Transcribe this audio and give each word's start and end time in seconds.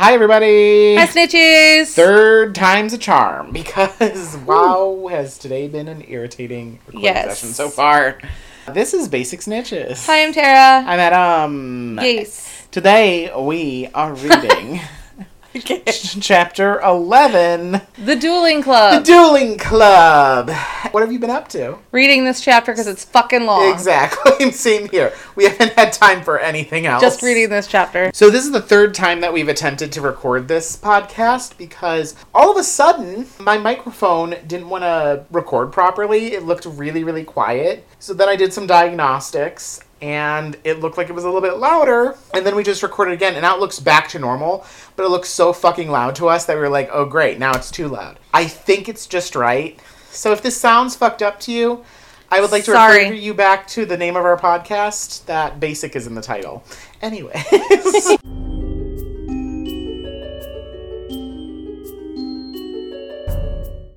Hi, 0.00 0.12
everybody. 0.12 0.94
Hi, 0.94 1.08
snitches. 1.08 1.88
Third 1.92 2.54
time's 2.54 2.92
a 2.92 2.98
charm 2.98 3.50
because 3.50 4.36
wow, 4.46 5.08
has 5.10 5.36
today 5.38 5.66
been 5.66 5.88
an 5.88 6.04
irritating 6.06 6.78
recording 6.86 7.00
Yes. 7.02 7.40
session 7.40 7.52
so 7.52 7.68
far. 7.68 8.20
This 8.72 8.94
is 8.94 9.08
Basic 9.08 9.40
Snitches. 9.40 10.06
Hi, 10.06 10.22
I'm 10.22 10.32
Tara. 10.32 10.86
I'm 10.88 11.00
Adam. 11.00 11.98
Yes. 12.00 12.68
Today 12.70 13.32
we 13.36 13.88
are 13.92 14.14
reading 14.14 14.80
ch- 15.60 16.18
chapter 16.20 16.80
11 16.80 17.80
The 18.04 18.16
Dueling 18.16 18.62
Club. 18.62 19.04
The 19.04 19.12
Dueling 19.12 19.58
Club. 19.58 20.50
What 20.90 21.00
have 21.02 21.12
you 21.12 21.18
been 21.18 21.30
up 21.30 21.48
to? 21.48 21.78
Reading 21.92 22.24
this 22.24 22.40
chapter 22.40 22.72
because 22.72 22.86
it's 22.86 23.04
fucking 23.04 23.44
long. 23.44 23.72
Exactly. 23.72 24.50
Same 24.52 24.88
here. 24.88 25.12
We 25.36 25.44
haven't 25.44 25.72
had 25.74 25.92
time 25.92 26.22
for 26.22 26.38
anything 26.38 26.86
else. 26.86 27.02
Just 27.02 27.22
reading 27.22 27.50
this 27.50 27.66
chapter. 27.66 28.10
So 28.14 28.30
this 28.30 28.44
is 28.44 28.52
the 28.52 28.62
third 28.62 28.94
time 28.94 29.20
that 29.20 29.32
we've 29.32 29.48
attempted 29.48 29.92
to 29.92 30.00
record 30.00 30.48
this 30.48 30.76
podcast 30.76 31.56
because 31.58 32.14
all 32.34 32.50
of 32.50 32.56
a 32.56 32.64
sudden 32.64 33.26
my 33.38 33.58
microphone 33.58 34.34
didn't 34.46 34.68
want 34.68 34.84
to 34.84 35.24
record 35.30 35.72
properly. 35.72 36.32
It 36.34 36.44
looked 36.44 36.64
really 36.66 37.04
really 37.04 37.24
quiet. 37.24 37.86
So 37.98 38.14
then 38.14 38.28
I 38.28 38.36
did 38.36 38.52
some 38.52 38.66
diagnostics 38.66 39.80
and 40.00 40.56
it 40.64 40.80
looked 40.80 40.96
like 40.96 41.08
it 41.08 41.12
was 41.12 41.24
a 41.24 41.26
little 41.26 41.40
bit 41.40 41.58
louder 41.58 42.16
and 42.32 42.46
then 42.46 42.54
we 42.54 42.62
just 42.62 42.82
recorded 42.82 43.12
again 43.12 43.34
and 43.34 43.42
now 43.42 43.54
it 43.54 43.60
looks 43.60 43.80
back 43.80 44.08
to 44.08 44.18
normal 44.18 44.64
but 44.96 45.04
it 45.04 45.08
looks 45.08 45.28
so 45.28 45.52
fucking 45.52 45.90
loud 45.90 46.14
to 46.14 46.28
us 46.28 46.44
that 46.46 46.54
we 46.54 46.60
were 46.60 46.68
like 46.68 46.88
oh 46.92 47.04
great 47.04 47.38
now 47.38 47.52
it's 47.52 47.70
too 47.70 47.88
loud. 47.88 48.18
I 48.32 48.46
think 48.46 48.88
it's 48.88 49.06
just 49.06 49.34
right. 49.34 49.78
So 50.10 50.32
if 50.32 50.42
this 50.42 50.56
sounds 50.56 50.96
fucked 50.96 51.22
up 51.22 51.40
to 51.40 51.52
you 51.52 51.84
i 52.30 52.40
would 52.40 52.50
like 52.52 52.64
to 52.64 52.72
Sorry. 52.72 53.04
refer 53.04 53.14
you 53.14 53.34
back 53.34 53.66
to 53.68 53.86
the 53.86 53.96
name 53.96 54.16
of 54.16 54.24
our 54.24 54.38
podcast. 54.38 55.24
That 55.26 55.60
basic 55.60 55.96
is 55.96 56.06
in 56.06 56.14
the 56.14 56.22
title. 56.22 56.62
Anyway 57.00 57.42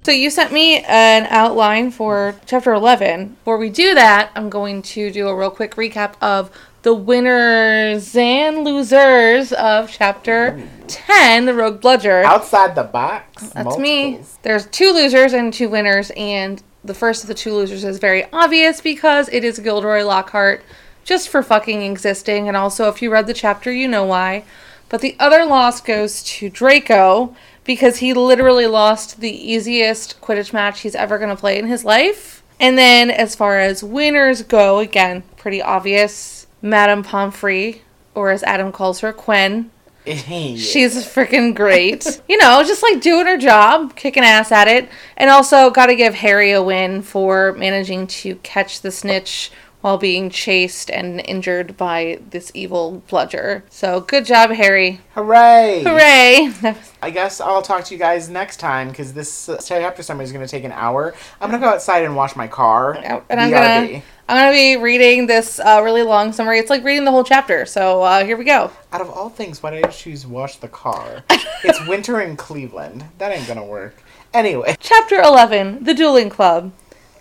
So 0.03 0.11
you 0.11 0.31
sent 0.31 0.51
me 0.51 0.79
an 0.79 1.27
outline 1.29 1.91
for 1.91 2.33
chapter 2.47 2.73
11. 2.73 3.27
Before 3.27 3.57
we 3.57 3.69
do 3.69 3.93
that, 3.93 4.31
I'm 4.35 4.49
going 4.49 4.81
to 4.81 5.11
do 5.11 5.27
a 5.27 5.35
real 5.35 5.51
quick 5.51 5.75
recap 5.75 6.15
of 6.19 6.49
the 6.81 6.95
winners 6.95 8.15
and 8.15 8.63
losers 8.63 9.53
of 9.53 9.91
chapter 9.91 10.67
10, 10.87 11.45
The 11.45 11.53
Rogue 11.53 11.81
Bludger. 11.81 12.23
outside 12.23 12.73
the 12.73 12.83
box 12.83 13.49
That's 13.49 13.77
me. 13.77 14.21
There's 14.41 14.65
two 14.65 14.91
losers 14.91 15.33
and 15.33 15.53
two 15.53 15.69
winners, 15.69 16.11
and 16.17 16.63
the 16.83 16.95
first 16.95 17.23
of 17.23 17.27
the 17.27 17.35
two 17.35 17.53
losers 17.53 17.83
is 17.83 17.99
very 17.99 18.25
obvious 18.33 18.81
because 18.81 19.29
it 19.29 19.43
is 19.43 19.59
Gilderoy 19.59 20.03
Lockhart 20.03 20.63
just 21.03 21.29
for 21.29 21.43
fucking 21.43 21.83
existing, 21.83 22.47
and 22.47 22.57
also 22.57 22.89
if 22.89 23.03
you 23.03 23.11
read 23.11 23.27
the 23.27 23.35
chapter, 23.35 23.71
you 23.71 23.87
know 23.87 24.05
why. 24.05 24.45
But 24.89 25.01
the 25.01 25.15
other 25.19 25.45
loss 25.45 25.79
goes 25.79 26.23
to 26.23 26.49
Draco 26.49 27.35
because 27.63 27.97
he 27.97 28.13
literally 28.13 28.67
lost 28.67 29.19
the 29.19 29.31
easiest 29.31 30.19
Quidditch 30.21 30.53
match 30.53 30.81
he's 30.81 30.95
ever 30.95 31.17
going 31.17 31.29
to 31.29 31.39
play 31.39 31.57
in 31.57 31.67
his 31.67 31.85
life. 31.85 32.43
And 32.59 32.77
then 32.77 33.09
as 33.09 33.35
far 33.35 33.59
as 33.59 33.83
winners 33.83 34.43
go, 34.43 34.79
again, 34.79 35.23
pretty 35.37 35.61
obvious. 35.61 36.47
Madame 36.61 37.03
Pomfrey, 37.03 37.81
or 38.13 38.29
as 38.29 38.43
Adam 38.43 38.71
calls 38.71 38.99
her, 38.99 39.11
Quen, 39.11 39.71
Yeah. 40.05 40.55
She's 40.55 41.05
freaking 41.05 41.53
great. 41.55 42.21
you 42.29 42.37
know, 42.37 42.63
just 42.63 42.81
like 42.81 43.01
doing 43.01 43.27
her 43.27 43.37
job, 43.37 43.95
kicking 43.95 44.23
ass 44.23 44.51
at 44.51 44.67
it. 44.67 44.89
And 45.17 45.29
also 45.29 45.69
got 45.69 45.87
to 45.87 45.95
give 45.95 46.15
Harry 46.15 46.51
a 46.51 46.63
win 46.63 47.01
for 47.01 47.53
managing 47.53 48.07
to 48.07 48.35
catch 48.37 48.81
the 48.81 48.91
snitch 48.91 49.51
while 49.81 49.97
being 49.97 50.29
chased 50.29 50.89
and 50.89 51.19
injured 51.21 51.75
by 51.77 52.19
this 52.29 52.51
evil 52.53 53.03
bludger. 53.09 53.63
So 53.69 54.01
good 54.01 54.25
job, 54.25 54.51
Harry. 54.51 54.99
hooray 55.15 55.83
Hooray. 55.83 56.75
i 57.01 57.09
guess 57.09 57.41
i'll 57.41 57.61
talk 57.61 57.83
to 57.85 57.93
you 57.93 57.99
guys 57.99 58.29
next 58.29 58.57
time 58.57 58.89
because 58.89 59.13
this 59.13 59.49
uh, 59.49 59.57
chapter 59.63 60.01
summary 60.03 60.23
is 60.23 60.31
going 60.31 60.45
to 60.45 60.49
take 60.49 60.63
an 60.63 60.71
hour 60.71 61.13
i'm 61.41 61.49
going 61.49 61.59
to 61.59 61.65
go 61.65 61.71
outside 61.73 62.03
and 62.03 62.15
wash 62.15 62.35
my 62.35 62.47
car 62.47 62.93
and 62.93 63.39
I'm 63.39 63.49
gonna 63.49 64.01
I'm 64.29 64.37
gonna 64.37 64.51
be 64.51 64.77
reading 64.77 65.27
this 65.27 65.59
uh, 65.59 65.81
really 65.83 66.03
long 66.03 66.31
summary. 66.31 66.57
It's 66.59 66.69
like 66.69 66.85
reading 66.85 67.03
the 67.03 67.11
whole 67.11 67.25
chapter. 67.25 67.65
So 67.65 68.01
uh, 68.01 68.23
here 68.23 68.37
we 68.37 68.45
go. 68.45 68.71
out 68.93 69.01
of 69.01 69.09
all 69.09 69.29
things 69.29 69.61
why 69.61 69.71
did 69.71 69.85
i 69.85 69.89
choose 69.89 70.25
wash 70.25 70.55
the 70.57 70.69
car 70.69 71.23
it's 71.63 71.85
winter 71.87 72.21
in 72.21 72.37
cleveland 72.37 73.03
that 73.17 73.31
ain't 73.31 73.47
gonna 73.47 73.65
work 73.65 74.01
anyway 74.33 74.75
Chapter 74.79 75.19
11 75.21 75.83
The 75.83 75.93
Dueling 75.93 76.29
Club. 76.29 76.71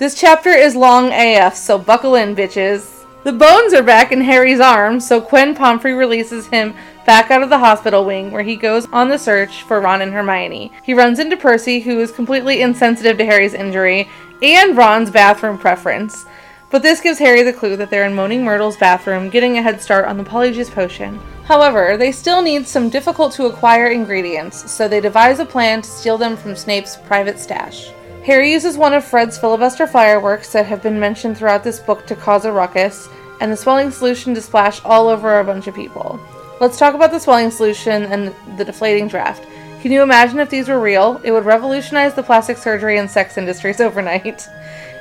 This 0.00 0.14
chapter 0.14 0.48
is 0.48 0.74
long 0.74 1.12
AF, 1.12 1.54
so 1.54 1.76
buckle 1.76 2.14
in, 2.14 2.34
bitches. 2.34 3.04
The 3.22 3.34
bones 3.34 3.74
are 3.74 3.82
back 3.82 4.12
in 4.12 4.22
Harry's 4.22 4.58
arms, 4.58 5.06
so 5.06 5.20
Quen 5.20 5.54
Pomfrey 5.54 5.92
releases 5.92 6.46
him 6.46 6.74
back 7.04 7.30
out 7.30 7.42
of 7.42 7.50
the 7.50 7.58
hospital 7.58 8.06
wing 8.06 8.30
where 8.30 8.42
he 8.42 8.56
goes 8.56 8.86
on 8.94 9.10
the 9.10 9.18
search 9.18 9.62
for 9.64 9.78
Ron 9.78 10.00
and 10.00 10.10
Hermione. 10.10 10.72
He 10.84 10.94
runs 10.94 11.18
into 11.18 11.36
Percy, 11.36 11.80
who 11.80 12.00
is 12.00 12.12
completely 12.12 12.62
insensitive 12.62 13.18
to 13.18 13.26
Harry's 13.26 13.52
injury 13.52 14.08
and 14.40 14.74
Ron's 14.74 15.10
bathroom 15.10 15.58
preference. 15.58 16.24
But 16.70 16.80
this 16.80 17.02
gives 17.02 17.18
Harry 17.18 17.42
the 17.42 17.52
clue 17.52 17.76
that 17.76 17.90
they're 17.90 18.06
in 18.06 18.14
Moaning 18.14 18.42
Myrtle's 18.42 18.78
bathroom, 18.78 19.28
getting 19.28 19.58
a 19.58 19.62
head 19.62 19.82
start 19.82 20.06
on 20.06 20.16
the 20.16 20.24
Polyjuice 20.24 20.72
potion. 20.72 21.20
However, 21.44 21.98
they 21.98 22.10
still 22.10 22.40
need 22.40 22.66
some 22.66 22.88
difficult 22.88 23.34
to 23.34 23.44
acquire 23.44 23.88
ingredients, 23.88 24.72
so 24.72 24.88
they 24.88 25.02
devise 25.02 25.40
a 25.40 25.44
plan 25.44 25.82
to 25.82 25.90
steal 25.90 26.16
them 26.16 26.38
from 26.38 26.56
Snape's 26.56 26.96
private 26.96 27.38
stash. 27.38 27.90
Harry 28.24 28.52
uses 28.52 28.76
one 28.76 28.92
of 28.92 29.02
Fred's 29.02 29.38
filibuster 29.38 29.86
fireworks 29.86 30.52
that 30.52 30.66
have 30.66 30.82
been 30.82 31.00
mentioned 31.00 31.38
throughout 31.38 31.64
this 31.64 31.80
book 31.80 32.06
to 32.06 32.14
cause 32.14 32.44
a 32.44 32.52
ruckus, 32.52 33.08
and 33.40 33.50
the 33.50 33.56
swelling 33.56 33.90
solution 33.90 34.34
to 34.34 34.42
splash 34.42 34.84
all 34.84 35.08
over 35.08 35.40
a 35.40 35.44
bunch 35.44 35.66
of 35.66 35.74
people. 35.74 36.20
Let's 36.60 36.78
talk 36.78 36.94
about 36.94 37.10
the 37.10 37.18
swelling 37.18 37.50
solution 37.50 38.04
and 38.04 38.34
the 38.58 38.64
deflating 38.64 39.08
draft. 39.08 39.46
Can 39.80 39.90
you 39.90 40.02
imagine 40.02 40.38
if 40.38 40.50
these 40.50 40.68
were 40.68 40.78
real? 40.78 41.18
It 41.24 41.32
would 41.32 41.46
revolutionize 41.46 42.12
the 42.12 42.22
plastic 42.22 42.58
surgery 42.58 42.98
and 42.98 43.10
sex 43.10 43.38
industries 43.38 43.80
overnight. 43.80 44.46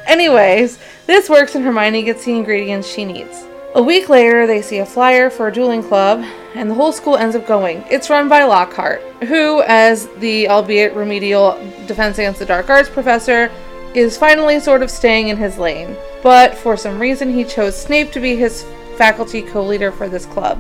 Anyways, 0.08 0.80
this 1.06 1.30
works 1.30 1.56
and 1.56 1.66
Hermione 1.66 2.04
gets 2.04 2.24
the 2.24 2.32
ingredients 2.32 2.88
she 2.88 3.04
needs. 3.04 3.46
A 3.76 3.84
week 3.84 4.08
later, 4.08 4.48
they 4.48 4.62
see 4.62 4.80
a 4.80 4.86
flyer 4.86 5.30
for 5.30 5.50
a 5.50 5.54
dueling 5.54 5.84
club, 5.84 6.24
and 6.56 6.70
the 6.70 6.74
whole 6.74 6.92
school 6.92 7.18
ends 7.18 7.36
up 7.36 7.48
going. 7.48 7.84
It's 7.90 8.10
run 8.10 8.28
by 8.30 8.44
Lockhart, 8.44 9.02
who, 9.24 9.62
as 9.64 10.08
the 10.18 10.50
albeit 10.50 10.94
remedial 10.94 11.60
Defense 11.88 12.18
Against 12.18 12.40
the 12.40 12.46
Dark 12.46 12.70
Arts 12.70 12.90
professor, 12.90 13.52
is 13.94 14.18
finally 14.18 14.60
sort 14.60 14.84
of 14.84 14.92
staying 14.92 15.30
in 15.30 15.38
his 15.38 15.58
lane. 15.58 15.96
But 16.22 16.56
for 16.56 16.78
some 16.78 17.00
reason, 17.00 17.34
he 17.34 17.44
chose 17.44 17.80
Snape 17.80 18.12
to 18.12 18.20
be 18.20 18.36
his 18.36 18.66
faculty 18.98 19.42
co 19.42 19.64
leader 19.64 19.92
for 19.92 20.10
this 20.10 20.26
club. 20.26 20.60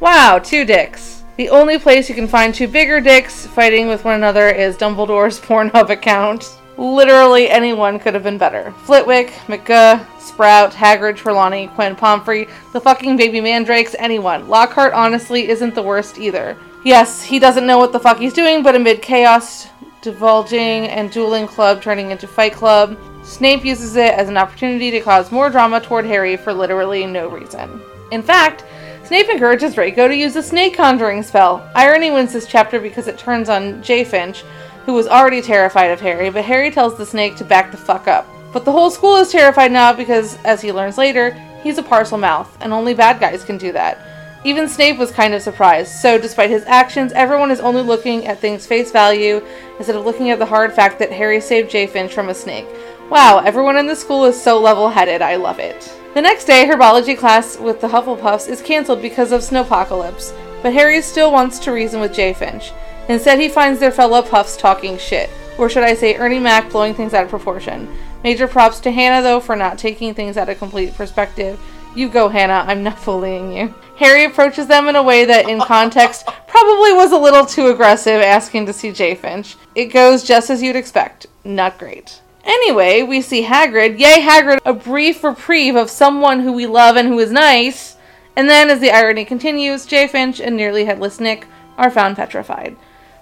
Wow, 0.00 0.38
two 0.38 0.64
dicks. 0.64 1.24
The 1.36 1.48
only 1.48 1.78
place 1.78 2.08
you 2.08 2.14
can 2.14 2.28
find 2.28 2.54
two 2.54 2.68
bigger 2.68 3.00
dicks 3.00 3.46
fighting 3.46 3.88
with 3.88 4.04
one 4.04 4.14
another 4.14 4.48
is 4.48 4.76
Dumbledore's 4.76 5.40
Pornhub 5.46 5.90
account. 5.90 6.56
Literally 6.76 7.48
anyone 7.48 7.98
could 7.98 8.14
have 8.14 8.22
been 8.22 8.38
better. 8.38 8.72
Flitwick, 8.84 9.28
McGuh, 9.46 10.04
Sprout, 10.40 10.72
Hagrid, 10.72 11.16
Trelawney, 11.16 11.68
Quinn 11.68 11.94
Pomfrey, 11.94 12.48
the 12.72 12.80
fucking 12.80 13.18
baby 13.18 13.42
mandrakes, 13.42 13.94
anyone. 13.98 14.48
Lockhart 14.48 14.94
honestly 14.94 15.50
isn't 15.50 15.74
the 15.74 15.82
worst 15.82 16.18
either. 16.18 16.56
Yes, 16.82 17.22
he 17.22 17.38
doesn't 17.38 17.66
know 17.66 17.76
what 17.76 17.92
the 17.92 18.00
fuck 18.00 18.16
he's 18.16 18.32
doing, 18.32 18.62
but 18.62 18.74
amid 18.74 19.02
chaos, 19.02 19.68
divulging, 20.00 20.88
and 20.88 21.10
dueling 21.10 21.46
club 21.46 21.82
turning 21.82 22.10
into 22.10 22.26
fight 22.26 22.54
club, 22.54 22.98
Snape 23.22 23.66
uses 23.66 23.96
it 23.96 24.14
as 24.14 24.30
an 24.30 24.38
opportunity 24.38 24.90
to 24.90 25.00
cause 25.00 25.30
more 25.30 25.50
drama 25.50 25.78
toward 25.78 26.06
Harry 26.06 26.38
for 26.38 26.54
literally 26.54 27.04
no 27.04 27.28
reason. 27.28 27.78
In 28.10 28.22
fact, 28.22 28.64
Snape 29.04 29.28
encourages 29.28 29.74
Draco 29.74 30.08
to 30.08 30.16
use 30.16 30.36
a 30.36 30.42
snake 30.42 30.74
conjuring 30.74 31.22
spell. 31.22 31.70
Irony 31.74 32.10
wins 32.10 32.32
this 32.32 32.46
chapter 32.46 32.80
because 32.80 33.08
it 33.08 33.18
turns 33.18 33.50
on 33.50 33.82
J. 33.82 34.04
Finch, 34.04 34.42
who 34.86 34.94
was 34.94 35.06
already 35.06 35.42
terrified 35.42 35.90
of 35.90 36.00
Harry, 36.00 36.30
but 36.30 36.46
Harry 36.46 36.70
tells 36.70 36.96
the 36.96 37.04
snake 37.04 37.36
to 37.36 37.44
back 37.44 37.70
the 37.70 37.76
fuck 37.76 38.08
up. 38.08 38.26
But 38.52 38.64
the 38.64 38.72
whole 38.72 38.90
school 38.90 39.16
is 39.16 39.30
terrified 39.30 39.72
now 39.72 39.92
because, 39.92 40.36
as 40.44 40.60
he 40.60 40.72
learns 40.72 40.98
later, 40.98 41.32
he's 41.62 41.78
a 41.78 41.82
Parselmouth, 41.82 42.48
and 42.60 42.72
only 42.72 42.94
bad 42.94 43.20
guys 43.20 43.44
can 43.44 43.58
do 43.58 43.72
that. 43.72 43.98
Even 44.42 44.68
Snape 44.68 44.96
was 44.96 45.10
kind 45.10 45.34
of 45.34 45.42
surprised, 45.42 45.92
so 45.92 46.16
despite 46.18 46.48
his 46.48 46.64
actions, 46.64 47.12
everyone 47.12 47.50
is 47.50 47.60
only 47.60 47.82
looking 47.82 48.26
at 48.26 48.38
things 48.38 48.66
face 48.66 48.90
value 48.90 49.44
instead 49.76 49.96
of 49.96 50.06
looking 50.06 50.30
at 50.30 50.38
the 50.38 50.46
hard 50.46 50.72
fact 50.72 50.98
that 50.98 51.12
Harry 51.12 51.40
saved 51.40 51.70
J. 51.70 51.86
Finch 51.86 52.12
from 52.14 52.30
a 52.30 52.34
snake. 52.34 52.66
Wow, 53.10 53.42
everyone 53.44 53.76
in 53.76 53.86
the 53.86 53.94
school 53.94 54.24
is 54.24 54.40
so 54.40 54.58
level 54.58 54.88
headed, 54.88 55.20
I 55.20 55.36
love 55.36 55.58
it. 55.58 55.94
The 56.14 56.22
next 56.22 56.46
day, 56.46 56.66
herbology 56.66 57.16
class 57.16 57.58
with 57.58 57.80
the 57.80 57.88
Hufflepuffs 57.88 58.48
is 58.48 58.62
cancelled 58.62 59.02
because 59.02 59.30
of 59.30 59.42
snowpocalypse, 59.42 60.34
but 60.62 60.72
Harry 60.72 61.02
still 61.02 61.30
wants 61.30 61.58
to 61.60 61.72
reason 61.72 62.00
with 62.00 62.14
J. 62.14 62.32
Finch. 62.32 62.72
Instead, 63.08 63.38
he 63.38 63.48
finds 63.48 63.78
their 63.78 63.92
fellow 63.92 64.22
puffs 64.22 64.56
talking 64.56 64.96
shit, 64.96 65.28
or 65.58 65.68
should 65.68 65.82
I 65.82 65.94
say, 65.94 66.16
Ernie 66.16 66.38
Mac 66.38 66.70
blowing 66.70 66.94
things 66.94 67.12
out 67.12 67.24
of 67.24 67.30
proportion. 67.30 67.94
Major 68.22 68.46
props 68.46 68.80
to 68.80 68.90
Hannah, 68.90 69.22
though, 69.22 69.40
for 69.40 69.56
not 69.56 69.78
taking 69.78 70.14
things 70.14 70.36
out 70.36 70.48
of 70.48 70.58
complete 70.58 70.94
perspective. 70.94 71.58
You 71.94 72.08
go, 72.08 72.28
Hannah, 72.28 72.64
I'm 72.66 72.82
not 72.82 73.02
bullying 73.04 73.52
you. 73.52 73.74
Harry 73.96 74.24
approaches 74.24 74.66
them 74.66 74.88
in 74.88 74.96
a 74.96 75.02
way 75.02 75.24
that, 75.24 75.48
in 75.48 75.60
context, 75.60 76.26
probably 76.46 76.92
was 76.92 77.12
a 77.12 77.18
little 77.18 77.46
too 77.46 77.68
aggressive, 77.68 78.20
asking 78.20 78.66
to 78.66 78.72
see 78.72 78.92
J. 78.92 79.14
Finch. 79.14 79.56
It 79.74 79.86
goes 79.86 80.22
just 80.22 80.50
as 80.50 80.62
you'd 80.62 80.76
expect. 80.76 81.26
Not 81.44 81.78
great. 81.78 82.20
Anyway, 82.44 83.02
we 83.02 83.20
see 83.20 83.44
Hagrid. 83.44 83.98
Yay, 83.98 84.20
Hagrid! 84.20 84.60
A 84.64 84.72
brief 84.72 85.22
reprieve 85.22 85.76
of 85.76 85.90
someone 85.90 86.40
who 86.40 86.52
we 86.52 86.66
love 86.66 86.96
and 86.96 87.08
who 87.08 87.18
is 87.18 87.30
nice. 87.30 87.96
And 88.36 88.48
then, 88.48 88.70
as 88.70 88.80
the 88.80 88.90
irony 88.90 89.24
continues, 89.24 89.86
J. 89.86 90.06
Finch 90.06 90.40
and 90.40 90.56
Nearly 90.56 90.84
Headless 90.84 91.20
Nick 91.20 91.46
are 91.76 91.90
found 91.90 92.16
petrified. 92.16 92.76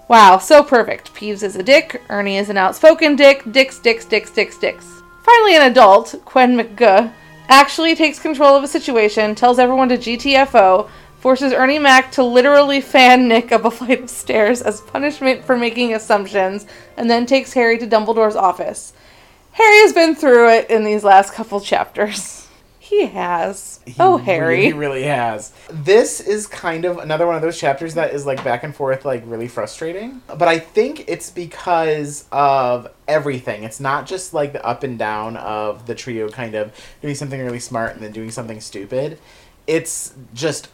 Wow, 0.09 0.39
so 0.39 0.63
perfect. 0.63 1.13
Peeves 1.13 1.43
is 1.43 1.55
a 1.55 1.61
dick, 1.61 2.01
Ernie 2.09 2.37
is 2.37 2.49
an 2.49 2.57
outspoken 2.57 3.15
dick, 3.15 3.43
dicks, 3.51 3.77
dicks, 3.77 4.05
dicks, 4.05 4.31
dicks, 4.31 4.57
dicks. 4.57 5.03
Finally, 5.21 5.55
an 5.55 5.69
adult, 5.69 6.15
Quen 6.25 6.57
McGuh, 6.57 7.13
actually 7.47 7.93
takes 7.93 8.17
control 8.17 8.55
of 8.55 8.63
a 8.63 8.67
situation, 8.67 9.35
tells 9.35 9.59
everyone 9.59 9.87
to 9.89 9.97
GTFO, 9.99 10.89
forces 11.19 11.53
Ernie 11.53 11.77
Mac 11.77 12.11
to 12.13 12.23
literally 12.23 12.81
fan 12.81 13.27
Nick 13.27 13.51
up 13.51 13.65
a 13.65 13.69
flight 13.79 14.01
of 14.01 14.09
stairs 14.09 14.63
as 14.63 14.81
punishment 14.81 15.45
for 15.45 15.55
making 15.55 15.93
assumptions, 15.93 16.65
and 16.97 17.07
then 17.07 17.27
takes 17.27 17.53
Harry 17.53 17.77
to 17.77 17.85
Dumbledore's 17.85 18.35
office. 18.35 18.93
Harry 19.51 19.77
has 19.81 19.93
been 19.93 20.15
through 20.15 20.49
it 20.49 20.71
in 20.71 20.83
these 20.83 21.03
last 21.03 21.33
couple 21.33 21.61
chapters. 21.61 22.37
He 22.89 23.05
has. 23.05 23.79
He 23.85 23.93
oh, 23.99 24.17
Harry. 24.17 24.57
Really, 24.57 24.73
really 24.73 25.03
has. 25.03 25.53
This 25.69 26.19
is 26.19 26.47
kind 26.47 26.85
of 26.85 26.97
another 26.97 27.27
one 27.27 27.35
of 27.35 27.43
those 27.43 27.59
chapters 27.59 27.93
that 27.93 28.15
is 28.15 28.25
like 28.25 28.43
back 28.43 28.63
and 28.63 28.75
forth, 28.75 29.05
like 29.05 29.21
really 29.27 29.47
frustrating. 29.47 30.23
But 30.25 30.47
I 30.47 30.57
think 30.57 31.05
it's 31.07 31.29
because 31.29 32.25
of 32.31 32.87
everything. 33.07 33.63
It's 33.63 33.79
not 33.79 34.07
just 34.07 34.33
like 34.33 34.53
the 34.53 34.65
up 34.65 34.81
and 34.81 34.97
down 34.97 35.37
of 35.37 35.85
the 35.85 35.93
trio 35.93 36.29
kind 36.29 36.55
of 36.55 36.73
doing 37.03 37.13
something 37.13 37.39
really 37.39 37.59
smart 37.59 37.93
and 37.93 38.01
then 38.01 38.11
doing 38.11 38.31
something 38.31 38.59
stupid. 38.59 39.19
It's 39.67 40.15
just 40.33 40.67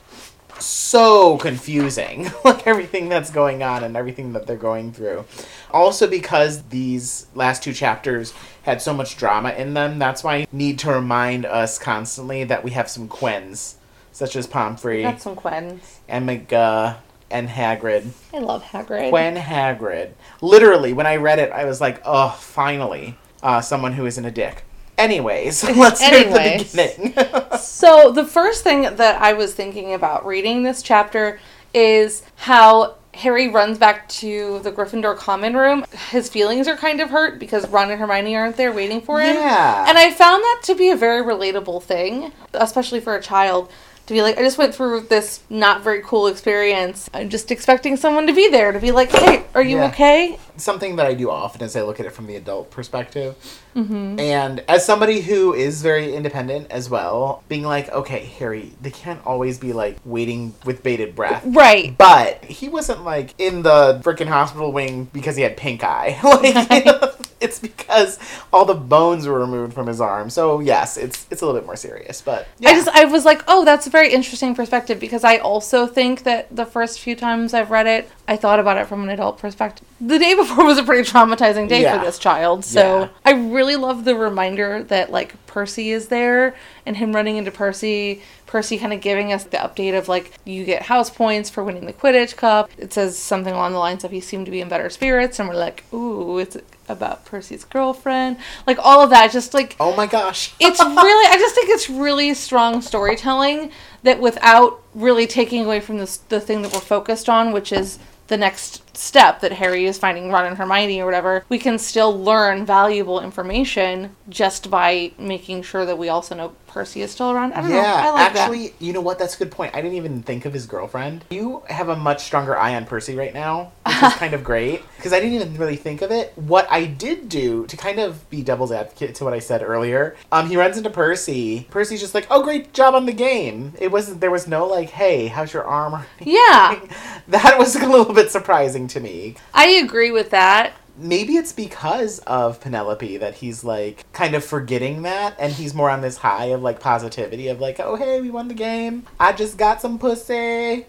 so 0.60 1.38
confusing 1.38 2.32
like 2.46 2.66
everything 2.66 3.10
that's 3.10 3.30
going 3.30 3.62
on 3.64 3.84
and 3.84 3.96
everything 3.98 4.34
that 4.34 4.48
they're 4.48 4.56
going 4.56 4.92
through 4.92 5.26
also 5.72 6.08
because 6.08 6.64
these 6.70 7.28
last 7.36 7.62
two 7.64 7.74
chapters 7.74 8.34
had 8.64 8.82
so 8.82 8.94
much 8.94 9.18
drama 9.18 9.50
in 9.52 9.74
them 9.74 10.00
that's 10.00 10.24
why 10.24 10.36
i 10.38 10.48
need 10.52 10.80
to 10.80 10.90
remind 10.92 11.46
us 11.46 11.78
constantly 11.78 12.44
that 12.44 12.64
we 12.64 12.72
have 12.72 12.90
some 12.90 13.08
quins 13.08 13.78
such 14.12 14.36
as 14.36 14.48
pomfrey 14.48 15.02
Got 15.04 15.22
some 15.22 15.36
Quens. 15.36 16.00
and 16.08 16.28
mcguh 16.28 16.96
and 17.30 17.50
hagrid 17.50 18.08
I 18.34 18.40
love 18.40 18.64
Hagrid. 18.64 19.10
Quen 19.10 19.36
Hagrid. 19.36 20.12
Literally, 20.42 20.94
when 20.94 21.08
I 21.08 21.16
read 21.16 21.40
it, 21.40 21.52
I 21.52 21.66
was 21.66 21.80
like, 21.82 22.02
oh, 22.06 22.30
finally, 22.40 23.18
uh, 23.42 23.62
someone 23.62 23.94
who 23.94 24.06
isn't 24.06 24.24
a 24.26 24.30
dick. 24.32 24.64
Anyways, 24.98 25.64
let's 25.78 26.06
start 26.06 26.28
the 26.30 26.66
beginning. 26.74 27.14
So, 27.60 28.12
the 28.12 28.26
first 28.26 28.64
thing 28.64 28.82
that 28.84 29.22
I 29.22 29.34
was 29.34 29.54
thinking 29.54 29.94
about 29.94 30.26
reading 30.26 30.64
this 30.64 30.82
chapter 30.82 31.40
is 31.74 32.24
how 32.36 32.96
Harry 33.14 33.48
runs 33.48 33.78
back 33.78 34.08
to 34.10 34.60
the 34.60 34.72
Gryffindor 34.72 35.18
common 35.18 35.56
room. 35.56 35.86
His 36.10 36.30
feelings 36.30 36.68
are 36.68 36.76
kind 36.76 37.00
of 37.00 37.10
hurt 37.10 37.40
because 37.40 37.68
Ron 37.70 37.92
and 37.92 38.00
Hermione 38.00 38.36
aren't 38.36 38.58
there 38.58 38.72
waiting 38.72 39.02
for 39.02 39.22
him. 39.22 39.36
Yeah. 39.36 39.86
And 39.88 39.98
I 39.98 40.12
found 40.12 40.44
that 40.44 40.62
to 40.64 40.76
be 40.76 40.90
a 40.90 40.96
very 40.96 41.22
relatable 41.22 41.84
thing, 41.84 42.32
especially 42.54 43.00
for 43.00 43.16
a 43.16 43.22
child. 43.22 43.70
To 44.08 44.14
be 44.14 44.22
like, 44.22 44.38
I 44.38 44.42
just 44.44 44.60
went 44.60 44.76
through 44.76 45.02
this 45.02 45.40
not 45.50 45.82
very 45.82 46.02
cool 46.04 46.28
experience. 46.28 47.10
I'm 47.12 47.28
just 47.30 47.50
expecting 47.50 47.98
someone 47.98 48.28
to 48.28 48.34
be 48.34 48.50
there 48.50 48.72
to 48.72 48.80
be 48.80 48.92
like, 48.92 49.10
hey, 49.12 49.44
are 49.56 49.64
you 49.64 49.78
Yeah. 49.78 49.88
okay? 49.88 50.38
Something 50.58 50.96
that 50.98 51.08
I 51.08 51.16
do 51.16 51.32
often 51.32 51.64
is 51.64 51.76
I 51.76 51.82
look 51.82 52.00
at 52.00 52.06
it 52.06 52.12
from 52.12 52.28
the 52.28 52.36
adult 52.36 52.70
perspective. 52.70 53.36
Mm-hmm. 53.76 54.20
And 54.20 54.64
as 54.70 54.86
somebody 54.86 55.22
who 55.22 55.54
is 55.56 55.82
very 55.82 56.16
independent 56.16 56.68
as 56.70 56.88
well, 56.90 57.44
being 57.50 57.64
like, 57.64 57.92
okay, 57.92 58.26
Harry, 58.40 58.74
they 58.80 58.92
can't 58.92 59.26
always 59.26 59.58
be 59.58 59.74
like 59.74 59.98
waiting 60.06 60.54
with 60.66 60.84
bated 60.84 61.16
breath. 61.16 61.44
Right. 61.44 61.98
But 61.98 62.46
he 62.46 62.70
wasn't 62.70 63.04
like 63.04 63.34
in 63.40 63.64
the 63.64 64.00
freaking 64.04 64.28
hospital 64.28 64.72
wing 64.72 65.06
because 65.14 65.36
he 65.36 65.42
had 65.42 65.58
pink 65.58 65.84
eye. 65.84 66.18
like 66.24 66.86
you 66.86 66.86
know, 66.92 67.12
it's 67.42 67.60
because 67.60 68.18
all 68.54 68.66
the 68.66 68.74
bones 68.74 69.28
were 69.28 69.40
removed 69.40 69.74
from 69.74 69.88
his 69.88 70.00
arm. 70.02 70.30
So 70.30 70.60
yes, 70.60 70.98
it's 70.98 71.26
it's 71.30 71.42
a 71.42 71.46
little 71.46 71.60
bit 71.60 71.66
more 71.66 71.76
serious. 71.76 72.22
But 72.22 72.48
yeah. 72.60 72.70
I 72.70 72.74
just 72.74 72.88
I 72.90 73.06
was 73.06 73.26
like, 73.26 73.44
oh, 73.48 73.66
that's 73.66 73.88
a 73.88 73.90
very 73.90 74.12
interesting 74.14 74.56
perspective 74.56 75.00
because 75.00 75.24
I 75.24 75.38
also 75.38 75.86
think 75.88 76.24
that 76.24 76.54
the 76.56 76.66
first 76.66 77.00
few 77.00 77.16
times 77.16 77.54
I've 77.54 77.72
read 77.72 77.88
it, 77.88 78.10
I 78.28 78.38
thought 78.38 78.60
about 78.60 78.78
it 78.78 78.88
from 78.88 79.04
an 79.04 79.10
adult 79.10 79.38
perspective. 79.38 79.88
The 80.00 80.20
day 80.20 80.34
before 80.36 80.66
was 80.66 80.78
a 80.78 80.84
pretty 80.84 81.10
traumatizing 81.10 81.68
day 81.70 81.82
Yeah. 81.82 82.00
for 82.00 82.06
this 82.06 82.18
child, 82.20 82.66
so 82.66 83.02
Yeah. 83.02 83.08
I 83.26 83.32
really 83.34 83.76
love 83.76 84.06
the 84.06 84.16
reminder 84.16 84.84
that 84.84 85.12
like 85.12 85.34
Percy 85.48 85.92
is 85.92 86.08
there 86.08 86.56
and 86.86 86.98
him 86.98 87.14
running 87.14 87.38
into 87.38 87.52
Percy. 87.52 88.22
Percy 88.46 88.78
kind 88.78 88.94
of 88.94 89.02
giving 89.02 89.34
us 89.34 89.44
the 89.44 89.58
update 89.58 89.98
of 89.98 90.08
like 90.08 90.32
you 90.46 90.64
get 90.66 90.84
house 90.84 91.10
points 91.10 91.50
for 91.50 91.64
winning 91.64 91.86
the 91.86 91.94
Quidditch 91.94 92.36
Cup. 92.38 92.70
It 92.78 92.94
says 92.94 93.18
something 93.18 93.54
along 93.54 93.74
the 93.74 93.80
lines 93.80 94.04
of 94.04 94.12
he 94.12 94.22
seemed 94.22 94.46
to 94.46 94.52
be 94.52 94.62
in 94.62 94.70
better 94.70 94.90
spirits, 94.90 95.40
and 95.40 95.50
we're 95.50 95.56
like, 95.56 95.84
ooh, 95.94 96.38
it's 96.38 96.56
about 96.88 97.26
Percy's 97.26 97.64
girlfriend. 97.64 98.38
Like 98.68 98.78
all 98.82 99.02
of 99.02 99.10
that, 99.10 99.32
just 99.32 99.54
like 99.54 99.76
oh 99.80 99.96
my 99.96 100.08
gosh. 100.08 100.54
it's 100.60 100.80
really 100.80 101.28
i 101.34 101.38
just 101.38 101.56
think 101.56 101.70
it's 101.70 101.90
really 101.90 102.34
strong 102.34 102.82
storytelling 102.82 103.72
that 104.04 104.20
without 104.20 104.82
really 104.94 105.28
taking 105.28 105.66
away 105.66 105.80
from 105.80 105.98
this 105.98 106.18
the 106.18 106.40
thing 106.40 106.62
that 106.62 106.74
we're 106.74 106.80
focused 106.80 107.30
on 107.30 107.52
which 107.52 107.72
is 107.72 108.00
the 108.28 108.38
next 108.38 108.85
step 108.98 109.42
that 109.42 109.52
harry 109.52 109.86
is 109.86 109.98
finding 109.98 110.32
ron 110.32 110.46
and 110.46 110.58
hermione 110.58 111.00
or 111.02 111.06
whatever 111.06 111.44
we 111.50 111.58
can 111.58 111.78
still 111.78 112.18
learn 112.18 112.66
valuable 112.66 113.20
information 113.22 114.16
just 114.30 114.70
by 114.70 115.12
making 115.18 115.62
sure 115.62 115.86
that 115.86 115.98
we 115.98 116.10
also 116.10 116.36
know 116.36 116.54
percy 116.68 117.02
is 117.02 117.12
still 117.12 117.32
around 117.32 117.54
i 117.54 117.62
don't 117.62 117.70
know 117.70 117.78
i 117.78 117.82
Yeah, 117.82 118.12
like 118.12 118.36
actually, 118.36 118.74
you 118.80 118.92
know 118.94 119.02
what? 119.02 119.18
That's 119.18 119.36
a 119.36 119.38
good 119.38 119.52
point. 119.52 119.74
I 119.76 119.82
didn't 119.82 119.96
even 119.98 120.22
think 120.24 120.46
of 120.46 120.54
his 120.54 120.66
girlfriend. 120.66 121.24
You 121.30 121.64
have 121.70 121.88
a 121.90 121.96
much 121.96 122.24
stronger 122.24 122.58
eye 122.58 122.76
on 122.76 122.86
Percy 122.86 123.16
right 123.16 123.34
now, 123.34 123.72
which 123.86 123.96
is 124.04 124.14
kind 124.24 124.34
of 124.34 124.44
great 124.44 124.82
because 124.98 125.14
I 125.14 125.20
didn't 125.20 125.36
even 125.36 125.58
really 125.58 125.76
think 125.78 126.02
of 126.02 126.12
it. 126.12 126.34
What 126.36 126.68
I 126.70 126.86
did 126.86 127.30
do 127.30 127.66
to 127.68 127.78
kind 127.78 128.00
of 128.00 128.30
be 128.30 128.42
devil's 128.44 128.72
advocate 128.74 129.16
to 129.16 129.24
what 129.24 129.34
I 129.34 129.40
said 129.40 129.64
earlier, 129.64 130.16
um, 130.32 130.50
he 130.50 130.58
runs 130.58 130.78
into 130.78 130.90
Percy. 130.90 131.68
Percy's 131.72 132.02
just 132.02 132.14
like, 132.14 132.28
"Oh, 132.30 132.44
great 132.44 132.74
job 132.74 132.94
on 132.94 133.06
the 133.06 133.14
game." 133.14 133.74
It 133.80 133.92
wasn't. 133.92 134.20
There 134.20 134.32
was 134.32 134.48
no 134.48 134.66
like, 134.66 134.90
"Hey, 134.90 135.28
how's 135.28 135.54
your 135.54 135.64
arm?" 135.64 136.04
yeah. 136.20 136.80
That 137.28 137.58
was 137.58 137.76
a 137.76 137.88
little 137.88 138.14
bit 138.14 138.32
surprising 138.32 138.85
to 138.88 139.00
me. 139.00 139.36
i 139.54 139.68
agree 139.68 140.12
with 140.12 140.30
that 140.30 140.74
maybe 140.98 141.36
it's 141.36 141.52
because 141.52 142.20
of 142.20 142.62
Penelope 142.62 143.18
that 143.18 143.36
he's 143.36 143.64
like 143.64 144.06
kind 144.14 144.36
of 144.36 144.44
forgetting 144.44 145.02
that 145.04 145.36
and 145.40 145.52
he's 145.54 145.74
more 145.74 145.90
on 145.90 146.02
this 146.02 146.18
high 146.18 146.46
of 146.46 146.62
like 146.62 146.80
positivity 146.80 147.48
of 147.48 147.60
like, 147.60 147.80
oh 147.80 147.96
hey, 147.96 148.22
we 148.22 148.30
won 148.30 148.48
the 148.48 148.54
game. 148.54 149.06
I 149.20 149.34
just 149.34 149.58
got 149.58 149.82
some 149.82 150.00
pussy, 150.00 150.86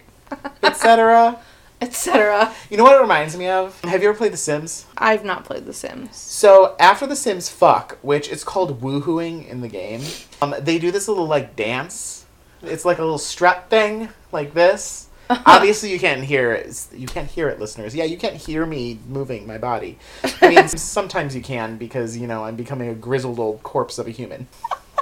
etc. 0.62 1.38
etc 1.80 2.50
You 2.70 2.78
know 2.78 2.84
what 2.84 2.96
it 2.96 3.02
reminds 3.02 3.36
me 3.36 3.48
of? 3.48 3.78
Have 3.82 4.02
you 4.02 4.08
ever 4.08 4.16
played 4.16 4.32
The 4.32 4.38
Sims? 4.38 4.86
i've 4.96 5.24
not 5.24 5.44
played 5.44 5.66
the 5.66 5.74
sims 5.74 6.16
So 6.16 6.74
after 6.80 7.06
The 7.06 7.16
Sims 7.16 7.48
fuck, 7.50 7.98
which 8.02 8.30
it's 8.30 8.44
called 8.44 8.80
woohooing 8.80 9.46
in 9.48 9.60
the 9.60 9.68
game, 9.68 10.02
um, 10.40 10.54
they 10.60 10.78
do 10.78 10.90
this 10.90 11.08
little 11.08 11.26
like 11.26 11.56
dance. 11.56 12.24
It's 12.62 12.84
like 12.84 12.98
a 12.98 13.02
little 13.02 13.18
strut 13.18 13.68
thing, 13.68 14.08
like 14.32 14.54
this. 14.54 15.05
Obviously, 15.46 15.90
you 15.90 15.98
can't 15.98 16.22
hear 16.22 16.52
it. 16.52 16.86
You 16.92 17.06
can't 17.06 17.28
hear 17.28 17.48
it, 17.48 17.58
listeners. 17.58 17.94
Yeah, 17.94 18.04
you 18.04 18.16
can't 18.16 18.36
hear 18.36 18.64
me 18.64 18.98
moving 19.08 19.46
my 19.46 19.58
body. 19.58 19.98
I 20.40 20.48
mean, 20.48 20.68
sometimes 20.76 21.34
you 21.34 21.42
can 21.42 21.76
because 21.78 22.16
you 22.16 22.26
know 22.26 22.44
I'm 22.44 22.56
becoming 22.56 22.88
a 22.88 22.94
grizzled 22.94 23.38
old 23.38 23.62
corpse 23.62 23.98
of 23.98 24.06
a 24.06 24.10
human. 24.10 24.46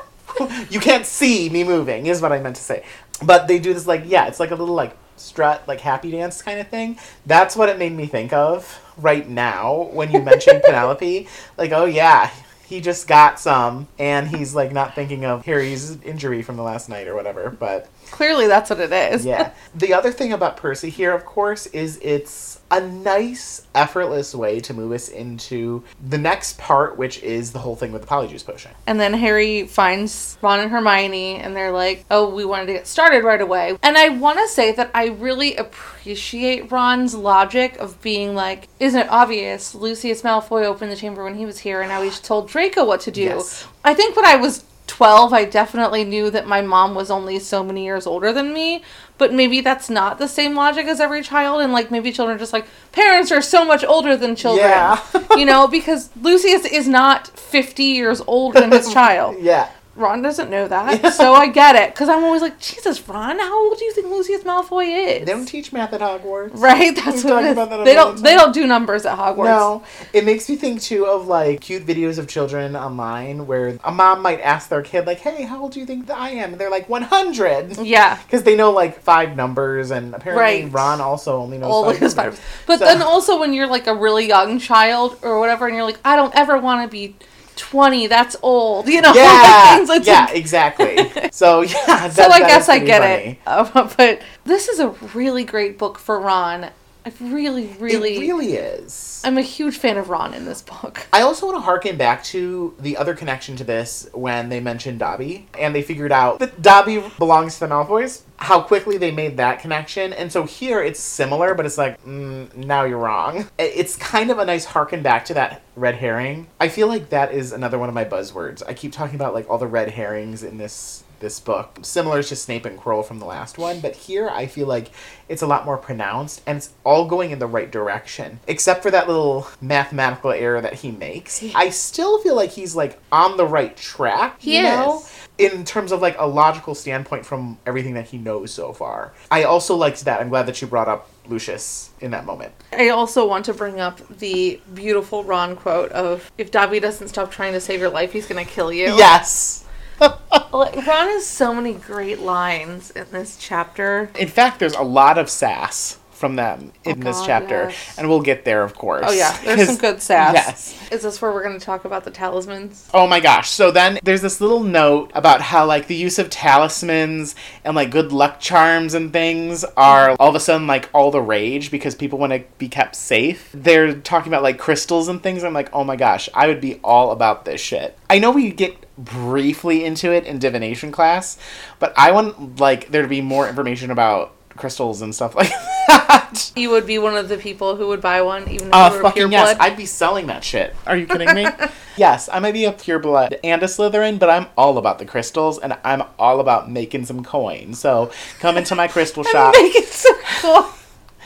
you 0.71 0.81
can't 0.81 1.04
see 1.04 1.49
me 1.50 1.62
moving, 1.62 2.07
is 2.07 2.23
what 2.23 2.33
I 2.33 2.40
meant 2.40 2.57
to 2.57 2.62
say. 2.62 2.85
But 3.23 3.49
they 3.49 3.59
do 3.59 3.75
this 3.75 3.87
like 3.87 4.04
yeah, 4.07 4.26
it's 4.26 4.40
like 4.40 4.50
a 4.50 4.54
little 4.54 4.75
like 4.75 4.97
strut, 5.16 5.66
like 5.69 5.81
happy 5.81 6.11
dance 6.11 6.40
kind 6.43 6.59
of 6.59 6.69
thing. 6.69 6.99
That's 7.26 7.54
what 7.54 7.69
it 7.69 7.78
made 7.78 7.93
me 7.93 8.07
think 8.07 8.33
of 8.33 8.81
right 8.97 9.28
now 9.28 9.90
when 9.93 10.11
you 10.11 10.21
mentioned 10.21 10.62
Penelope. 10.64 11.28
Like, 11.59 11.73
oh 11.73 11.85
yeah, 11.85 12.31
he 12.66 12.81
just 12.81 13.07
got 13.07 13.38
some, 13.38 13.88
and 13.99 14.28
he's 14.28 14.54
like 14.54 14.73
not 14.73 14.95
thinking 14.95 15.25
of 15.25 15.45
Harry's 15.45 16.00
injury 16.02 16.43
from 16.43 16.57
the 16.57 16.62
last 16.62 16.88
night 16.88 17.09
or 17.09 17.14
whatever. 17.14 17.50
But 17.50 17.88
clearly 18.11 18.47
that's 18.47 18.71
what 18.71 18.81
it 18.81 18.93
is 18.93 19.25
yeah, 19.25 19.51
the 19.75 19.93
other 19.93 20.11
thing 20.11 20.33
about 20.33 20.57
Percy 20.57 20.91
here, 20.91 21.13
of 21.13 21.25
course, 21.25 21.67
is 21.67 21.99
it's 22.03 22.61
a 22.71 22.81
nice, 22.81 23.67
effortless 23.75 24.35
way 24.35 24.59
to 24.59 24.75
move 24.75 24.93
us 24.93 25.09
into 25.09 25.85
the 26.09 26.19
next 26.19 26.59
part, 26.59 26.97
which 26.97 27.23
is 27.23 27.53
the 27.53 27.59
whole 27.59 27.77
thing 27.77 27.93
with 27.93 28.03
the 28.03 28.09
Polyjuice 28.09 28.45
potion. 28.45 28.73
And 28.87 28.99
then 28.99 29.15
Harry 29.15 29.67
finds 29.67 30.39
Ron 30.43 30.61
and 30.61 30.71
Hermione, 30.71 31.37
and 31.37 31.55
they're 31.55 31.71
like, 31.71 32.05
oh, 32.11 32.35
we 32.35 32.45
wanted 32.45 32.67
to 32.67 32.73
get 32.73 32.87
started 32.87 33.23
right 33.23 33.41
away. 33.41 33.77
And 33.83 33.97
I 33.97 34.09
want 34.09 34.39
to 34.39 34.49
say 34.49 34.73
that 34.73 34.91
I 34.95 35.07
really 35.07 35.57
appreciate 35.57 36.73
Ron's 36.73 37.15
logic 37.15 37.77
of 37.77 38.01
being 38.03 38.35
like, 38.35 38.69
isn't 38.81 38.99
it 38.99 39.09
obvious? 39.09 39.75
Lucius 39.75 40.23
Malfoy 40.23 40.65
opened 40.65 40.91
the 40.91 40.97
chamber 40.97 41.23
when 41.23 41.37
he 41.37 41.47
was 41.47 41.61
here, 41.61 41.81
and 41.81 41.89
now 41.89 42.03
he's 42.03 42.19
told 42.19 42.49
Draco 42.49 42.85
what 42.85 43.01
to 43.03 43.11
do. 43.11 43.23
Yes. 43.23 43.67
I 43.85 43.95
think 43.95 44.17
what 44.17 44.25
I 44.25 44.37
was 44.37 44.65
12, 44.95 45.33
I 45.33 45.45
definitely 45.45 46.05
knew 46.05 46.31
that 46.31 46.47
my 46.47 46.61
mom 46.63 46.95
was 46.95 47.11
only 47.11 47.41
so 47.41 47.65
many 47.65 47.85
years 47.85 48.07
older 48.07 48.33
than 48.33 48.55
me, 48.55 48.85
but 49.19 49.33
maybe 49.33 49.61
that's 49.61 49.91
not 49.91 50.19
the 50.19 50.29
same 50.29 50.55
logic 50.55 50.87
as 50.87 51.01
every 51.01 51.21
child, 51.21 51.63
and 51.63 51.73
like 51.73 51.91
maybe 51.91 52.13
children 52.13 52.37
are 52.37 52.39
just 52.39 52.53
like, 52.53 52.65
parents 52.93 53.33
are 53.33 53.43
so 53.43 53.65
much 53.65 53.83
older 53.83 54.17
than 54.17 54.37
children. 54.37 54.69
Yeah. 54.69 55.01
you 55.37 55.47
know, 55.47 55.67
because 55.67 56.11
Lucius 56.23 56.65
is 56.65 56.87
not 56.87 57.27
50 57.27 57.83
years 57.83 58.23
older 58.29 58.61
than 58.61 58.71
his 58.71 58.93
child. 58.93 59.35
Yeah. 59.41 59.69
Ron 59.97 60.23
doesn't 60.23 60.51
know 60.51 60.67
that, 60.69 61.13
so 61.15 61.35
I 61.35 61.47
get 61.49 61.77
it. 61.77 61.95
Because 61.95 62.09
I'm 62.09 62.25
always 62.25 62.43
like, 62.43 62.59
Jesus, 62.59 63.07
Ron, 63.09 63.39
how 63.39 63.69
old 63.69 63.79
do 63.79 63.85
you 63.85 63.93
think 63.93 64.09
Lucius 64.09 64.43
Malfoy 64.43 65.21
is? 65.21 65.27
They 65.27 65.33
don't 65.33 65.47
teach 65.47 65.73
math 65.73 65.93
at 65.93 66.01
Hogwarts. 66.01 66.51
Right, 66.55 66.95
that's 66.97 67.23
what 67.23 67.31
talk 67.31 67.43
it 67.43 67.47
is. 67.47 67.53
about 67.53 67.71
that 67.71 67.85
they 67.85 67.95
don't. 67.95 68.21
They 68.23 68.35
don't 68.35 68.53
do 68.53 68.67
numbers 68.67 69.07
at 69.07 69.17
Hogwarts. 69.17 69.45
No, 69.47 69.83
it 70.13 70.25
makes 70.25 70.49
me 70.49 70.57
think 70.57 70.83
too 70.83 71.07
of 71.07 71.27
like 71.29 71.61
cute 71.61 71.87
videos 71.87 72.19
of 72.19 72.27
children 72.29 72.75
online 72.77 73.47
where 73.47 73.79
a 73.85 73.93
mom 73.93 74.23
might 74.23 74.41
ask 74.41 74.69
their 74.69 74.83
kid 74.83 75.07
like, 75.07 75.19
"Hey, 75.21 75.43
how 75.45 75.61
old 75.63 75.73
do 75.73 75.81
you 75.81 75.87
think 75.87 76.07
that 76.07 76.19
I 76.19 76.31
am?" 76.31 76.53
And 76.53 76.61
they're 76.61 76.71
like, 76.71 76.89
"100," 76.89 77.79
Yeah. 77.79 78.17
because 78.25 78.43
they 78.43 78.57
know 78.57 78.71
like 78.73 79.01
five 79.01 79.37
numbers, 79.37 79.91
and 79.91 80.15
apparently 80.15 80.65
Right. 80.65 80.73
Ron 80.73 81.01
also 81.01 81.39
only 81.39 81.59
knows 81.59 81.71
All 81.71 81.85
five 81.85 82.01
numbers. 82.01 82.15
five. 82.15 82.41
But 82.67 82.79
So- 82.81 82.85
then 82.87 83.01
also 83.03 83.39
when 83.39 83.53
you're 83.53 83.67
like 83.69 83.87
a 83.87 83.95
really 83.95 84.27
young 84.27 84.59
child 84.59 85.19
or 85.23 85.39
whatever, 85.39 85.67
and 85.67 85.77
you're 85.77 85.85
like, 85.85 85.99
I 86.05 86.17
don't 86.17 86.35
ever 86.35 86.59
want 86.59 86.83
to 86.83 86.89
be 86.89 87.15
twenty. 87.57 88.07
That's 88.07 88.37
old. 88.43 88.89
You 88.89 89.01
know. 89.01 89.13
Yeah, 89.15 89.77
things, 89.77 89.91
it's 89.91 90.07
yeah, 90.07 90.25
like- 90.27 90.37
exactly. 90.37 91.11
So 91.33 91.63
yeah, 91.63 92.09
that, 92.09 92.13
so 92.13 92.29
I 92.31 92.39
guess 92.41 92.69
I 92.69 92.79
get 92.79 93.01
funny. 93.03 93.31
it. 93.33 93.39
Uh, 93.47 93.95
but 93.97 94.23
this 94.45 94.69
is 94.69 94.79
a 94.79 94.89
really 95.15 95.45
great 95.45 95.79
book 95.79 95.99
for 95.99 96.19
Ron. 96.21 96.71
I 97.07 97.13
really, 97.21 97.67
really, 97.79 98.17
It 98.17 98.21
really 98.21 98.55
is. 98.55 99.21
I'm 99.25 99.37
a 99.37 99.43
huge 99.43 99.77
fan 99.77 99.99
of 99.99 100.09
Ron 100.09 100.33
in 100.33 100.47
this 100.47 100.63
book. 100.63 101.07
I 101.13 101.21
also 101.21 101.47
want 101.47 101.57
to 101.57 101.61
harken 101.61 101.97
back 101.99 102.25
to 102.25 102.75
the 102.79 102.97
other 102.97 103.15
connection 103.15 103.57
to 103.57 103.65
this 103.65 104.09
when 104.15 104.49
they 104.49 104.61
mentioned 104.61 105.01
Dobby 105.01 105.47
and 105.59 105.75
they 105.75 105.83
figured 105.83 106.13
out 106.13 106.39
that 106.39 106.63
Dobby 106.63 107.03
belongs 107.19 107.55
to 107.55 107.61
the 107.61 107.67
Malfoys. 107.67 108.23
How 108.37 108.61
quickly 108.61 108.97
they 108.99 109.11
made 109.11 109.37
that 109.37 109.61
connection, 109.61 110.13
and 110.13 110.31
so 110.31 110.45
here 110.45 110.83
it's 110.83 110.99
similar, 110.99 111.55
but 111.55 111.67
it's 111.67 111.79
like 111.79 112.03
mm, 112.05 112.53
now 112.57 112.85
you're 112.85 112.99
wrong. 112.99 113.49
It's 113.59 113.97
kind 113.97 114.31
of 114.31 114.39
a 114.39 114.45
nice 114.45 114.65
harken 114.65 115.03
back 115.03 115.25
to 115.27 115.35
that 115.35 115.63
red 115.77 115.97
herring. 115.97 116.49
I 116.61 116.69
feel 116.69 116.89
like 116.89 117.11
that 117.11 117.33
is 117.33 117.53
another 117.53 117.79
one 117.79 117.89
of 117.89 117.95
my 117.95 118.05
buzzwords. 118.05 118.63
I 118.67 118.75
keep 118.75 118.93
talking 118.93 119.15
about 119.15 119.35
like 119.35 119.49
all 119.49 119.59
the 119.59 119.67
red 119.67 119.91
herrings 119.91 120.43
in 120.43 120.59
this 120.59 121.04
this 121.21 121.40
book, 121.40 121.78
similar 121.83 122.23
to 122.23 122.37
Snape 122.37 122.64
and 122.64 122.78
Quirrell 122.78 123.04
from 123.04 123.18
the 123.18 123.25
last 123.25 123.59
one, 123.59 123.80
but 123.80 123.94
here 123.97 124.28
I 124.28 124.47
feel 124.47 124.66
like 124.66 124.90
it's 125.28 125.42
a 125.42 125.47
lot 125.47 125.64
more 125.64 125.78
pronounced 125.78 126.42
and 126.47 126.59
it's 126.59 126.71
all 126.85 127.06
going 127.06 127.30
in 127.30 127.38
the 127.38 127.47
right 127.47 127.71
direction. 127.71 128.40
Except 128.47 128.83
for 128.83 128.90
that 128.90 129.09
little 129.09 129.47
mathematical 129.61 130.33
error 130.33 130.61
that 130.61 130.75
he 130.75 130.90
makes. 130.90 131.42
I 131.54 131.71
still 131.71 132.21
feel 132.21 132.37
like 132.37 132.50
he's 132.50 132.76
like 132.76 132.99
on 133.11 133.37
the 133.37 133.47
right 133.47 133.76
track. 133.76 134.40
He 134.40 134.56
you 134.56 134.62
know? 134.62 135.04
In 135.37 135.64
terms 135.64 135.90
of 135.90 136.00
like 136.00 136.16
a 136.18 136.26
logical 136.26 136.75
standpoint 136.75 137.26
from 137.26 137.59
everything 137.66 137.94
that 137.94 138.06
he 138.06 138.18
knows 138.18 138.52
so 138.52 138.73
far. 138.73 139.12
I 139.30 139.42
also 139.44 139.75
liked 139.75 140.04
that. 140.04 140.21
I'm 140.21 140.28
glad 140.28 140.47
that 140.47 140.61
you 140.61 140.68
brought 140.68 140.88
up 140.88 141.11
Lucius 141.26 141.90
in 142.00 142.12
that 142.12 142.25
moment. 142.25 142.52
I 142.73 142.90
also 142.90 143.26
want 143.26 143.47
to 143.47 143.54
bring 143.54 143.80
up 143.80 144.06
the 144.18 144.61
beautiful 144.75 145.25
Ron 145.25 145.56
quote 145.56 145.90
of 145.90 146.30
"If 146.38 146.50
Dobby 146.50 146.78
doesn't 146.78 147.09
stop 147.09 147.33
trying 147.33 147.52
to 147.54 147.61
save 147.61 147.80
your 147.80 147.90
life, 147.90 148.12
he's 148.12 148.26
gonna 148.26 148.44
kill 148.44 148.73
you." 148.73 148.94
Yes. 148.94 149.63
Ron 150.01 151.09
has 151.09 151.27
so 151.27 151.55
many 151.55 151.75
great 151.75 152.21
lines 152.21 152.91
in 152.91 153.07
this 153.11 153.37
chapter. 153.37 154.11
In 154.19 154.29
fact, 154.29 154.59
there's 154.61 154.75
a 154.75 154.83
lot 154.83 155.19
of 155.19 155.29
sass 155.29 155.99
from 156.13 156.37
them 156.37 156.73
in 156.85 156.93
Oh, 157.03 157.05
this 157.07 157.19
God, 157.19 157.27
chapter, 157.27 157.55
yes. 157.71 157.99
and 157.99 158.09
we'll 158.09 158.21
get 158.21 158.45
there, 158.45 158.63
of 158.63 158.75
course. 158.77 159.05
Oh 159.07 159.13
yeah, 159.13 159.37
there's 159.43 159.67
some 159.67 159.77
good 159.79 160.01
sass. 160.01 160.33
Yes. 160.33 160.89
Is 160.93 161.03
this 161.03 161.21
where 161.21 161.33
we're 161.33 161.43
going 161.43 161.59
to 161.59 161.65
talk 161.65 161.85
about 161.85 162.05
the 162.05 162.11
talismans? 162.13 162.89
Oh 162.95 163.09
my 163.09 163.19
gosh. 163.19 163.51
So 163.51 163.73
then 163.73 163.99
there's 164.03 164.23
this 164.23 164.41
little 164.41 164.63
note 164.63 165.11
about 165.15 165.41
how 165.41 165.67
like 165.67 165.89
the 165.89 165.97
use 165.97 166.21
of 166.21 166.31
talismans 166.31 167.35
and 167.65 167.75
like 167.75 167.91
good 167.91 168.13
luck 168.13 168.39
charms 168.39 168.95
and 168.95 169.13
things 169.13 169.65
are 169.77 170.11
all 170.21 170.29
of 170.29 170.35
a 170.37 170.41
sudden 170.41 170.69
like 170.69 170.89
all 170.95 171.11
the 171.11 171.21
rage 171.21 171.71
because 171.73 171.97
people 171.97 172.19
want 172.19 172.33
to 172.33 172.45
be 172.59 172.69
kept 172.69 172.95
safe. 172.95 173.51
They're 173.53 173.93
talking 173.95 174.31
about 174.33 174.45
like 174.45 174.57
crystals 174.57 175.09
and 175.09 175.21
things. 175.21 175.43
I'm 175.43 175.53
like, 175.53 175.69
"Oh 175.75 175.83
my 175.83 175.97
gosh, 175.97 176.29
I 176.33 176.47
would 176.47 176.61
be 176.61 176.77
all 176.85 177.11
about 177.11 177.45
this 177.45 177.61
shit." 177.61 177.99
I 178.09 178.21
know 178.21 178.31
we 178.31 178.51
get 178.53 178.84
briefly 178.97 179.85
into 179.85 180.13
it 180.13 180.25
in 180.25 180.39
divination 180.39 180.93
class, 180.93 181.39
but 181.79 181.93
I 181.97 182.13
want 182.13 182.61
like 182.61 182.91
there 182.91 183.03
to 183.03 183.09
be 183.09 183.21
more 183.21 183.49
information 183.49 183.91
about 183.91 184.33
crystals 184.57 185.03
and 185.03 185.15
stuff 185.15 185.35
like 185.37 185.49
that. 185.89 186.53
You 186.57 186.71
would 186.71 186.87
be 186.87 186.99
one 186.99 187.17
of 187.17 187.29
the 187.29 187.37
people 187.37 187.75
who 187.77 187.89
would 187.89 188.01
buy 188.01 188.23
one, 188.23 188.49
even 188.49 188.69
if 188.69 188.75
Uh, 188.75 188.89
you 188.91 188.97
were 188.97 189.03
fucking 189.03 189.21
pure 189.21 189.31
yes. 189.31 189.55
blood. 189.55 189.57
I'd 189.67 189.77
be 189.77 189.87
selling 189.87 190.27
that 190.29 190.45
shit. 190.45 190.75
Are 190.87 190.97
you 190.97 191.07
kidding 191.07 191.35
me? 191.35 191.47
yes, 191.97 192.29
I 192.33 192.39
might 192.39 192.53
be 192.53 192.65
a 192.65 192.73
pureblood 192.73 193.39
and 193.43 193.63
a 193.63 193.67
Slytherin, 193.67 194.19
but 194.21 194.31
I'm 194.31 194.47
all 194.57 194.79
about 194.79 194.99
the 195.01 195.05
crystals 195.07 195.59
and 195.59 195.77
I'm 195.85 196.05
all 196.19 196.39
about 196.41 196.71
making 196.71 197.07
some 197.07 197.25
coin. 197.25 197.75
So 197.75 198.13
come 198.39 198.57
into 198.57 198.75
my 198.77 198.87
crystal 198.87 199.25
shop. 199.33 199.55
Make 199.57 199.75
it 199.75 199.87
so 199.89 200.11
cool. 200.41 200.67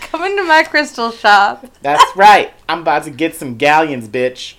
Come 0.01 0.25
into 0.25 0.45
my 0.45 0.63
crystal 0.63 1.11
shop. 1.11 1.67
That's 1.83 2.05
right. 2.17 2.53
I'm 2.69 2.81
about 2.81 3.05
to 3.05 3.11
get 3.11 3.35
some 3.35 3.57
galleons, 3.59 4.09
bitch. 4.09 4.55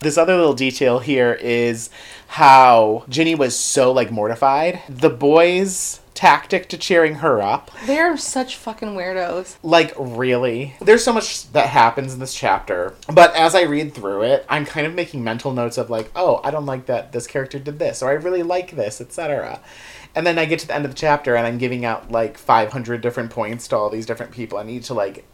This 0.00 0.18
other 0.18 0.36
little 0.36 0.54
detail 0.54 0.98
here 0.98 1.32
is 1.34 1.90
how 2.28 3.04
Ginny 3.08 3.34
was 3.34 3.56
so 3.56 3.92
like 3.92 4.10
mortified. 4.10 4.82
The 4.88 5.10
boys' 5.10 6.00
tactic 6.20 6.68
to 6.68 6.76
cheering 6.76 7.14
her 7.14 7.40
up 7.40 7.70
They're 7.86 8.14
such 8.18 8.56
fucking 8.56 8.90
weirdos. 8.90 9.56
Like, 9.62 9.94
really? 9.96 10.74
There's 10.78 11.02
so 11.02 11.14
much 11.14 11.50
that 11.52 11.70
happens 11.70 12.12
in 12.12 12.20
this 12.20 12.34
chapter. 12.34 12.94
But 13.10 13.34
as 13.34 13.54
I 13.54 13.62
read 13.62 13.94
through 13.94 14.24
it, 14.24 14.44
I'm 14.46 14.66
kind 14.66 14.86
of 14.86 14.94
making 14.94 15.24
mental 15.24 15.52
notes 15.52 15.78
of, 15.78 15.88
like, 15.88 16.10
oh, 16.14 16.42
I 16.44 16.50
don't 16.50 16.66
like 16.66 16.84
that 16.86 17.12
this 17.12 17.26
character 17.26 17.58
did 17.58 17.78
this, 17.78 18.02
or 18.02 18.10
I 18.10 18.14
really 18.14 18.42
like 18.42 18.72
this, 18.72 19.00
etc. 19.00 19.60
And 20.14 20.26
then 20.26 20.38
I 20.38 20.44
get 20.44 20.58
to 20.58 20.66
the 20.66 20.74
end 20.74 20.84
of 20.84 20.90
the 20.90 20.96
chapter 20.96 21.36
and 21.36 21.46
I'm 21.46 21.56
giving 21.56 21.86
out, 21.86 22.10
like, 22.10 22.36
500 22.36 23.00
different 23.00 23.30
points 23.30 23.66
to 23.68 23.76
all 23.76 23.88
these 23.88 24.04
different 24.04 24.32
people. 24.32 24.58
I 24.58 24.64
need 24.64 24.84
to, 24.84 24.94
like, 24.94 25.24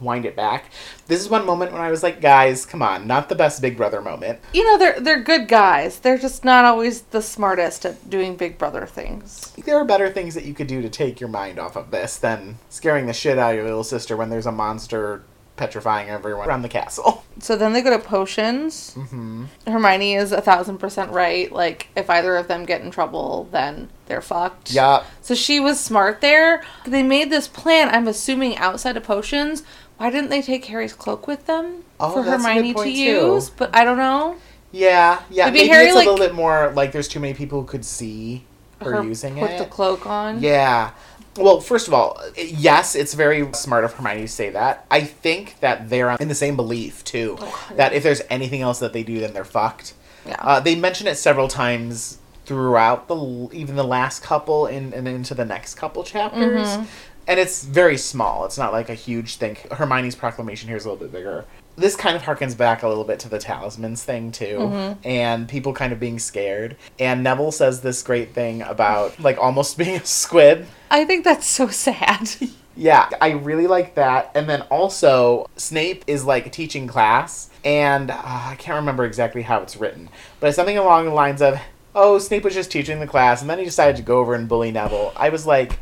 wind 0.00 0.24
it 0.26 0.36
back. 0.36 0.70
This 1.06 1.20
is 1.20 1.28
one 1.28 1.46
moment 1.46 1.72
when 1.72 1.80
I 1.80 1.90
was 1.90 2.02
like, 2.02 2.20
guys, 2.20 2.66
come 2.66 2.82
on, 2.82 3.06
not 3.06 3.28
the 3.28 3.34
best 3.34 3.62
Big 3.62 3.76
Brother 3.76 4.00
moment. 4.00 4.38
You 4.52 4.64
know, 4.64 4.78
they're 4.78 5.00
they're 5.00 5.22
good 5.22 5.48
guys. 5.48 5.98
They're 5.98 6.18
just 6.18 6.44
not 6.44 6.64
always 6.64 7.02
the 7.02 7.22
smartest 7.22 7.84
at 7.86 8.10
doing 8.10 8.36
Big 8.36 8.58
Brother 8.58 8.86
things. 8.86 9.52
There 9.64 9.76
are 9.76 9.84
better 9.84 10.10
things 10.10 10.34
that 10.34 10.44
you 10.44 10.54
could 10.54 10.66
do 10.66 10.82
to 10.82 10.88
take 10.88 11.20
your 11.20 11.28
mind 11.30 11.58
off 11.58 11.76
of 11.76 11.90
this 11.90 12.16
than 12.18 12.58
scaring 12.68 13.06
the 13.06 13.12
shit 13.12 13.38
out 13.38 13.50
of 13.50 13.56
your 13.56 13.64
little 13.64 13.84
sister 13.84 14.16
when 14.16 14.30
there's 14.30 14.46
a 14.46 14.52
monster 14.52 15.22
petrifying 15.56 16.10
everyone 16.10 16.46
around 16.48 16.62
the 16.62 16.68
castle. 16.68 17.22
So 17.38 17.54
then 17.54 17.74
they 17.74 17.82
go 17.82 17.90
to 17.90 18.02
potions. 18.02 18.94
hmm 18.94 19.44
Hermione 19.66 20.14
is 20.14 20.32
a 20.32 20.40
thousand 20.40 20.78
percent 20.78 21.12
right. 21.12 21.52
Like, 21.52 21.88
if 21.94 22.08
either 22.08 22.34
of 22.34 22.48
them 22.48 22.64
get 22.64 22.80
in 22.80 22.90
trouble, 22.90 23.46
then 23.52 23.90
they're 24.06 24.22
fucked. 24.22 24.70
Yeah, 24.72 25.04
So 25.20 25.34
she 25.34 25.60
was 25.60 25.78
smart 25.78 26.22
there. 26.22 26.64
They 26.86 27.02
made 27.02 27.28
this 27.28 27.46
plan, 27.46 27.90
I'm 27.90 28.08
assuming, 28.08 28.56
outside 28.56 28.96
of 28.96 29.04
potions. 29.04 29.64
Why 29.98 30.10
didn't 30.10 30.30
they 30.30 30.42
take 30.42 30.64
Harry's 30.66 30.92
cloak 30.92 31.26
with 31.26 31.46
them 31.46 31.84
Oh, 31.98 32.12
for 32.12 32.22
that's 32.22 32.42
a 32.44 32.46
good 32.46 32.48
Hermione 32.54 32.68
to 32.68 32.74
point, 32.74 32.94
too. 32.94 33.00
use? 33.02 33.50
But 33.50 33.74
I 33.74 33.84
don't 33.84 33.96
know. 33.98 34.36
Yeah, 34.72 35.22
yeah. 35.30 35.46
Maybe 35.46 35.58
Maybe, 35.60 35.68
Harry, 35.70 35.86
it's 35.86 35.94
like- 35.94 36.06
a 36.06 36.10
little 36.10 36.26
bit 36.26 36.34
more 36.34 36.72
like 36.74 36.92
there's 36.92 37.08
too 37.08 37.20
many 37.20 37.34
people 37.34 37.60
who 37.62 37.66
could 37.66 37.84
see 37.84 38.44
her, 38.82 39.02
using 39.02 39.34
put 39.34 39.44
it. 39.44 39.48
With 39.52 39.58
the 39.58 39.64
cloak 39.66 40.06
on. 40.06 40.40
yeah. 40.42 40.90
Well, 41.38 41.60
first 41.60 41.86
of 41.86 41.92
all, 41.92 42.18
yes, 42.36 42.94
it's 42.94 43.12
very 43.12 43.46
smart 43.52 43.84
of 43.84 43.92
Hermione 43.92 44.22
to 44.22 44.28
say 44.28 44.48
that. 44.50 44.86
I 44.90 45.02
think 45.02 45.60
that 45.60 45.90
they're 45.90 46.10
in 46.12 46.28
the 46.28 46.34
same 46.34 46.56
belief 46.56 47.04
too. 47.04 47.38
that 47.74 47.92
if 47.92 48.02
there's 48.02 48.22
anything 48.30 48.62
else 48.62 48.78
that 48.78 48.94
they 48.94 49.02
do, 49.02 49.20
then 49.20 49.34
they're 49.34 49.44
fucked. 49.44 49.92
Yeah. 50.26 50.36
Uh, 50.40 50.60
they 50.60 50.74
mention 50.74 51.06
it 51.06 51.16
several 51.16 51.48
times 51.48 52.18
throughout 52.46 53.08
the 53.08 53.48
even 53.52 53.76
the 53.76 53.84
last 53.84 54.22
couple 54.22 54.64
and, 54.66 54.94
and 54.94 55.06
into 55.06 55.34
the 55.34 55.44
next 55.44 55.74
couple 55.74 56.04
chapters. 56.04 56.66
Mm-hmm. 56.68 56.84
And 57.28 57.40
it's 57.40 57.64
very 57.64 57.96
small. 57.96 58.44
It's 58.44 58.58
not 58.58 58.72
like 58.72 58.88
a 58.88 58.94
huge 58.94 59.36
thing. 59.36 59.56
Hermione's 59.72 60.14
proclamation 60.14 60.68
here 60.68 60.76
is 60.76 60.84
a 60.84 60.90
little 60.90 61.04
bit 61.04 61.12
bigger. 61.12 61.44
This 61.76 61.96
kind 61.96 62.16
of 62.16 62.22
harkens 62.22 62.56
back 62.56 62.82
a 62.82 62.88
little 62.88 63.04
bit 63.04 63.18
to 63.20 63.28
the 63.28 63.38
talismans 63.38 64.02
thing 64.02 64.32
too, 64.32 64.58
Mm-hmm. 64.60 65.06
and 65.06 65.48
people 65.48 65.72
kind 65.74 65.92
of 65.92 66.00
being 66.00 66.18
scared. 66.18 66.76
And 66.98 67.22
Neville 67.22 67.52
says 67.52 67.80
this 67.82 68.02
great 68.02 68.32
thing 68.32 68.62
about 68.62 69.18
like 69.20 69.38
almost 69.38 69.76
being 69.78 69.96
a 69.96 70.04
Squib. 70.06 70.66
I 70.90 71.04
think 71.04 71.24
that's 71.24 71.46
so 71.46 71.68
sad. 71.68 72.30
Yeah, 72.78 73.08
I 73.22 73.30
really 73.30 73.66
like 73.66 73.94
that. 73.94 74.30
And 74.34 74.46
then 74.46 74.60
also, 74.70 75.48
Snape 75.56 76.04
is 76.06 76.26
like 76.26 76.52
teaching 76.52 76.86
class, 76.86 77.48
and 77.64 78.10
uh, 78.10 78.20
I 78.22 78.54
can't 78.58 78.76
remember 78.76 79.06
exactly 79.06 79.40
how 79.40 79.62
it's 79.62 79.78
written, 79.78 80.10
but 80.40 80.48
it's 80.48 80.56
something 80.56 80.76
along 80.76 81.06
the 81.06 81.12
lines 81.12 81.40
of, 81.40 81.58
"Oh, 81.94 82.18
Snape 82.18 82.44
was 82.44 82.52
just 82.52 82.70
teaching 82.70 83.00
the 83.00 83.06
class, 83.06 83.40
and 83.40 83.48
then 83.48 83.58
he 83.58 83.64
decided 83.64 83.96
to 83.96 84.02
go 84.02 84.18
over 84.18 84.34
and 84.34 84.46
bully 84.46 84.70
Neville." 84.72 85.14
I 85.16 85.30
was 85.30 85.46
like, 85.46 85.78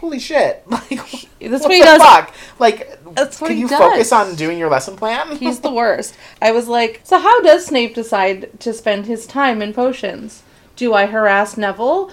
"Holy 0.00 0.18
shit!" 0.18 0.64
Like, 0.70 0.88
That's 1.40 1.62
what 1.62 1.70
what 1.70 1.72
he 1.72 1.80
the 1.80 1.84
does. 1.86 2.02
fuck? 2.02 2.34
Like, 2.58 2.98
That's 3.14 3.40
what 3.40 3.48
can 3.48 3.58
you 3.58 3.68
does. 3.68 3.78
focus 3.78 4.12
on 4.12 4.34
doing 4.34 4.58
your 4.58 4.68
lesson 4.68 4.96
plan? 4.96 5.36
He's 5.36 5.60
the 5.60 5.70
worst. 5.72 6.14
I 6.42 6.52
was 6.52 6.68
like, 6.68 7.00
so 7.04 7.18
how 7.18 7.40
does 7.42 7.66
Snape 7.66 7.94
decide 7.94 8.60
to 8.60 8.72
spend 8.74 9.06
his 9.06 9.26
time 9.26 9.62
in 9.62 9.72
potions? 9.72 10.42
Do 10.76 10.92
I 10.94 11.06
harass 11.06 11.56
Neville? 11.56 12.10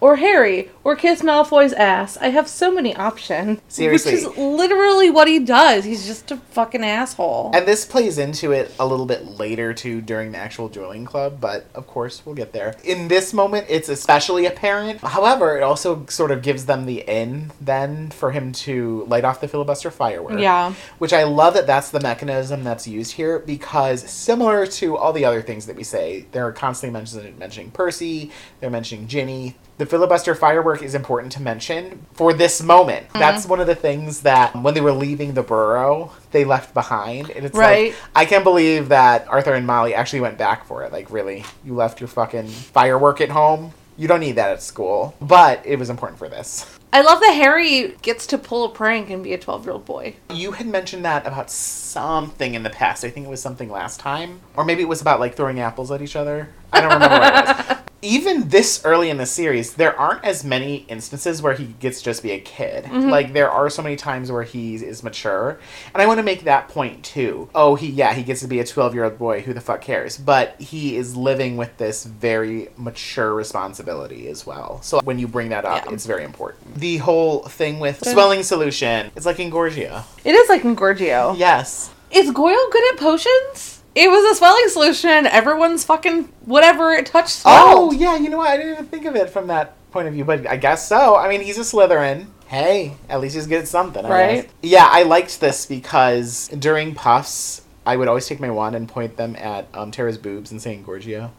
Or 0.00 0.16
Harry, 0.16 0.70
or 0.82 0.96
kiss 0.96 1.22
Malfoy's 1.22 1.72
ass. 1.74 2.16
I 2.16 2.28
have 2.28 2.48
so 2.48 2.70
many 2.72 2.94
options. 2.96 3.60
Seriously. 3.68 4.14
Which 4.14 4.22
is 4.22 4.36
literally 4.36 5.10
what 5.10 5.28
he 5.28 5.38
does. 5.38 5.84
He's 5.84 6.06
just 6.06 6.30
a 6.30 6.36
fucking 6.36 6.82
asshole. 6.82 7.50
And 7.54 7.66
this 7.66 7.84
plays 7.84 8.18
into 8.18 8.52
it 8.52 8.74
a 8.78 8.86
little 8.86 9.06
bit 9.06 9.24
later 9.24 9.74
too 9.74 10.00
during 10.00 10.32
the 10.32 10.38
actual 10.38 10.68
dueling 10.68 11.04
club, 11.04 11.40
but 11.40 11.66
of 11.74 11.86
course 11.86 12.24
we'll 12.24 12.34
get 12.34 12.52
there. 12.52 12.76
In 12.84 13.08
this 13.08 13.32
moment, 13.32 13.66
it's 13.68 13.88
especially 13.88 14.46
apparent. 14.46 15.00
However, 15.00 15.56
it 15.56 15.62
also 15.62 16.06
sort 16.06 16.30
of 16.30 16.42
gives 16.42 16.66
them 16.66 16.86
the 16.86 17.00
in 17.00 17.52
then 17.60 18.10
for 18.10 18.30
him 18.30 18.52
to 18.52 19.04
light 19.06 19.24
off 19.24 19.40
the 19.40 19.48
filibuster 19.48 19.90
firework. 19.90 20.40
Yeah. 20.40 20.74
Which 20.98 21.12
I 21.12 21.24
love 21.24 21.54
that 21.54 21.66
that's 21.66 21.90
the 21.90 22.00
mechanism 22.00 22.64
that's 22.64 22.86
used 22.88 23.12
here 23.12 23.38
because 23.38 24.08
similar 24.08 24.66
to 24.66 24.96
all 24.96 25.12
the 25.12 25.24
other 25.24 25.42
things 25.42 25.66
that 25.66 25.76
we 25.76 25.84
say, 25.84 26.26
they're 26.32 26.52
constantly 26.52 26.92
mentioning, 26.98 27.38
mentioning 27.38 27.70
Percy, 27.70 28.30
they're 28.60 28.70
mentioning 28.70 29.06
Ginny. 29.06 29.56
The 29.80 29.86
filibuster 29.86 30.34
firework 30.34 30.82
is 30.82 30.94
important 30.94 31.32
to 31.32 31.40
mention 31.40 32.04
for 32.12 32.34
this 32.34 32.62
moment. 32.62 33.08
Mm-hmm. 33.08 33.18
That's 33.18 33.46
one 33.46 33.60
of 33.60 33.66
the 33.66 33.74
things 33.74 34.20
that 34.20 34.54
when 34.54 34.74
they 34.74 34.82
were 34.82 34.92
leaving 34.92 35.32
the 35.32 35.42
burrow, 35.42 36.12
they 36.32 36.44
left 36.44 36.74
behind. 36.74 37.30
And 37.30 37.46
it's 37.46 37.56
Right. 37.56 37.92
like, 37.92 37.98
I 38.14 38.26
can't 38.26 38.44
believe 38.44 38.90
that 38.90 39.26
Arthur 39.26 39.54
and 39.54 39.66
Molly 39.66 39.94
actually 39.94 40.20
went 40.20 40.36
back 40.36 40.66
for 40.66 40.82
it. 40.82 40.92
Like, 40.92 41.10
really? 41.10 41.46
You 41.64 41.74
left 41.74 41.98
your 41.98 42.08
fucking 42.08 42.48
firework 42.48 43.22
at 43.22 43.30
home? 43.30 43.72
You 43.96 44.06
don't 44.06 44.20
need 44.20 44.32
that 44.32 44.50
at 44.50 44.62
school. 44.62 45.14
But 45.18 45.64
it 45.64 45.78
was 45.78 45.88
important 45.88 46.18
for 46.18 46.28
this. 46.28 46.66
I 46.92 47.00
love 47.00 47.20
that 47.20 47.32
Harry 47.32 47.96
gets 48.02 48.26
to 48.26 48.36
pull 48.36 48.64
a 48.64 48.68
prank 48.68 49.08
and 49.08 49.24
be 49.24 49.32
a 49.32 49.38
12 49.38 49.64
year 49.64 49.72
old 49.72 49.86
boy. 49.86 50.16
You 50.28 50.52
had 50.52 50.66
mentioned 50.66 51.06
that 51.06 51.26
about 51.26 51.50
something 51.50 52.52
in 52.54 52.64
the 52.64 52.70
past. 52.70 53.02
I 53.02 53.08
think 53.08 53.24
it 53.24 53.30
was 53.30 53.40
something 53.40 53.70
last 53.70 53.98
time. 53.98 54.40
Or 54.56 54.64
maybe 54.66 54.82
it 54.82 54.88
was 54.88 55.00
about 55.00 55.20
like 55.20 55.36
throwing 55.36 55.58
apples 55.58 55.90
at 55.90 56.02
each 56.02 56.16
other. 56.16 56.50
I 56.70 56.82
don't 56.82 56.92
remember 56.92 57.18
what 57.18 57.28
it 57.38 57.68
was. 57.68 57.76
Even 58.02 58.48
this 58.48 58.82
early 58.84 59.10
in 59.10 59.18
the 59.18 59.26
series, 59.26 59.74
there 59.74 59.98
aren't 59.98 60.24
as 60.24 60.42
many 60.44 60.86
instances 60.88 61.42
where 61.42 61.52
he 61.52 61.66
gets 61.80 61.98
to 61.98 62.04
just 62.04 62.22
be 62.22 62.30
a 62.30 62.40
kid. 62.40 62.84
Mm-hmm. 62.84 63.10
Like 63.10 63.32
there 63.32 63.50
are 63.50 63.68
so 63.68 63.82
many 63.82 63.96
times 63.96 64.32
where 64.32 64.42
he 64.42 64.76
is 64.76 65.02
mature. 65.02 65.58
And 65.92 66.02
I 66.02 66.06
want 66.06 66.18
to 66.18 66.22
make 66.22 66.44
that 66.44 66.68
point 66.68 67.04
too. 67.04 67.50
Oh, 67.54 67.74
he 67.74 67.88
yeah, 67.88 68.14
he 68.14 68.22
gets 68.22 68.40
to 68.40 68.46
be 68.46 68.60
a 68.60 68.64
12-year-old 68.64 69.18
boy, 69.18 69.42
who 69.42 69.52
the 69.52 69.60
fuck 69.60 69.82
cares? 69.82 70.16
But 70.16 70.58
he 70.60 70.96
is 70.96 71.14
living 71.16 71.56
with 71.56 71.76
this 71.76 72.04
very 72.04 72.68
mature 72.76 73.34
responsibility 73.34 74.28
as 74.28 74.46
well. 74.46 74.80
So 74.82 75.00
when 75.04 75.18
you 75.18 75.28
bring 75.28 75.50
that 75.50 75.64
up, 75.64 75.84
Yeah. 75.84 75.92
it's 75.92 76.06
very 76.06 76.24
important. 76.24 76.76
The 76.76 76.98
whole 76.98 77.42
thing 77.42 77.80
with 77.80 78.02
swelling 78.06 78.42
solution, 78.42 79.10
it's 79.14 79.26
like 79.26 79.36
Engorgia. 79.36 80.04
It 80.24 80.34
is 80.34 80.48
like 80.48 80.62
Engorgio. 80.62 81.36
Yes. 81.36 81.90
Is 82.10 82.30
Goyle 82.30 82.68
good 82.72 82.94
at 82.94 82.98
potions? 82.98 83.79
It 83.94 84.08
was 84.10 84.32
a 84.32 84.34
swelling 84.36 84.68
solution. 84.68 85.26
Everyone's 85.26 85.84
fucking 85.84 86.24
whatever 86.44 86.92
it 86.92 87.06
touched 87.06 87.42
Oh, 87.44 87.90
yeah, 87.92 88.16
you 88.16 88.28
know 88.30 88.36
what? 88.38 88.48
I 88.50 88.56
didn't 88.56 88.72
even 88.74 88.86
think 88.86 89.04
of 89.04 89.16
it 89.16 89.30
from 89.30 89.48
that 89.48 89.74
point 89.90 90.06
of 90.08 90.14
view, 90.14 90.24
but 90.24 90.46
I 90.46 90.56
guess 90.56 90.88
so. 90.88 91.16
I 91.16 91.28
mean, 91.28 91.40
he's 91.40 91.58
a 91.58 91.62
Slytherin. 91.62 92.26
Hey, 92.46 92.94
at 93.08 93.20
least 93.20 93.34
he's 93.34 93.46
good 93.46 93.60
at 93.62 93.68
something, 93.68 94.04
I 94.04 94.08
Right. 94.08 94.42
guess. 94.42 94.52
Yeah, 94.62 94.88
I 94.90 95.02
liked 95.04 95.40
this 95.40 95.66
because 95.66 96.48
during 96.58 96.94
puffs, 96.94 97.62
I 97.86 97.96
would 97.96 98.06
always 98.08 98.26
take 98.26 98.38
my 98.40 98.50
wand 98.50 98.76
and 98.76 98.88
point 98.88 99.16
them 99.16 99.34
at 99.36 99.66
um, 99.74 99.90
Tara's 99.90 100.18
boobs 100.18 100.50
and 100.52 100.60
saying 100.62 100.84
Gorgio. 100.84 101.30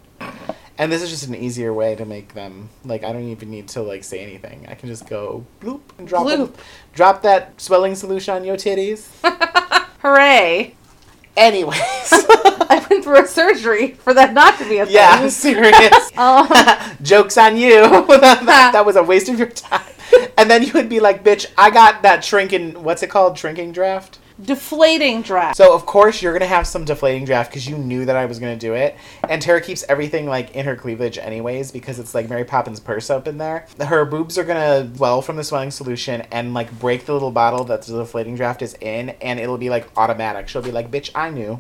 And 0.78 0.92
this 0.92 1.02
is 1.02 1.10
just 1.10 1.28
an 1.28 1.36
easier 1.36 1.74
way 1.74 1.96
to 1.96 2.06
make 2.06 2.34
them 2.34 2.70
like 2.86 3.04
I 3.04 3.12
don't 3.14 3.28
even 3.28 3.52
need 3.52 3.68
to 3.70 3.82
like 3.84 4.04
say 4.04 4.20
anything. 4.24 4.66
I 4.68 4.74
can 4.74 4.90
just 4.90 5.08
go 5.08 5.46
bloop 5.62 5.82
and 5.98 6.08
drop 6.08 6.28
them- 6.28 6.54
drop 6.94 7.22
that 7.22 7.60
swelling 7.62 7.94
solution 7.96 8.34
on 8.34 8.44
your 8.44 8.56
titties. 8.56 9.06
Hooray. 10.02 10.76
Anyways, 11.38 11.78
I 11.82 12.86
went 12.90 13.04
through 13.04 13.24
a 13.24 13.28
surgery 13.28 13.94
for 13.94 14.14
that 14.14 14.34
not 14.34 14.58
to 14.60 14.68
be 14.68 14.80
a 14.80 14.86
thing. 14.86 14.96
yeah, 14.96 15.28
serious. 15.30 16.12
Um, 16.18 16.48
Joke's 17.02 17.38
on 17.38 17.56
you. 17.58 17.82
that, 17.82 18.70
that 18.74 18.86
was 18.86 18.96
a 18.98 19.04
waste 19.04 19.30
of 19.30 19.40
your 19.40 19.48
time. 19.50 19.82
And 20.38 20.52
then 20.52 20.62
you 20.62 20.74
would 20.74 20.90
be 20.90 21.00
like, 21.00 21.24
bitch, 21.24 21.48
I 21.58 21.70
got 21.72 22.02
that 22.04 22.24
shrinking, 22.24 22.84
what's 22.84 23.02
it 23.02 23.10
called? 23.10 23.38
Shrinking 23.38 23.72
draft? 23.72 24.20
Deflating 24.44 25.22
draft. 25.22 25.58
So, 25.58 25.74
of 25.74 25.86
course, 25.86 26.22
you're 26.22 26.34
going 26.34 26.42
to 26.42 26.48
have 26.48 26.68
some 26.68 26.86
deflating 26.86 27.26
draft 27.26 27.52
because 27.52 27.68
you 27.68 27.78
knew 27.78 28.06
that 28.06 28.16
I 28.16 28.26
was 28.26 28.40
going 28.40 28.58
to 28.58 28.60
do 28.60 28.74
it. 28.74 28.96
And 29.28 29.42
Tara 29.42 29.62
keeps 29.62 29.84
everything 29.88 30.26
like 30.26 30.56
in 30.56 30.66
her 30.66 30.76
cleavage, 30.76 31.18
anyways, 31.18 31.72
because 31.72 32.00
it's 32.00 32.16
like 32.16 32.30
Mary 32.30 32.46
Poppins' 32.46 32.80
purse 32.80 33.10
up 33.10 33.28
in 33.28 33.38
there. 33.38 33.68
Her 33.80 34.06
boobs 34.06 34.38
are 34.38 34.44
going 34.44 34.58
to 34.94 35.00
well 35.00 35.22
from 35.22 35.36
the 35.36 35.44
swelling 35.44 35.72
solution 35.72 36.22
and 36.32 36.54
like 36.54 36.72
break 36.80 37.06
the 37.06 37.14
little 37.14 37.32
bottle 37.32 37.64
that 37.66 37.84
the 37.84 37.98
deflating 37.98 38.36
draft 38.36 38.62
is 38.62 38.76
in, 38.82 39.10
and 39.22 39.40
it'll 39.40 39.58
be 39.58 39.70
like 39.70 39.88
automatic. 39.98 40.48
She'll 40.48 40.62
be 40.62 40.72
like, 40.72 40.92
bitch, 40.92 41.12
I 41.16 41.30
knew. 41.30 41.60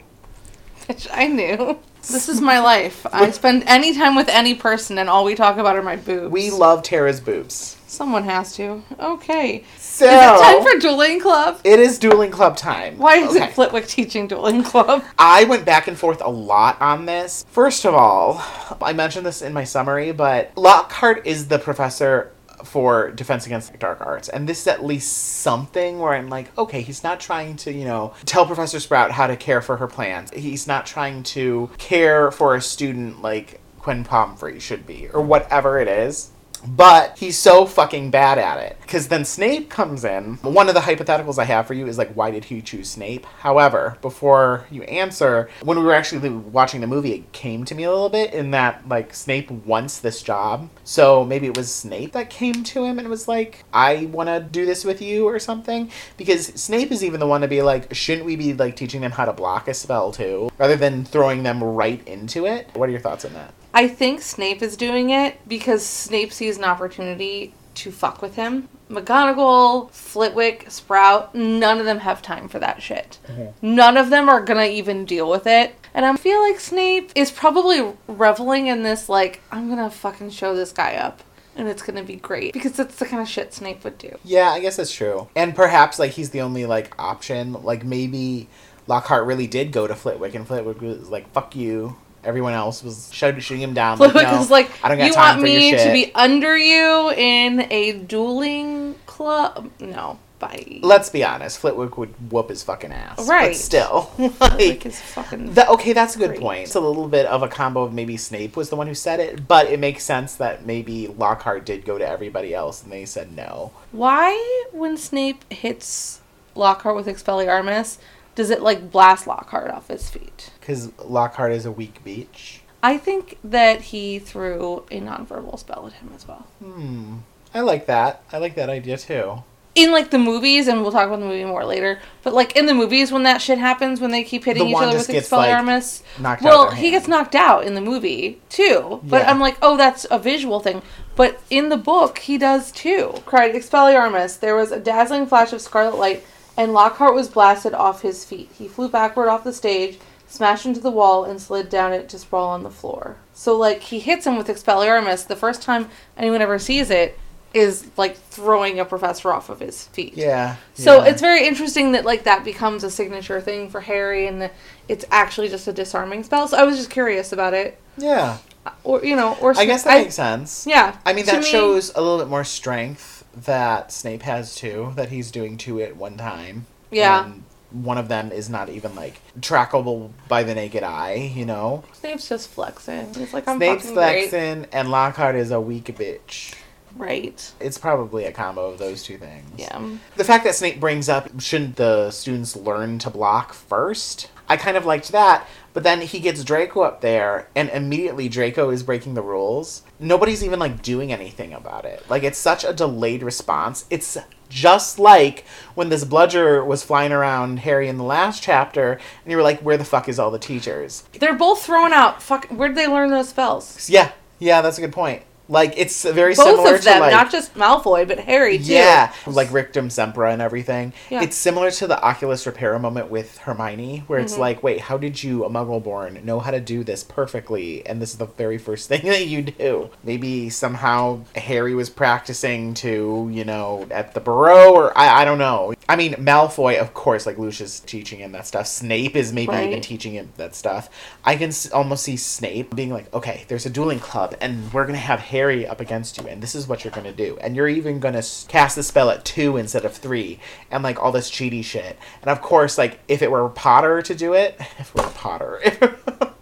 Bitch, 0.87 1.07
I 1.11 1.27
knew. 1.27 1.79
This 2.01 2.27
is 2.27 2.41
my 2.41 2.59
life. 2.59 3.05
I 3.13 3.29
spend 3.29 3.63
any 3.67 3.93
time 3.93 4.15
with 4.15 4.27
any 4.27 4.55
person 4.55 4.97
and 4.97 5.07
all 5.07 5.23
we 5.23 5.35
talk 5.35 5.57
about 5.57 5.75
are 5.75 5.83
my 5.83 5.97
boobs. 5.97 6.31
We 6.31 6.49
love 6.49 6.81
Tara's 6.81 7.19
boobs. 7.19 7.77
Someone 7.85 8.23
has 8.23 8.55
to. 8.55 8.81
Okay. 8.99 9.63
So, 10.01 10.07
Is 10.07 10.41
it 10.41 10.43
time 10.43 10.63
for 10.63 10.79
dueling 10.79 11.19
club? 11.19 11.59
it 11.63 11.79
is 11.79 11.99
dueling 11.99 12.31
club 12.31 12.57
time. 12.57 12.97
Why 12.97 13.17
is 13.17 13.35
Okay. 13.35 13.45
it 13.45 13.53
Flitwick 13.53 13.85
teaching 13.85 14.25
dueling 14.27 14.63
club? 14.63 15.03
I 15.19 15.43
went 15.43 15.63
back 15.63 15.87
and 15.87 15.95
forth 15.95 16.23
a 16.25 16.29
lot 16.29 16.81
on 16.81 17.05
this. 17.05 17.45
First 17.51 17.85
of 17.85 17.93
all, 17.93 18.43
I 18.81 18.93
mentioned 18.93 19.27
this 19.27 19.43
in 19.43 19.53
my 19.53 19.63
summary, 19.63 20.11
but 20.11 20.53
Lockhart 20.55 21.27
is 21.27 21.49
the 21.49 21.59
professor 21.59 22.31
for 22.63 23.11
Defense 23.11 23.45
Against 23.45 23.77
Dark 23.77 24.01
Arts. 24.01 24.27
And 24.27 24.49
this 24.49 24.61
is 24.61 24.67
at 24.67 24.83
least 24.83 25.15
something 25.41 25.99
where 25.99 26.13
I'm 26.13 26.29
like, 26.29 26.55
okay, 26.57 26.81
he's 26.81 27.03
not 27.03 27.19
trying 27.19 27.55
to, 27.57 27.71
you 27.71 27.85
know, 27.85 28.13
tell 28.25 28.47
Professor 28.47 28.79
Sprout 28.79 29.11
how 29.11 29.27
to 29.27 29.35
care 29.35 29.61
for 29.61 29.77
her 29.77 29.87
plans. 29.87 30.31
He's 30.33 30.65
not 30.65 30.87
trying 30.87 31.21
to 31.23 31.69
care 31.77 32.31
for 32.31 32.55
a 32.55 32.61
student 32.61 33.21
like 33.21 33.59
Quinn 33.77 34.03
Pomfrey 34.03 34.59
should 34.59 34.87
be, 34.87 35.09
or 35.13 35.21
whatever 35.21 35.79
it 35.79 35.87
is. 35.87 36.31
But 36.67 37.17
he's 37.17 37.37
so 37.37 37.65
fucking 37.65 38.11
bad 38.11 38.37
at 38.37 38.59
it. 38.59 38.77
Because 38.81 39.07
then 39.07 39.25
Snape 39.25 39.69
comes 39.69 40.03
in. 40.03 40.35
One 40.37 40.67
of 40.67 40.75
the 40.75 40.81
hypotheticals 40.81 41.39
I 41.39 41.45
have 41.45 41.67
for 41.67 41.73
you 41.73 41.87
is 41.87 41.97
like, 41.97 42.13
why 42.13 42.31
did 42.31 42.45
he 42.45 42.61
choose 42.61 42.89
Snape? 42.89 43.25
However, 43.25 43.97
before 44.01 44.65
you 44.69 44.83
answer, 44.83 45.49
when 45.63 45.79
we 45.79 45.83
were 45.85 45.93
actually 45.93 46.29
watching 46.29 46.81
the 46.81 46.87
movie, 46.87 47.13
it 47.13 47.31
came 47.31 47.65
to 47.65 47.75
me 47.75 47.83
a 47.83 47.91
little 47.91 48.09
bit 48.09 48.33
in 48.33 48.51
that 48.51 48.87
like 48.87 49.13
Snape 49.13 49.49
wants 49.49 49.99
this 49.99 50.21
job. 50.21 50.69
So 50.83 51.23
maybe 51.23 51.47
it 51.47 51.57
was 51.57 51.73
Snape 51.73 52.11
that 52.13 52.29
came 52.29 52.63
to 52.63 52.83
him 52.83 52.99
and 52.99 53.07
was 53.07 53.27
like, 53.27 53.63
I 53.73 54.05
want 54.11 54.27
to 54.27 54.39
do 54.39 54.65
this 54.65 54.83
with 54.83 55.01
you 55.01 55.27
or 55.27 55.39
something. 55.39 55.89
Because 56.17 56.47
Snape 56.47 56.91
is 56.91 57.03
even 57.03 57.19
the 57.19 57.27
one 57.27 57.41
to 57.41 57.47
be 57.47 57.61
like, 57.61 57.93
shouldn't 57.93 58.25
we 58.25 58.35
be 58.35 58.53
like 58.53 58.75
teaching 58.75 59.01
them 59.01 59.11
how 59.11 59.25
to 59.25 59.33
block 59.33 59.67
a 59.67 59.73
spell 59.73 60.11
too? 60.11 60.49
Rather 60.57 60.75
than 60.75 61.05
throwing 61.05 61.43
them 61.43 61.63
right 61.63 62.05
into 62.07 62.45
it? 62.45 62.69
What 62.73 62.89
are 62.89 62.91
your 62.91 63.01
thoughts 63.01 63.25
on 63.25 63.33
that? 63.33 63.53
I 63.73 63.87
think 63.87 64.21
Snape 64.21 64.61
is 64.61 64.75
doing 64.75 65.09
it 65.09 65.47
because 65.47 65.85
Snape 65.85 66.33
sees 66.33 66.57
an 66.57 66.63
opportunity 66.63 67.53
to 67.75 67.91
fuck 67.91 68.21
with 68.21 68.35
him. 68.35 68.67
McGonagall, 68.89 69.89
Flitwick, 69.91 70.69
Sprout, 70.69 71.33
none 71.33 71.79
of 71.79 71.85
them 71.85 71.99
have 71.99 72.21
time 72.21 72.49
for 72.49 72.59
that 72.59 72.81
shit. 72.81 73.19
Mm-hmm. 73.27 73.75
None 73.75 73.95
of 73.95 74.09
them 74.09 74.27
are 74.27 74.41
gonna 74.41 74.65
even 74.65 75.05
deal 75.05 75.29
with 75.29 75.47
it. 75.47 75.73
And 75.93 76.05
I 76.05 76.15
feel 76.17 76.41
like 76.41 76.59
Snape 76.59 77.11
is 77.15 77.31
probably 77.31 77.93
reveling 78.07 78.67
in 78.67 78.83
this, 78.83 79.07
like, 79.07 79.41
I'm 79.51 79.69
gonna 79.69 79.89
fucking 79.89 80.31
show 80.31 80.55
this 80.55 80.71
guy 80.71 80.95
up. 80.95 81.21
And 81.55 81.67
it's 81.67 81.81
gonna 81.81 82.03
be 82.03 82.15
great. 82.15 82.53
Because 82.53 82.73
that's 82.73 82.95
the 82.95 83.05
kind 83.05 83.21
of 83.21 83.27
shit 83.27 83.53
Snape 83.53 83.83
would 83.83 83.97
do. 83.97 84.17
Yeah, 84.23 84.49
I 84.49 84.59
guess 84.59 84.77
that's 84.77 84.93
true. 84.93 85.27
And 85.35 85.55
perhaps 85.55 85.99
like 85.99 86.11
he's 86.11 86.29
the 86.29 86.41
only 86.41 86.65
like 86.65 86.93
option. 86.97 87.53
Like 87.53 87.83
maybe 87.83 88.47
Lockhart 88.87 89.25
really 89.25 89.47
did 89.47 89.71
go 89.71 89.85
to 89.85 89.95
Flitwick, 89.95 90.33
and 90.33 90.47
Flitwick 90.47 90.81
was 90.81 91.09
like, 91.09 91.31
"Fuck 91.33 91.55
you." 91.55 91.97
Everyone 92.23 92.53
else 92.53 92.83
was 92.83 93.09
shooting 93.11 93.61
him 93.61 93.73
down. 93.73 93.97
Flitwick 93.97 94.23
no, 94.23 94.39
is 94.39 94.49
like, 94.51 94.69
I 94.83 94.89
don't 94.89 94.97
got 94.97 95.07
you 95.07 95.13
time 95.13 95.37
want 95.37 95.39
for 95.39 95.45
me 95.45 95.71
to 95.71 95.91
be 95.91 96.11
under 96.13 96.55
you 96.55 97.11
in 97.11 97.61
a 97.71 97.93
dueling 97.93 98.95
club? 99.05 99.71
No, 99.79 100.19
bye. 100.39 100.79
Let's 100.81 101.09
be 101.09 101.23
honest. 101.23 101.59
Flitwick 101.59 101.97
would 101.97 102.31
whoop 102.31 102.49
his 102.49 102.63
fucking 102.63 102.91
ass. 102.91 103.27
Right. 103.27 103.49
But 103.49 103.55
still, 103.55 104.11
like. 104.39 104.85
is 104.85 104.99
fucking. 104.99 105.53
That, 105.53 105.69
okay, 105.69 105.93
that's 105.93 106.15
a 106.15 106.19
good 106.19 106.29
Great. 106.29 106.39
point. 106.41 106.63
It's 106.63 106.75
a 106.75 106.79
little 106.79 107.07
bit 107.07 107.25
of 107.25 107.43
a 107.43 107.47
combo 107.47 107.83
of 107.83 107.93
maybe 107.93 108.17
Snape 108.17 108.55
was 108.55 108.69
the 108.69 108.75
one 108.75 108.87
who 108.87 108.95
said 108.95 109.19
it, 109.19 109.47
but 109.47 109.67
it 109.67 109.79
makes 109.79 110.03
sense 110.03 110.35
that 110.35 110.65
maybe 110.65 111.07
Lockhart 111.07 111.65
did 111.65 111.85
go 111.85 111.97
to 111.97 112.07
everybody 112.07 112.53
else 112.53 112.83
and 112.83 112.91
they 112.91 113.05
said 113.05 113.35
no. 113.35 113.71
Why, 113.91 114.65
when 114.71 114.97
Snape 114.97 115.51
hits 115.51 116.21
Lockhart 116.55 116.95
with 116.95 117.07
Expelliarmus, 117.07 117.97
does 118.35 118.49
it 118.49 118.61
like 118.61 118.91
blast 118.91 119.27
Lockhart 119.27 119.71
off 119.71 119.87
his 119.87 120.09
feet? 120.09 120.51
Because 120.59 120.91
Lockhart 120.99 121.51
is 121.51 121.65
a 121.65 121.71
weak 121.71 122.03
beach. 122.03 122.61
I 122.83 122.97
think 122.97 123.37
that 123.43 123.81
he 123.81 124.19
threw 124.19 124.85
a 124.89 124.99
nonverbal 124.99 125.59
spell 125.59 125.85
at 125.87 125.93
him 125.93 126.11
as 126.15 126.27
well. 126.27 126.47
Hmm. 126.59 127.17
I 127.53 127.59
like 127.61 127.85
that. 127.87 128.23
I 128.31 128.37
like 128.37 128.55
that 128.55 128.69
idea 128.69 128.97
too. 128.97 129.43
In 129.73 129.91
like 129.91 130.09
the 130.09 130.17
movies, 130.19 130.67
and 130.67 130.81
we'll 130.81 130.91
talk 130.91 131.07
about 131.07 131.19
the 131.19 131.25
movie 131.25 131.45
more 131.45 131.63
later. 131.63 131.99
But 132.23 132.33
like 132.33 132.55
in 132.57 132.65
the 132.65 132.73
movies, 132.73 133.11
when 133.11 133.23
that 133.23 133.41
shit 133.41 133.57
happens, 133.57 134.01
when 134.01 134.11
they 134.11 134.23
keep 134.23 134.43
hitting 134.43 134.63
The 134.63 134.69
each 134.69 134.75
other 134.75 134.97
with 134.97 135.07
like, 135.07 135.17
Expelliarmus, 135.17 136.01
out 136.25 136.41
well, 136.41 136.71
he 136.71 136.91
gets 136.91 137.07
knocked 137.07 137.35
out 137.35 137.63
in 137.63 137.73
the 137.73 137.81
movie 137.81 138.41
too. 138.49 138.99
But 139.03 139.21
Yeah. 139.21 139.31
I'm 139.31 139.39
like, 139.39 139.57
oh, 139.61 139.77
that's 139.77 140.05
a 140.11 140.19
visual 140.19 140.59
thing. 140.59 140.81
But 141.15 141.39
in 141.49 141.69
the 141.69 141.77
book, 141.77 142.19
he 142.19 142.37
does 142.37 142.71
too. 142.71 143.13
Cried 143.25 143.53
Expelliarmus. 143.53 144.39
There 144.39 144.55
was 144.55 144.71
a 144.71 144.79
dazzling 144.79 145.25
flash 145.25 145.53
of 145.53 145.61
scarlet 145.61 145.97
light, 145.97 146.25
and 146.57 146.73
Lockhart 146.73 147.15
was 147.15 147.29
blasted 147.29 147.73
off 147.73 148.01
his 148.01 148.25
feet. 148.25 148.49
He 148.57 148.67
flew 148.67 148.89
backward 148.89 149.29
off 149.29 149.43
the 149.43 149.53
stage, 149.53 149.99
smashed 150.27 150.65
into 150.65 150.79
the 150.79 150.91
wall, 150.91 151.23
and 151.23 151.41
slid 151.41 151.69
down 151.69 151.93
it 151.93 152.09
to 152.09 152.19
sprawl 152.19 152.49
on 152.49 152.63
the 152.63 152.69
floor. 152.69 153.17
So, 153.33 153.57
like, 153.57 153.81
he 153.81 153.99
hits 153.99 154.25
him 154.25 154.37
with 154.37 154.47
Expelliarmus. 154.47 155.27
The 155.27 155.35
first 155.35 155.61
time 155.61 155.89
anyone 156.17 156.41
ever 156.41 156.59
sees 156.59 156.89
it 156.89 157.17
is, 157.53 157.89
like, 157.97 158.17
throwing 158.17 158.79
a 158.79 158.85
professor 158.85 159.31
off 159.33 159.49
of 159.49 159.59
his 159.59 159.87
feet. 159.87 160.15
Yeah. 160.15 160.57
So 160.73 160.97
yeah. 160.97 161.09
it's 161.09 161.21
very 161.21 161.45
interesting 161.45 161.93
that 161.93 162.05
like 162.05 162.23
that 162.23 162.43
becomes 162.43 162.83
a 162.83 162.91
signature 162.91 163.41
thing 163.41 163.69
for 163.69 163.81
Harry, 163.81 164.27
and 164.27 164.41
that 164.41 164.53
it's 164.87 165.05
actually 165.11 165.49
just 165.49 165.67
a 165.67 165.73
disarming 165.73 166.23
spell. 166.23 166.47
So 166.47 166.57
I 166.57 166.63
was 166.63 166.77
just 166.77 166.89
curious 166.89 167.33
about 167.33 167.53
it, 167.53 167.79
yeah. 167.97 168.37
or 168.83 169.03
you 169.03 169.15
know, 169.15 169.37
or 169.41 169.57
I 169.57 169.65
guess 169.65 169.83
that 169.83 170.01
makes 170.01 170.15
sense. 170.15 170.65
yeah. 170.67 170.97
I 171.05 171.13
mean, 171.13 171.25
that 171.25 171.41
me- 171.41 171.45
shows 171.45 171.91
a 171.95 172.01
little 172.01 172.19
bit 172.19 172.27
more 172.27 172.43
strength 172.43 173.20
that 173.33 173.91
Snape 173.91 174.23
has 174.23 174.55
too. 174.55 174.93
That 174.95 175.09
he's 175.09 175.31
doing 175.31 175.57
two 175.57 175.81
at 175.81 175.95
one 175.95 176.17
time. 176.17 176.65
Yeah. 176.89 177.25
And 177.25 177.43
one 177.71 177.97
of 177.97 178.07
them 178.07 178.31
is 178.31 178.49
not 178.49 178.69
even 178.69 178.95
like 178.95 179.21
trackable 179.39 180.11
by 180.27 180.43
the 180.43 180.55
naked 180.55 180.83
eye. 180.83 181.31
You 181.35 181.45
know. 181.45 181.83
Snape's 181.93 182.27
just 182.27 182.49
flexing. 182.49 183.13
He's 183.13 183.33
like 183.33 183.47
I'm 183.47 183.57
Snape's 183.57 183.83
fucking 183.83 183.95
great. 183.95 184.29
flexing, 184.29 184.67
and 184.71 184.89
Lockhart 184.91 185.35
is 185.35 185.51
a 185.51 185.61
weak 185.61 185.85
bitch. 185.85 186.55
Right. 186.95 187.53
It's 187.59 187.77
probably 187.77 188.25
a 188.25 188.31
combo 188.31 188.69
of 188.69 188.77
those 188.77 189.03
two 189.03 189.17
things. 189.17 189.49
Yeah. 189.57 189.81
The 190.17 190.23
fact 190.23 190.43
that 190.43 190.55
Snape 190.55 190.79
brings 190.79 191.07
up, 191.07 191.39
shouldn't 191.39 191.77
the 191.77 192.11
students 192.11 192.55
learn 192.55 192.99
to 192.99 193.09
block 193.09 193.53
first? 193.53 194.29
I 194.49 194.57
kind 194.57 194.75
of 194.75 194.85
liked 194.85 195.13
that, 195.13 195.47
but 195.73 195.83
then 195.83 196.01
he 196.01 196.19
gets 196.19 196.43
Draco 196.43 196.81
up 196.81 197.01
there, 197.01 197.47
and 197.55 197.69
immediately 197.69 198.27
Draco 198.29 198.69
is 198.69 198.83
breaking 198.83 199.13
the 199.13 199.21
rules. 199.21 199.83
Nobody's 199.99 200.43
even 200.43 200.59
like 200.59 200.81
doing 200.81 201.11
anything 201.11 201.53
about 201.53 201.85
it. 201.85 202.03
Like 202.09 202.23
it's 202.23 202.37
such 202.37 202.63
a 202.63 202.73
delayed 202.73 203.23
response. 203.23 203.85
It's 203.89 204.17
just 204.49 204.99
like 204.99 205.45
when 205.75 205.89
this 205.89 206.03
bludger 206.03 206.63
was 206.63 206.83
flying 206.83 207.11
around 207.11 207.59
Harry 207.59 207.87
in 207.87 207.97
the 207.97 208.03
last 208.03 208.43
chapter, 208.43 208.93
and 209.23 209.31
you 209.31 209.37
were 209.37 209.43
like, 209.43 209.61
"Where 209.61 209.77
the 209.77 209.85
fuck 209.85 210.09
is 210.09 210.19
all 210.19 210.31
the 210.31 210.39
teachers?" 210.39 211.03
They're 211.19 211.33
both 211.33 211.63
thrown 211.63 211.93
out. 211.93 212.21
Fuck. 212.21 212.47
Where'd 212.47 212.75
they 212.75 212.87
learn 212.87 213.09
those 213.09 213.29
spells? 213.29 213.89
Yeah, 213.89 214.11
yeah, 214.39 214.61
that's 214.61 214.77
a 214.77 214.81
good 214.81 214.93
point. 214.93 215.23
Like 215.51 215.73
it's 215.75 216.03
very. 216.05 216.33
Both 216.33 216.45
similar 216.45 216.75
of 216.75 216.83
them, 216.85 216.93
to 216.95 216.99
like 217.01 217.11
not 217.11 217.29
just 217.29 217.53
Malfoy, 217.55 218.07
but 218.07 218.19
Harry 218.19 218.57
too. 218.57 218.71
Yeah, 218.73 219.13
like 219.27 219.49
Rictusempra 219.49 220.31
and 220.31 220.41
everything. 220.41 220.93
Yeah. 221.09 221.23
It's 221.23 221.35
similar 221.35 221.69
to 221.71 221.87
the 221.87 222.01
Oculus 222.01 222.45
Reparo 222.45 222.79
moment 222.79 223.11
with 223.11 223.37
Hermione, 223.39 224.05
where 224.07 224.19
Mm-hmm. 224.19 224.25
it's 224.25 224.37
like, 224.37 224.63
wait, 224.63 224.79
how 224.79 224.97
did 224.97 225.21
you, 225.21 225.43
a 225.43 225.49
Muggleborn, 225.49 226.23
know 226.23 226.39
how 226.39 226.51
to 226.51 226.61
do 226.61 226.85
this 226.85 227.03
perfectly? 227.03 227.85
And 227.85 228.01
this 228.01 228.11
is 228.11 228.17
the 228.17 228.27
very 228.27 228.57
first 228.57 228.87
thing 228.89 229.01
that 229.03 229.27
you 229.27 229.41
do. 229.41 229.89
Maybe 230.05 230.49
somehow 230.49 231.25
Harry 231.35 231.75
was 231.75 231.89
practicing 231.89 232.73
to, 232.75 233.29
you 233.29 233.43
know, 233.43 233.87
at 233.91 234.13
the 234.13 234.21
Burrow, 234.21 234.71
or 234.73 234.97
I, 234.97 235.21
I 235.23 235.25
don't 235.25 235.37
know. 235.37 235.73
I 235.89 235.97
mean, 235.97 236.13
Malfoy, 236.13 236.79
of 236.79 236.93
course, 236.93 237.25
like 237.25 237.37
Lucius 237.37 237.81
teaching 237.81 238.19
him 238.19 238.31
that 238.31 238.47
stuff. 238.47 238.67
Snape 238.67 239.17
is 239.17 239.33
maybe 239.33 239.51
even 239.53 239.81
teaching 239.81 240.13
him 240.13 240.31
that 240.37 240.55
stuff. 240.55 240.89
I 241.25 241.35
can 241.35 241.49
s- 241.49 241.69
almost 241.71 242.03
see 242.03 242.15
Snape 242.15 242.73
being 242.73 242.91
like, 242.93 243.13
okay, 243.13 243.43
there's 243.49 243.65
a 243.65 243.69
dueling 243.69 243.99
club, 243.99 244.35
and 244.39 244.71
we're 244.71 244.85
gonna 244.85 244.97
have 244.97 245.19
Harry 245.19 245.40
up 245.41 245.79
against 245.79 246.17
you, 246.17 246.27
and 246.27 246.41
this 246.41 246.55
is 246.55 246.67
what 246.67 246.83
you're 246.83 246.93
gonna 246.93 247.11
do, 247.11 247.37
and 247.41 247.55
you're 247.55 247.67
even 247.67 247.99
gonna 247.99 248.23
cast 248.47 248.75
the 248.75 248.83
spell 248.83 249.09
at 249.09 249.25
two 249.25 249.57
instead 249.57 249.85
of 249.85 249.95
three, 249.95 250.39
and 250.69 250.83
like 250.83 251.01
all 251.01 251.11
this 251.11 251.29
cheaty 251.29 251.63
shit. 251.63 251.97
And 252.21 252.29
of 252.29 252.41
course, 252.41 252.77
like 252.77 252.99
if 253.07 253.21
it 253.21 253.31
were 253.31 253.47
Potter 253.49 254.01
to 254.01 254.15
do 254.15 254.33
it, 254.33 254.55
if 254.79 254.95
it 254.95 255.01
were 255.01 255.09
Potter. 255.09 255.61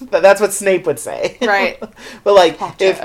That's 0.00 0.40
what 0.40 0.52
Snape 0.52 0.86
would 0.86 0.98
say. 0.98 1.38
Right. 1.40 1.78
but 2.24 2.34
like 2.34 2.58
if, 2.80 3.00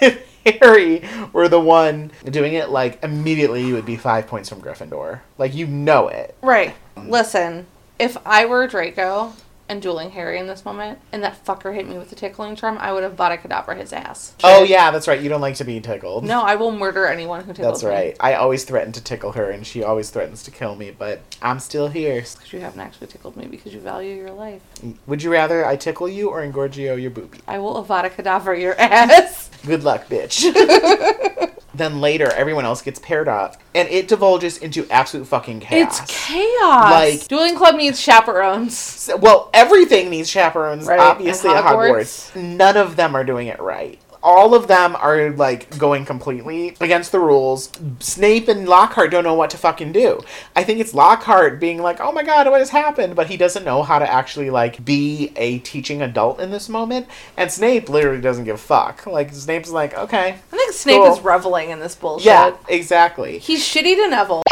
if 0.00 0.60
Harry 0.60 1.02
were 1.32 1.48
the 1.48 1.60
one 1.60 2.10
doing 2.24 2.54
it, 2.54 2.70
like 2.70 3.02
immediately 3.02 3.64
you 3.64 3.74
would 3.74 3.86
be 3.86 3.96
five 3.96 4.26
points 4.26 4.48
from 4.48 4.60
Gryffindor. 4.60 5.20
Like 5.36 5.54
you 5.54 5.66
know 5.66 6.08
it. 6.08 6.36
Right. 6.42 6.74
Listen, 6.96 7.66
if 7.98 8.16
I 8.24 8.46
were 8.46 8.66
Draco 8.66 9.32
and 9.68 9.82
dueling 9.82 10.10
Harry 10.10 10.38
in 10.38 10.46
this 10.46 10.64
moment, 10.64 10.98
and 11.12 11.22
that 11.22 11.44
fucker 11.44 11.74
hit 11.74 11.86
me 11.88 11.98
with 11.98 12.10
the 12.10 12.16
tickling 12.16 12.56
charm, 12.56 12.78
I 12.78 12.92
would 12.92 13.02
have 13.02 13.16
bought 13.16 13.32
a 13.32 13.36
cadaver 13.36 13.74
his 13.74 13.92
ass. 13.92 14.34
Oh 14.42 14.62
yeah, 14.62 14.90
that's 14.90 15.06
right. 15.08 15.20
You 15.20 15.28
don't 15.28 15.40
like 15.40 15.56
to 15.56 15.64
be 15.64 15.80
tickled. 15.80 16.24
No, 16.24 16.42
I 16.42 16.54
will 16.54 16.72
murder 16.72 17.06
anyone 17.06 17.44
who 17.44 17.52
tickles 17.52 17.82
That's 17.82 17.84
me. 17.84 17.90
right. 17.90 18.16
I 18.20 18.34
always 18.34 18.64
threaten 18.64 18.92
to 18.92 19.02
tickle 19.02 19.32
her, 19.32 19.50
and 19.50 19.66
she 19.66 19.82
always 19.82 20.10
threatens 20.10 20.42
to 20.44 20.50
kill 20.50 20.74
me, 20.74 20.90
but 20.90 21.20
I'm 21.42 21.58
still 21.60 21.88
here. 21.88 22.20
Because 22.20 22.52
you 22.52 22.60
haven't 22.60 22.80
actually 22.80 23.08
tickled 23.08 23.36
me 23.36 23.46
because 23.46 23.74
you 23.74 23.80
value 23.80 24.14
your 24.14 24.30
life. 24.32 24.62
Mm, 24.82 24.96
would 25.06 25.22
you 25.22 25.30
rather 25.30 25.64
I 25.66 25.76
tickle 25.76 26.08
you 26.08 26.30
or 26.30 26.40
engorgio 26.40 27.00
your 27.00 27.10
boobie? 27.10 27.40
I 27.46 27.58
will 27.58 27.82
Avada 27.84 28.10
Kedavra 28.10 28.60
your 28.60 28.74
ass. 28.78 29.50
Good 29.66 29.84
luck, 29.84 30.08
bitch. 30.08 30.44
then 31.74 32.00
later, 32.00 32.32
everyone 32.32 32.64
else 32.64 32.82
gets 32.82 32.98
paired 32.98 33.28
up, 33.28 33.56
and 33.74 33.88
it 33.88 34.08
divulges 34.08 34.58
into 34.58 34.86
absolute 34.90 35.26
fucking 35.26 35.60
chaos. 35.60 36.00
It's 36.00 36.26
chaos. 36.26 36.90
Like- 36.90 37.28
Dueling 37.28 37.56
Club 37.56 37.76
needs 37.76 38.00
chaperones. 38.00 38.76
So- 38.76 39.16
well, 39.16 39.50
everything 39.52 40.10
needs 40.10 40.28
chaperones, 40.30 40.86
Right, 40.86 40.98
obviously, 40.98 41.50
at 41.50 41.56
at 41.58 41.64
Hogwarts. 41.64 42.34
None 42.34 42.76
of 42.76 42.96
them 42.96 43.14
are 43.14 43.24
doing 43.24 43.48
it 43.48 43.60
right. 43.60 43.98
All 44.22 44.54
of 44.54 44.66
them 44.66 44.96
are 44.96 45.30
like 45.30 45.78
going 45.78 46.04
completely 46.04 46.76
against 46.80 47.12
the 47.12 47.20
rules. 47.20 47.70
Snape 48.00 48.48
and 48.48 48.68
Lockhart 48.68 49.10
don't 49.10 49.24
know 49.24 49.34
what 49.34 49.50
to 49.50 49.56
fucking 49.56 49.92
do. 49.92 50.20
I 50.56 50.64
think 50.64 50.80
it's 50.80 50.92
Lockhart 50.92 51.60
being 51.60 51.80
like, 51.80 52.00
"Oh 52.00 52.10
my 52.12 52.22
god, 52.24 52.48
what 52.50 52.58
has 52.60 52.70
happened?" 52.70 53.14
But 53.14 53.28
he 53.28 53.36
doesn't 53.36 53.64
know 53.64 53.82
how 53.82 53.98
to 53.98 54.10
actually 54.12 54.50
like 54.50 54.84
be 54.84 55.32
a 55.36 55.60
teaching 55.60 56.02
adult 56.02 56.40
in 56.40 56.50
this 56.50 56.68
moment. 56.68 57.06
And 57.36 57.50
Snape 57.52 57.88
literally 57.88 58.20
doesn't 58.20 58.44
give 58.44 58.56
a 58.56 58.58
fuck. 58.58 59.06
Like 59.06 59.32
Snape's 59.32 59.70
like, 59.70 59.96
"Okay, 59.96 60.30
I 60.30 60.56
think 60.56 60.72
Snape 60.72 60.96
Cool. 61.02 61.12
is 61.12 61.20
reveling 61.20 61.70
in 61.70 61.78
this 61.80 61.94
bullshit. 61.94 62.26
yeah, 62.26 62.54
exactly." 62.68 63.38
He's 63.38 63.64
shitty 63.64 63.94
to 63.96 64.08
Neville 64.10 64.42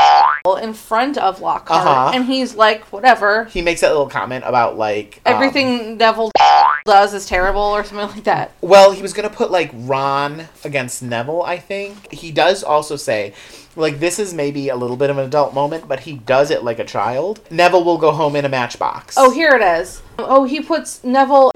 in 0.55 0.73
front 0.73 1.19
of 1.19 1.41
Lockhart, 1.41 1.85
Uh-huh. 1.87 2.11
and 2.15 2.25
he's 2.27 2.55
like, 2.55 2.85
whatever. 2.93 3.47
He 3.47 3.61
makes 3.63 3.81
that 3.81 3.89
little 3.89 4.09
comment 4.09 4.45
about 4.47 4.79
like 4.79 5.21
um, 5.27 5.35
Everything 5.35 5.97
Neville 5.99 6.31
does 6.85 7.13
is 7.15 7.27
terrible, 7.27 7.61
or 7.61 7.83
something 7.83 8.07
like 8.15 8.25
that. 8.25 8.53
Well, 8.61 8.93
he 8.93 9.03
was 9.03 9.13
gonna 9.13 9.29
put 9.29 9.51
like 9.51 9.71
Ron 9.75 10.45
against 10.65 11.03
Neville. 11.03 11.43
I 11.43 11.59
think 11.59 12.13
he 12.13 12.31
does 12.31 12.63
also 12.63 12.95
say, 12.95 13.35
like 13.75 13.99
this 13.99 14.19
is 14.21 14.33
maybe 14.33 14.69
a 14.69 14.77
little 14.77 14.97
bit 14.97 15.11
of 15.11 15.19
an 15.19 15.25
adult 15.27 15.53
moment, 15.53 15.89
but 15.89 16.01
he 16.01 16.13
does 16.15 16.51
it 16.53 16.63
like 16.63 16.79
a 16.79 16.85
child. 16.85 17.41
Neville 17.51 17.85
will 17.85 17.99
go 17.99 18.13
home 18.13 18.37
in 18.37 18.45
a 18.45 18.49
matchbox. 18.49 19.17
Oh, 19.19 19.31
here 19.33 19.51
it 19.51 19.63
is. 19.63 20.01
Oh, 20.19 20.45
he 20.45 20.61
puts 20.61 21.03
Neville 21.03 21.51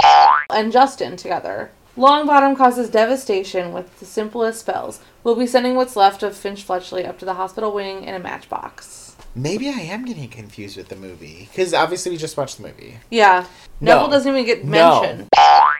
and 0.51 0.73
Justin 0.73 1.17
together. 1.17 1.71
Longbottom 1.97 2.57
causes 2.57 2.89
devastation 2.89 3.73
with 3.73 3.99
the 4.01 4.07
simplest 4.07 4.61
spells. 4.61 5.01
We'll 5.23 5.37
be 5.37 5.47
sending 5.47 5.75
what's 5.75 5.97
left 5.97 6.23
of 6.23 6.35
Finch 6.35 6.63
Fletchley 6.63 7.05
up 7.05 7.19
to 7.19 7.27
the 7.27 7.35
hospital 7.35 7.73
wing 7.73 8.05
in 8.05 8.15
a 8.15 8.19
matchbox. 8.19 9.17
maybe 9.35 9.69
I 9.69 9.73
am 9.73 10.05
getting 10.07 10.29
confused 10.29 10.77
with 10.77 10.89
the 10.89 10.97
movie 10.97 11.49
because 11.51 11.75
obviously 11.75 12.11
we 12.11 12.17
just 12.17 12.37
watched 12.37 12.57
the 12.57 12.65
movie. 12.65 12.99
Yeah. 13.11 13.45
No. 13.81 13.95
Neville 13.95 14.09
doesn't 14.09 14.33
even 14.33 14.45
get 14.45 14.65
No. 14.65 15.01
mentioned. 15.01 15.29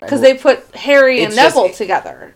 Because 0.01 0.23
they 0.23 0.33
put 0.35 0.65
Harry 0.75 1.19
and 1.23 1.29
It's 1.33 1.37
just- 1.37 1.55
Neville 1.57 1.73
together. 1.75 2.35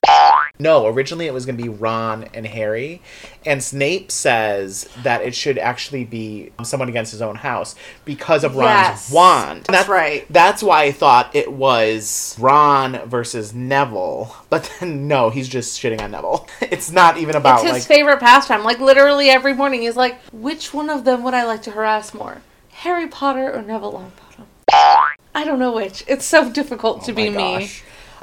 No, 0.59 0.87
originally 0.87 1.27
it 1.27 1.33
was 1.35 1.47
gonna 1.47 1.59
be 1.59 1.69
Ron 1.69 2.27
and 2.35 2.47
Harry, 2.47 3.01
and 3.45 3.63
Snape 3.63 4.13
says 4.13 4.87
that 5.03 5.23
it 5.23 5.35
should 5.35 5.59
actually 5.59 6.05
be 6.05 6.53
someone 6.63 6.89
against 6.89 7.11
his 7.11 7.21
own 7.23 7.37
house 7.37 7.75
because 8.05 8.45
of 8.45 8.55
Ron's 8.55 8.69
Yes. 8.69 9.11
wand. 9.11 9.65
That's 9.69 9.89
right. 9.89 10.27
That's 10.31 10.63
why 10.63 10.83
I 10.85 10.93
thought 10.93 11.31
it 11.35 11.51
was 11.53 12.37
Ron 12.39 13.01
versus 13.07 13.53
Neville, 13.55 14.37
but 14.51 14.71
then 14.81 15.09
no, 15.09 15.31
he's 15.31 15.49
just 15.49 15.81
shitting 15.83 16.01
on 16.03 16.11
Neville. 16.13 16.47
It's 16.61 16.91
not 16.91 17.17
even 17.19 17.35
about 17.37 17.61
it's 17.61 17.65
his 17.65 17.73
like 17.73 17.83
favorite 17.83 18.21
pastime. 18.21 18.63
Like, 18.65 18.79
literally 18.81 19.31
every 19.31 19.55
morning, 19.55 19.83
he's 19.83 19.97
like, 19.97 20.19
which 20.33 20.75
one 20.75 20.91
of 20.91 21.05
them 21.05 21.23
would 21.25 21.35
I 21.35 21.45
like 21.45 21.63
to 21.63 21.71
harass 21.73 22.13
more? 22.15 22.43
Harry 22.73 23.07
Potter 23.09 23.53
or 23.55 23.63
Neville 23.63 23.93
Longbottom? 23.93 24.24
I 24.73 25.45
don't 25.45 25.59
know 25.59 25.73
which. 25.73 26.05
It's 26.07 26.25
so 26.25 26.51
difficult 26.51 27.05
to 27.05 27.13
Oh 27.13 27.15
be 27.15 27.31
my 27.31 27.59
me. 27.59 27.71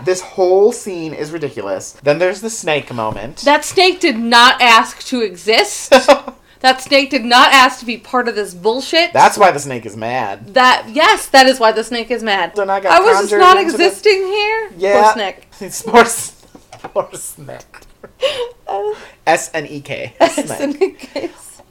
This 0.03 0.21
whole 0.21 0.71
scene 0.71 1.13
is 1.13 1.31
ridiculous. 1.31 1.91
Then 2.03 2.17
there's 2.19 2.41
the 2.41 2.49
snake 2.49 2.91
moment. 2.93 3.37
That 3.41 3.63
snake 3.63 3.99
did 3.99 4.17
not 4.17 4.59
ask 4.61 5.03
to 5.07 5.21
exist. 5.21 5.89
that 6.61 6.81
snake 6.81 7.11
did 7.11 7.23
not 7.23 7.51
ask 7.53 7.79
to 7.81 7.85
be 7.85 7.97
part 7.97 8.27
of 8.27 8.33
this 8.35 8.53
bullshit. 8.55 9.13
That's 9.13 9.37
why 9.37 9.51
the 9.51 9.59
snake 9.59 9.85
is 9.85 9.95
mad. 9.95 10.53
that 10.55 10.87
yes, 10.91 11.27
that 11.27 11.45
is 11.45 11.59
why 11.59 11.71
the 11.71 11.83
snake 11.83 12.09
is 12.09 12.23
mad. 12.23 12.55
Then 12.55 12.69
I 12.69 12.79
got 12.79 12.93
I 12.93 12.99
was 13.03 13.29
just 13.29 13.39
not 13.39 13.57
into 13.57 13.77
the- 13.77 13.85
existing 13.85 14.25
here. 14.25 14.71
Yeah. 14.77 15.01
Poor 15.03 15.13
snake. 15.13 15.47
It's 15.59 15.85
more, 15.85 15.97
s- 16.01 16.45
more 16.95 17.13
snake. 17.13 17.81
S 19.27 19.51
N 19.53 19.67
E 19.67 19.81
K. 19.81 20.13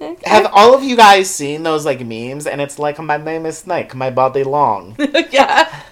Snake. 0.00 0.26
Have 0.26 0.50
all 0.54 0.74
of 0.74 0.82
you 0.82 0.96
guys 0.96 1.28
seen 1.28 1.62
those 1.62 1.84
like 1.84 2.00
memes? 2.00 2.46
And 2.46 2.60
it's 2.60 2.78
like 2.78 2.98
my 2.98 3.18
name 3.18 3.44
is 3.44 3.58
Snake, 3.58 3.94
my 3.94 4.08
body 4.10 4.44
long, 4.44 4.96
yeah. 5.30 5.82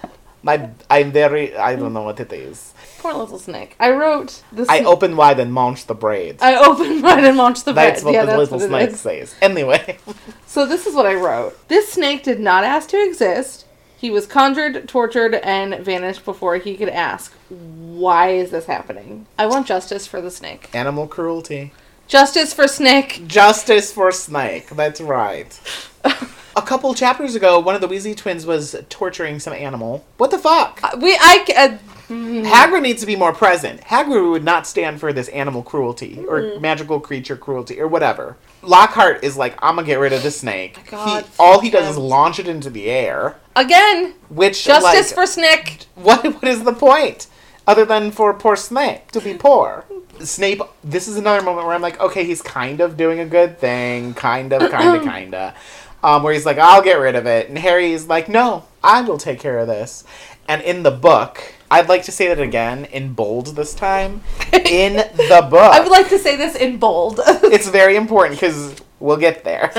my 0.41 0.69
I'm 0.89 1.11
very 1.11 1.55
I 1.55 1.75
don't 1.75 1.93
know 1.93 2.01
what 2.01 2.19
it 2.19 2.33
is. 2.33 2.73
Poor 2.97 3.13
little 3.13 3.37
snake. 3.39 3.75
I 3.79 3.91
wrote 3.91 4.41
this. 4.51 4.67
I 4.67 4.79
open 4.79 5.15
wide 5.15 5.39
and 5.39 5.53
launch 5.53 5.85
the 5.85 5.93
braids. 5.93 6.41
I 6.41 6.55
opened 6.55 7.03
wide 7.07 7.23
and 7.23 7.37
launched 7.37 7.65
the 7.65 7.73
bread. 7.73 7.93
That's 7.93 8.03
what 8.03 8.13
yeah, 8.13 8.21
the 8.25 8.27
that's 8.35 8.51
little 8.51 8.59
what 8.59 8.67
snake 8.67 8.89
is. 8.89 8.99
says. 8.99 9.35
Anyway, 9.41 9.99
So 10.47 10.65
this 10.65 10.87
is 10.87 10.95
what 10.95 11.05
I 11.05 11.13
wrote. 11.13 11.67
This 11.67 11.93
snake 11.93 12.23
did 12.23 12.39
not 12.39 12.63
ask 12.63 12.89
to 12.89 12.97
exist. 13.01 13.65
He 13.95 14.09
was 14.09 14.25
conjured, 14.25 14.87
tortured, 14.87 15.35
and 15.35 15.79
vanished 15.85 16.25
before 16.25 16.57
he 16.57 16.75
could 16.77 16.89
ask, 16.89 17.33
"Why 17.49 18.29
is 18.31 18.49
this 18.49 18.65
happening?" 18.65 19.27
I 19.37 19.45
want 19.45 19.67
justice 19.67 20.07
for 20.07 20.19
the 20.19 20.31
snake. 20.31 20.69
animal 20.73 21.05
cruelty. 21.07 21.73
Justice 22.09 22.53
for 22.55 22.67
snake. 22.67 23.21
Justice 23.27 23.93
for 23.93 24.11
Snake. 24.11 24.67
That's 24.71 24.99
right. 24.99 25.57
a 26.03 26.61
couple 26.63 26.93
chapters 26.95 27.35
ago, 27.35 27.59
one 27.59 27.75
of 27.75 27.81
the 27.81 27.87
Weasley 27.87 28.17
twins 28.17 28.47
was 28.47 28.75
torturing 28.89 29.39
some 29.39 29.53
animal. 29.53 30.03
What 30.17 30.31
the 30.31 30.39
fuck? 30.39 30.79
Uh, 30.83 30.97
We 30.99 31.13
I. 31.15 31.45
uh, 31.55 31.77
Hagrid 32.09 32.81
needs 32.81 33.01
to 33.01 33.05
be 33.05 33.15
more 33.15 33.31
present. 33.33 33.81
Hagrid 33.81 34.31
would 34.31 34.43
not 34.43 34.65
stand 34.65 34.99
for 34.99 35.13
this 35.13 35.27
animal 35.27 35.61
cruelty 35.61 36.25
or 36.27 36.41
Mm. 36.41 36.61
magical 36.61 36.99
creature 36.99 37.35
cruelty 37.37 37.79
or 37.79 37.87
whatever. 37.87 38.35
Lockhart 38.63 39.23
is 39.23 39.37
like, 39.37 39.53
I'm 39.61 39.75
gonna 39.75 39.85
get 39.85 39.99
rid 39.99 40.11
of 40.11 40.23
the 40.23 40.31
snake. 40.31 40.79
Oh 40.79 40.89
God, 40.89 41.23
he, 41.25 41.29
all 41.37 41.59
he 41.59 41.69
does 41.69 41.87
is 41.91 41.97
launch 41.97 42.39
it 42.39 42.47
into 42.47 42.71
the 42.71 42.89
air, 42.89 43.35
again 43.55 44.15
which 44.29 44.65
justice 44.65 45.11
like, 45.11 45.15
for 45.15 45.27
Snick. 45.27 45.85
what 45.95 46.23
what 46.25 46.47
is 46.47 46.63
the 46.63 46.73
point 46.73 47.27
other 47.67 47.85
than 47.85 48.09
for 48.09 48.33
poor 48.33 48.55
Snape 48.55 49.11
to 49.11 49.21
be 49.21 49.35
poor? 49.35 49.85
Snape. 50.25 50.61
This 50.83 51.07
is 51.07 51.17
another 51.17 51.43
moment 51.43 51.65
where 51.65 51.75
I'm 51.75 51.81
like, 51.81 51.99
okay, 51.99 52.23
he's 52.23 52.41
kind 52.41 52.81
of 52.81 52.97
doing 52.97 53.19
a 53.19 53.25
good 53.25 53.59
thing, 53.59 54.13
kind 54.13 54.53
of, 54.53 54.71
kind 54.71 54.97
of, 54.97 55.03
kind 55.05 55.33
of. 55.33 55.53
Um, 56.01 56.23
where 56.23 56.33
he's 56.33 56.45
like, 56.45 56.57
I'll 56.57 56.81
get 56.81 56.93
rid 56.93 57.15
of 57.15 57.25
it, 57.25 57.49
and 57.49 57.57
Harry's 57.57 58.07
like, 58.07 58.29
no, 58.29 58.65
I 58.83 59.01
will 59.01 59.17
take 59.17 59.39
care 59.39 59.57
of 59.59 59.67
this. 59.67 60.05
And 60.47 60.61
in 60.61 60.83
the 60.83 60.91
book, 60.91 61.53
I'd 61.69 61.89
like 61.89 62.03
to 62.03 62.11
say 62.11 62.27
that 62.29 62.39
again 62.39 62.85
in 62.85 63.13
bold 63.13 63.55
this 63.55 63.73
time. 63.73 64.21
In 64.53 64.95
the 64.95 65.47
book, 65.49 65.73
I 65.73 65.79
would 65.79 65.91
like 65.91 66.09
to 66.09 66.17
say 66.17 66.35
this 66.35 66.55
in 66.55 66.77
bold. 66.77 67.19
it's 67.25 67.67
very 67.67 67.95
important 67.95 68.39
because 68.39 68.75
we'll 68.99 69.17
get 69.17 69.43
there. 69.43 69.71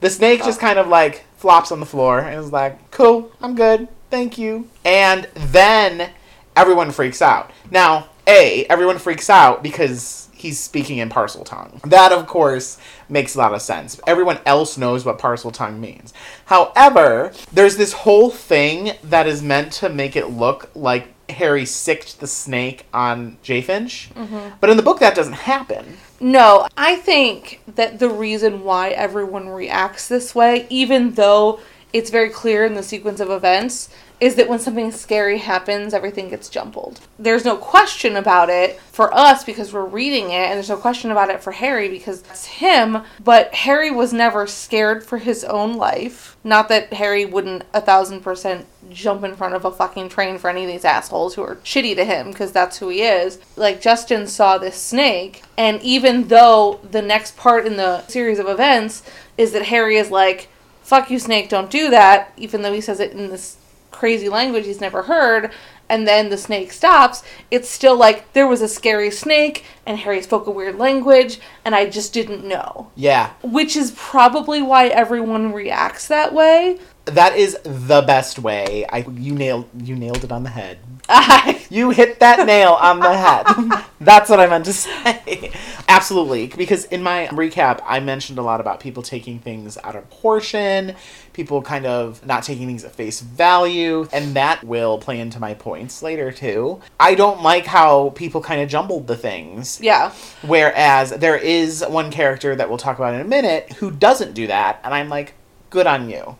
The 0.00 0.10
snake 0.10 0.44
just 0.44 0.60
kind 0.60 0.78
of 0.78 0.86
like 0.86 1.24
flops 1.36 1.72
on 1.72 1.80
the 1.80 1.86
floor 1.86 2.20
and 2.20 2.38
is 2.38 2.52
like, 2.52 2.90
cool, 2.90 3.32
I'm 3.40 3.56
good, 3.56 3.88
thank 4.10 4.38
you. 4.38 4.68
And 4.84 5.24
then 5.34 6.10
everyone 6.54 6.90
freaks 6.90 7.20
out. 7.20 7.50
Now, 7.70 8.08
A, 8.26 8.64
everyone 8.66 8.98
freaks 8.98 9.28
out 9.28 9.62
because 9.62 10.28
he's 10.32 10.60
speaking 10.60 10.98
in 10.98 11.08
Parseltongue. 11.08 11.80
That, 11.88 12.12
of 12.12 12.26
course, 12.26 12.78
makes 13.08 13.34
a 13.34 13.38
lot 13.38 13.54
of 13.54 13.62
sense. 13.62 14.00
Everyone 14.06 14.38
else 14.44 14.76
knows 14.76 15.04
what 15.04 15.18
Parseltongue 15.18 15.78
means. 15.78 16.12
However, 16.46 17.32
there's 17.52 17.76
this 17.76 17.92
whole 17.92 18.30
thing 18.30 18.92
that 19.02 19.26
is 19.26 19.42
meant 19.42 19.72
to 19.74 19.88
make 19.88 20.16
it 20.16 20.30
look 20.30 20.70
like 20.74 21.08
Harry 21.30 21.64
sicked 21.64 22.20
the 22.20 22.26
snake 22.26 22.86
on 22.92 23.38
J 23.42 23.62
Finch. 23.62 24.10
Mm-hmm. 24.14 24.56
But 24.60 24.70
in 24.70 24.76
the 24.76 24.82
book, 24.82 24.98
that 25.00 25.14
doesn't 25.14 25.32
happen. 25.32 25.96
No, 26.20 26.68
I 26.76 26.96
think 26.96 27.60
that 27.74 27.98
the 27.98 28.10
reason 28.10 28.62
why 28.64 28.90
everyone 28.90 29.48
reacts 29.48 30.08
this 30.08 30.34
way, 30.34 30.66
even 30.68 31.12
though 31.12 31.60
it's 31.92 32.10
very 32.10 32.28
clear 32.28 32.66
in 32.66 32.74
the 32.74 32.82
sequence 32.82 33.20
of 33.20 33.30
events, 33.30 33.88
is 34.20 34.36
that 34.36 34.48
when 34.48 34.58
something 34.58 34.92
scary 34.92 35.38
happens, 35.38 35.92
everything 35.92 36.28
gets 36.28 36.48
jumbled. 36.48 37.00
There's 37.18 37.44
no 37.44 37.56
question 37.56 38.16
about 38.16 38.48
it 38.48 38.80
for 38.92 39.12
us 39.12 39.44
because 39.44 39.72
we're 39.72 39.84
reading 39.84 40.26
it, 40.26 40.46
and 40.46 40.54
there's 40.54 40.68
no 40.68 40.76
question 40.76 41.10
about 41.10 41.30
it 41.30 41.42
for 41.42 41.52
Harry 41.52 41.88
because 41.88 42.20
it's 42.20 42.44
him, 42.46 43.02
but 43.22 43.52
Harry 43.54 43.90
was 43.90 44.12
never 44.12 44.46
scared 44.46 45.04
for 45.04 45.18
his 45.18 45.44
own 45.44 45.74
life. 45.74 46.36
Not 46.44 46.68
that 46.68 46.92
Harry 46.92 47.24
wouldn't 47.24 47.64
a 47.72 47.80
thousand 47.80 48.20
percent 48.20 48.66
jump 48.90 49.24
in 49.24 49.34
front 49.34 49.54
of 49.54 49.64
a 49.64 49.70
fucking 49.70 50.10
train 50.10 50.38
for 50.38 50.48
any 50.48 50.64
of 50.64 50.70
these 50.70 50.84
assholes 50.84 51.34
who 51.34 51.42
are 51.42 51.56
shitty 51.56 51.96
to 51.96 52.04
him 52.04 52.30
because 52.30 52.52
that's 52.52 52.78
who 52.78 52.90
he 52.90 53.02
is. 53.02 53.38
Like 53.56 53.80
Justin 53.80 54.26
saw 54.26 54.58
this 54.58 54.76
snake, 54.76 55.42
and 55.56 55.82
even 55.82 56.28
though 56.28 56.80
the 56.88 57.02
next 57.02 57.36
part 57.36 57.66
in 57.66 57.76
the 57.76 58.06
series 58.06 58.38
of 58.38 58.46
events 58.46 59.02
is 59.36 59.52
that 59.52 59.66
Harry 59.66 59.96
is 59.96 60.10
like, 60.10 60.48
fuck 60.82 61.10
you, 61.10 61.18
snake, 61.18 61.48
don't 61.48 61.70
do 61.70 61.90
that, 61.90 62.32
even 62.36 62.62
though 62.62 62.72
he 62.72 62.80
says 62.80 63.00
it 63.00 63.12
in 63.12 63.30
this 63.30 63.56
crazy 63.94 64.28
language 64.28 64.66
he's 64.66 64.80
never 64.80 65.02
heard, 65.02 65.52
and 65.88 66.06
then 66.08 66.30
the 66.30 66.38
snake 66.38 66.72
stops, 66.72 67.22
it's 67.50 67.68
still 67.68 67.96
like 67.96 68.32
there 68.32 68.46
was 68.46 68.62
a 68.62 68.68
scary 68.68 69.10
snake, 69.10 69.64
and 69.86 69.98
Harry 69.98 70.22
spoke 70.22 70.46
a 70.46 70.50
weird 70.50 70.78
language, 70.78 71.40
and 71.64 71.74
I 71.74 71.88
just 71.88 72.12
didn't 72.12 72.44
know. 72.44 72.90
Yeah, 72.96 73.32
Which 73.42 73.76
is 73.76 73.92
probably 73.96 74.62
why 74.62 74.86
everyone 74.88 75.52
reacts 75.52 76.08
that 76.08 76.32
way. 76.32 76.78
that 77.06 77.36
is 77.36 77.58
the 77.64 78.00
best 78.02 78.38
way. 78.38 78.86
I 78.90 79.04
you 79.10 79.34
nailed 79.34 79.68
you 79.82 79.94
nailed 79.94 80.24
it 80.24 80.32
on 80.32 80.42
the 80.42 80.50
head. 80.50 80.78
You 81.70 81.90
hit 81.90 82.20
that 82.20 82.46
nail 82.46 82.72
on 82.72 83.00
the 83.00 83.16
head. 83.16 83.84
That's 84.00 84.30
what 84.30 84.38
I 84.38 84.46
meant 84.46 84.66
to 84.66 84.72
say. 84.72 85.50
Absolutely, 85.88 86.46
because 86.46 86.84
in 86.84 87.02
my 87.02 87.26
recap, 87.32 87.82
I 87.84 87.98
mentioned 88.00 88.38
a 88.38 88.42
lot 88.42 88.60
about 88.60 88.78
people 88.80 89.02
taking 89.02 89.40
things 89.40 89.76
out 89.82 89.96
of 89.96 90.08
proportion, 90.24 90.94
people 91.32 91.62
kind 91.62 91.84
of 91.86 92.24
not 92.24 92.42
taking 92.44 92.66
things 92.66 92.84
at 92.84 92.92
face 92.92 93.20
value, 93.20 94.08
and 94.12 94.34
that 94.34 94.62
will 94.64 94.98
play 94.98 95.18
into 95.20 95.40
my 95.40 95.54
points 95.54 96.02
later 96.02 96.30
too. 96.30 96.80
I 97.00 97.14
don't 97.14 97.42
like 97.42 97.66
how 97.66 98.10
people 98.10 98.40
kind 98.40 98.60
of 98.60 98.68
jumbled 98.68 99.06
the 99.06 99.16
things. 99.16 99.80
yeah. 99.80 100.12
Whereas 100.42 101.10
there 101.10 101.36
is 101.36 101.84
one 101.88 102.10
character 102.10 102.54
that 102.56 102.68
we'll 102.68 102.78
talk 102.78 102.98
about 102.98 103.14
in 103.14 103.20
a 103.20 103.24
minute 103.24 103.72
who 103.74 103.90
doesn't 103.90 104.34
do 104.34 104.46
that, 104.46 104.80
and 104.84 104.94
I'm 104.94 105.08
like, 105.08 105.34
good 105.70 105.86
on 105.86 106.08
you. 106.08 106.36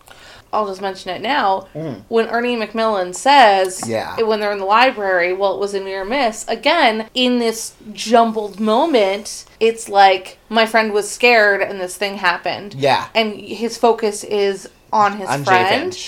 I'll 0.55 0.67
just 0.67 0.81
mention 0.81 1.11
it 1.11 1.21
now. 1.21 1.69
When 2.09 2.29
Ernie 2.29 2.57
Macmillan 2.57 3.13
says, 3.15 3.81
Mm. 3.83 3.89
Yeah. 3.89 4.23
when 4.23 4.41
they're 4.41 4.53
in 4.53 4.59
the 4.59 4.65
library, 4.65 5.33
well, 5.33 5.55
it 5.55 5.61
was 5.61 5.75
a 5.75 5.81
near 5.81 6.05
miss. 6.05 6.47
Again, 6.49 7.09
in 7.15 7.39
this 7.39 7.75
jumbled 7.93 8.61
moment, 8.61 9.45
it's 9.61 9.89
like 9.89 10.39
my 10.49 10.67
friend 10.67 10.93
was 10.93 11.11
scared 11.11 11.61
and 11.63 11.81
this 11.81 11.97
thing 11.97 12.17
happened. 12.19 12.75
Yeah. 12.75 13.09
And 13.15 13.35
his 13.35 13.77
focus 13.77 14.25
is 14.25 14.69
on 14.93 15.17
his 15.19 15.29
On 15.29 15.45
friend. 15.45 15.99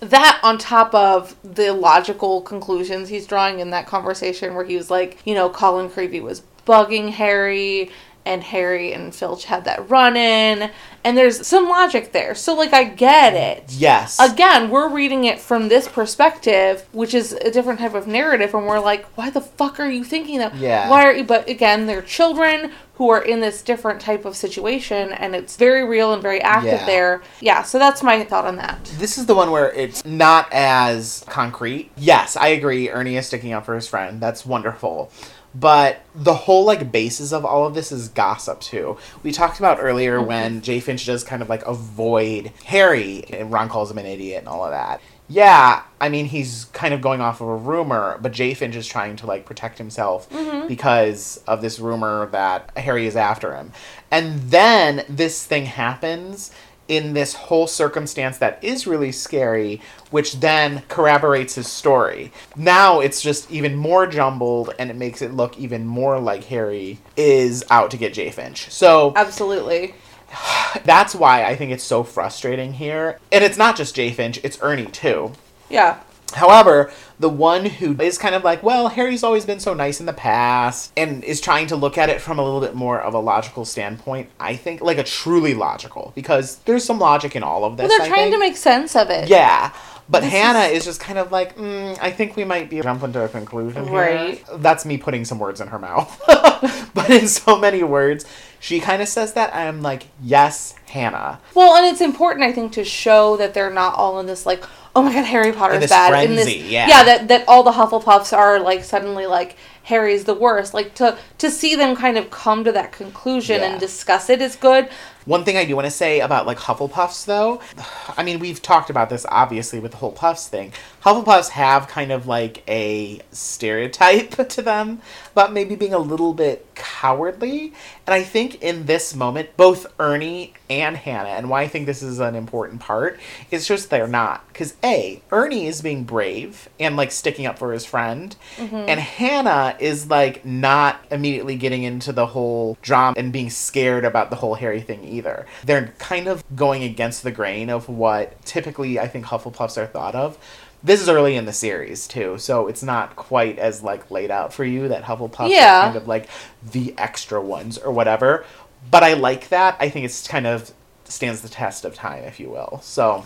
That 0.00 0.38
on 0.42 0.58
top 0.58 0.94
of 0.94 1.34
the 1.42 1.72
logical 1.72 2.42
conclusions 2.42 3.08
he's 3.08 3.26
drawing 3.26 3.60
in 3.60 3.70
that 3.70 3.86
conversation 3.86 4.54
where 4.54 4.64
he 4.64 4.76
was 4.76 4.90
like, 4.90 5.18
you 5.24 5.34
know, 5.34 5.48
Colin 5.48 5.88
Creevey 5.88 6.20
was 6.20 6.42
bugging 6.66 7.10
Harry 7.10 7.90
and 8.26 8.42
Harry 8.42 8.92
and 8.92 9.14
Filch 9.14 9.44
had 9.44 9.64
that 9.64 9.88
run 9.90 10.16
in 10.16 10.70
and 11.04 11.16
there's 11.18 11.46
some 11.46 11.68
logic 11.68 12.12
there. 12.12 12.34
So 12.34 12.54
like 12.54 12.72
I 12.72 12.84
get 12.84 13.34
it. 13.34 13.72
Yes. 13.72 14.18
Again, 14.18 14.70
we're 14.70 14.88
reading 14.88 15.24
it 15.24 15.38
from 15.38 15.68
this 15.68 15.86
perspective, 15.86 16.86
which 16.92 17.12
is 17.12 17.32
a 17.32 17.50
different 17.50 17.80
type 17.80 17.94
of 17.94 18.06
narrative 18.06 18.54
and 18.54 18.66
we're 18.66 18.80
like, 18.80 19.04
why 19.16 19.28
the 19.30 19.42
fuck 19.42 19.78
are 19.78 19.90
you 19.90 20.04
thinking 20.04 20.38
that? 20.38 20.54
Yeah. 20.54 20.88
Why 20.88 21.04
are 21.04 21.12
you 21.12 21.24
but 21.24 21.48
again, 21.48 21.86
they're 21.86 22.00
children 22.02 22.72
who 22.94 23.10
are 23.10 23.22
in 23.22 23.40
this 23.40 23.60
different 23.60 24.00
type 24.00 24.24
of 24.24 24.36
situation 24.36 25.12
and 25.12 25.34
it's 25.34 25.56
very 25.56 25.84
real 25.84 26.12
and 26.14 26.22
very 26.22 26.40
active 26.40 26.72
Yeah. 26.80 26.86
there. 26.86 27.22
Yeah, 27.40 27.62
so 27.62 27.78
that's 27.78 28.02
my 28.02 28.22
thought 28.24 28.46
on 28.46 28.56
that. 28.56 28.84
This 28.98 29.18
is 29.18 29.26
the 29.26 29.34
one 29.34 29.50
where 29.50 29.70
it's 29.72 30.04
not 30.04 30.48
as 30.52 31.24
concrete. 31.28 31.90
Yes, 31.96 32.36
I 32.36 32.48
agree. 32.48 32.88
Ernie 32.88 33.16
is 33.16 33.26
sticking 33.26 33.52
up 33.52 33.66
for 33.66 33.74
his 33.74 33.88
friend. 33.88 34.20
That's 34.20 34.46
wonderful. 34.46 35.10
But 35.54 36.04
the 36.14 36.34
whole 36.34 36.64
like 36.64 36.90
basis 36.90 37.32
of 37.32 37.44
all 37.44 37.66
of 37.66 37.74
this 37.74 37.92
is 37.92 38.08
gossip 38.08 38.60
too. 38.60 38.96
We 39.22 39.30
talked 39.30 39.58
about 39.58 39.78
earlier 39.80 40.18
mm-hmm. 40.18 40.26
when 40.26 40.62
Jay 40.62 40.80
Finch 40.80 41.06
does 41.06 41.22
kind 41.22 41.42
of 41.42 41.48
like 41.48 41.64
avoid 41.64 42.52
Harry 42.64 43.24
and 43.30 43.52
Ron 43.52 43.68
calls 43.68 43.90
him 43.90 43.98
an 43.98 44.06
idiot 44.06 44.40
and 44.40 44.48
all 44.48 44.64
of 44.64 44.72
that. 44.72 45.00
Yeah, 45.28 45.82
I 46.00 46.08
mean 46.08 46.26
he's 46.26 46.66
kind 46.72 46.92
of 46.92 47.00
going 47.00 47.20
off 47.20 47.40
of 47.40 47.48
a 47.48 47.56
rumor, 47.56 48.18
but 48.20 48.32
Jay 48.32 48.52
Finch 48.52 48.74
is 48.76 48.86
trying 48.86 49.16
to 49.16 49.26
like 49.26 49.46
protect 49.46 49.78
himself 49.78 50.28
mm-hmm. 50.28 50.66
because 50.66 51.42
of 51.46 51.62
this 51.62 51.78
rumor 51.78 52.26
that 52.32 52.70
Harry 52.76 53.06
is 53.06 53.16
after 53.16 53.54
him. 53.54 53.72
And 54.10 54.40
then 54.50 55.04
this 55.08 55.46
thing 55.46 55.66
happens 55.66 56.50
in 56.88 57.14
this 57.14 57.34
whole 57.34 57.66
circumstance 57.66 58.38
that 58.38 58.62
is 58.62 58.86
really 58.86 59.12
scary, 59.12 59.80
which 60.10 60.40
then 60.40 60.82
corroborates 60.88 61.54
his 61.54 61.66
story. 61.66 62.32
Now 62.56 63.00
it's 63.00 63.22
just 63.22 63.50
even 63.50 63.74
more 63.74 64.06
jumbled 64.06 64.74
and 64.78 64.90
it 64.90 64.96
makes 64.96 65.22
it 65.22 65.32
look 65.32 65.58
even 65.58 65.86
more 65.86 66.18
like 66.18 66.44
Harry 66.44 66.98
is 67.16 67.64
out 67.70 67.90
to 67.92 67.96
get 67.96 68.14
Jay 68.14 68.30
Finch. 68.30 68.70
So 68.70 69.12
Absolutely. 69.16 69.94
that's 70.84 71.14
why 71.14 71.44
I 71.44 71.56
think 71.56 71.72
it's 71.72 71.84
so 71.84 72.02
frustrating 72.02 72.74
here. 72.74 73.18
And 73.32 73.42
it's 73.42 73.58
not 73.58 73.76
just 73.76 73.94
Jay 73.94 74.10
Finch, 74.10 74.38
it's 74.42 74.58
Ernie 74.62 74.86
too. 74.86 75.32
Yeah. 75.70 76.00
However, 76.32 76.90
the 77.20 77.28
one 77.28 77.64
who 77.66 77.96
is 78.00 78.18
kind 78.18 78.34
of 78.34 78.42
like, 78.42 78.62
well, 78.62 78.88
Harry's 78.88 79.22
always 79.22 79.44
been 79.44 79.60
so 79.60 79.72
nice 79.72 80.00
in 80.00 80.06
the 80.06 80.12
past 80.12 80.92
and 80.96 81.22
is 81.22 81.40
trying 81.40 81.68
to 81.68 81.76
look 81.76 81.96
at 81.96 82.08
it 82.08 82.20
from 82.20 82.38
a 82.38 82.42
little 82.42 82.60
bit 82.60 82.74
more 82.74 83.00
of 83.00 83.14
a 83.14 83.20
logical 83.20 83.64
standpoint, 83.64 84.30
I 84.40 84.56
think, 84.56 84.80
like 84.80 84.98
a 84.98 85.04
truly 85.04 85.54
logical, 85.54 86.12
because 86.16 86.56
there's 86.64 86.84
some 86.84 86.98
logic 86.98 87.36
in 87.36 87.42
all 87.44 87.64
of 87.64 87.76
this. 87.76 87.88
Well, 87.88 87.98
they're 87.98 88.06
I 88.06 88.08
trying 88.08 88.30
think. 88.30 88.34
to 88.34 88.40
make 88.40 88.56
sense 88.56 88.96
of 88.96 89.10
it. 89.10 89.28
Yeah. 89.28 89.72
But 90.08 90.20
This 90.20 90.32
Hannah 90.32 90.64
is- 90.64 90.78
is... 90.78 90.84
just 90.86 91.00
kind 91.00 91.18
of 91.18 91.30
like, 91.32 91.56
mm, 91.56 91.96
I 92.00 92.10
think 92.10 92.36
we 92.36 92.44
might 92.44 92.68
be 92.68 92.80
jumping 92.80 93.12
to 93.14 93.24
a 93.24 93.28
conclusion 93.28 93.84
here. 93.84 93.94
Right. 93.94 94.44
That's 94.56 94.84
me 94.84 94.98
putting 94.98 95.24
some 95.24 95.38
words 95.38 95.60
in 95.60 95.68
her 95.68 95.78
mouth. 95.78 96.20
but 96.94 97.08
in 97.10 97.28
so 97.28 97.58
many 97.58 97.82
words, 97.82 98.26
she 98.60 98.80
kind 98.80 99.00
of 99.00 99.08
says 99.08 99.32
that. 99.34 99.54
I'm 99.54 99.82
like, 99.82 100.08
yes, 100.22 100.74
Hannah. 100.88 101.38
Well, 101.54 101.74
and 101.76 101.86
it's 101.86 102.02
important, 102.02 102.44
I 102.44 102.52
think, 102.52 102.72
to 102.72 102.84
show 102.84 103.36
that 103.38 103.54
they're 103.54 103.70
not 103.70 103.94
all 103.94 104.20
in 104.20 104.26
this 104.26 104.44
like, 104.44 104.64
oh 104.96 105.02
my 105.02 105.12
god, 105.12 105.24
Harry 105.24 105.52
Potter's 105.52 105.80
this 105.80 105.90
bad. 105.90 106.10
frenzy, 106.10 106.30
in 106.30 106.36
this, 106.36 106.70
yeah. 106.70 107.04
that 107.04 107.28
that 107.28 107.44
all 107.48 107.62
the 107.62 107.72
Hufflepuffs 107.72 108.36
are 108.36 108.60
like 108.60 108.84
suddenly 108.84 109.26
like 109.26 109.56
Harry's 109.84 110.24
the 110.24 110.34
worst. 110.34 110.74
Like 110.74 110.94
to 110.94 111.16
to 111.38 111.50
see 111.50 111.74
them 111.74 111.96
kind 111.96 112.16
of 112.16 112.30
come 112.30 112.64
to 112.64 112.72
that 112.72 112.92
conclusion 112.92 113.60
Yeah. 113.60 113.72
and 113.72 113.80
discuss 113.80 114.30
it 114.30 114.40
is 114.40 114.56
good. 114.56 114.88
One 115.24 115.44
thing 115.44 115.56
I 115.56 115.64
do 115.64 115.74
want 115.74 115.86
to 115.86 115.90
say 115.90 116.20
about 116.20 116.46
like 116.46 116.58
Hufflepuffs 116.58 117.24
though, 117.24 117.60
I 118.16 118.22
mean, 118.22 118.38
we've 118.38 118.60
talked 118.60 118.90
about 118.90 119.10
this 119.10 119.26
obviously 119.28 119.78
with 119.78 119.92
the 119.92 119.96
whole 119.98 120.12
Puffs 120.12 120.48
thing. 120.48 120.72
Hufflepuffs 121.02 121.50
have 121.50 121.88
kind 121.88 122.12
of 122.12 122.26
like 122.26 122.62
a 122.68 123.20
stereotype 123.30 124.30
to 124.48 124.62
them 124.62 125.00
about 125.32 125.52
maybe 125.52 125.74
being 125.74 125.94
a 125.94 125.98
little 125.98 126.32
bit 126.32 126.66
cowardly. 126.74 127.72
And 128.06 128.14
I 128.14 128.22
think 128.22 128.62
in 128.62 128.86
this 128.86 129.14
moment, 129.14 129.56
both 129.56 129.86
Ernie 129.98 130.54
and 130.70 130.96
Hannah, 130.96 131.30
and 131.30 131.50
why 131.50 131.62
I 131.62 131.68
think 131.68 131.86
this 131.86 132.02
is 132.02 132.20
an 132.20 132.34
important 132.34 132.80
part, 132.80 133.20
is 133.50 133.66
just 133.66 133.90
they're 133.90 134.08
not. 134.08 134.46
Because 134.48 134.74
A, 134.82 135.22
Ernie 135.30 135.66
is 135.66 135.82
being 135.82 136.04
brave 136.04 136.68
and 136.80 136.96
like 136.96 137.12
sticking 137.12 137.46
up 137.46 137.58
for 137.58 137.72
his 137.72 137.84
friend, 137.84 138.34
mm-hmm. 138.56 138.76
and 138.76 139.00
Hannah 139.00 139.76
is 139.78 140.08
like 140.08 140.44
not 140.44 141.04
immediately 141.10 141.56
getting 141.56 141.82
into 141.82 142.12
the 142.12 142.26
whole 142.26 142.78
drama 142.82 143.14
and 143.18 143.32
being 143.32 143.50
scared 143.50 144.04
about 144.04 144.30
the 144.30 144.36
whole 144.36 144.54
Harry 144.54 144.80
thing 144.80 145.04
either. 145.14 145.46
They're 145.64 145.94
kind 145.98 146.26
of 146.28 146.42
going 146.56 146.82
against 146.82 147.22
the 147.22 147.30
grain 147.30 147.70
of 147.70 147.88
what 147.88 148.44
typically 148.44 148.98
I 148.98 149.08
think 149.08 149.26
Hufflepuffs 149.26 149.76
are 149.78 149.86
thought 149.86 150.14
of. 150.14 150.36
This 150.82 151.00
is 151.00 151.08
early 151.08 151.36
in 151.36 151.46
the 151.46 151.52
series 151.52 152.06
too, 152.06 152.36
so 152.38 152.66
it's 152.68 152.82
not 152.82 153.16
quite 153.16 153.58
as 153.58 153.82
like 153.82 154.10
laid 154.10 154.30
out 154.30 154.52
for 154.52 154.64
you 154.64 154.88
that 154.88 155.04
Hufflepuffs 155.04 155.48
Yeah. 155.50 155.80
are 155.80 155.84
kind 155.84 155.96
of 155.96 156.06
like 156.06 156.28
the 156.62 156.94
extra 156.98 157.40
ones 157.40 157.78
or 157.78 157.90
whatever. 157.90 158.44
But 158.90 159.02
I 159.02 159.14
like 159.14 159.48
that. 159.48 159.76
I 159.80 159.88
think 159.88 160.04
it's 160.04 160.28
kind 160.28 160.46
of 160.46 160.72
stands 161.04 161.40
the 161.40 161.48
test 161.48 161.84
of 161.86 161.94
time, 161.94 162.24
if 162.24 162.38
you 162.38 162.50
will. 162.50 162.80
So 162.82 163.24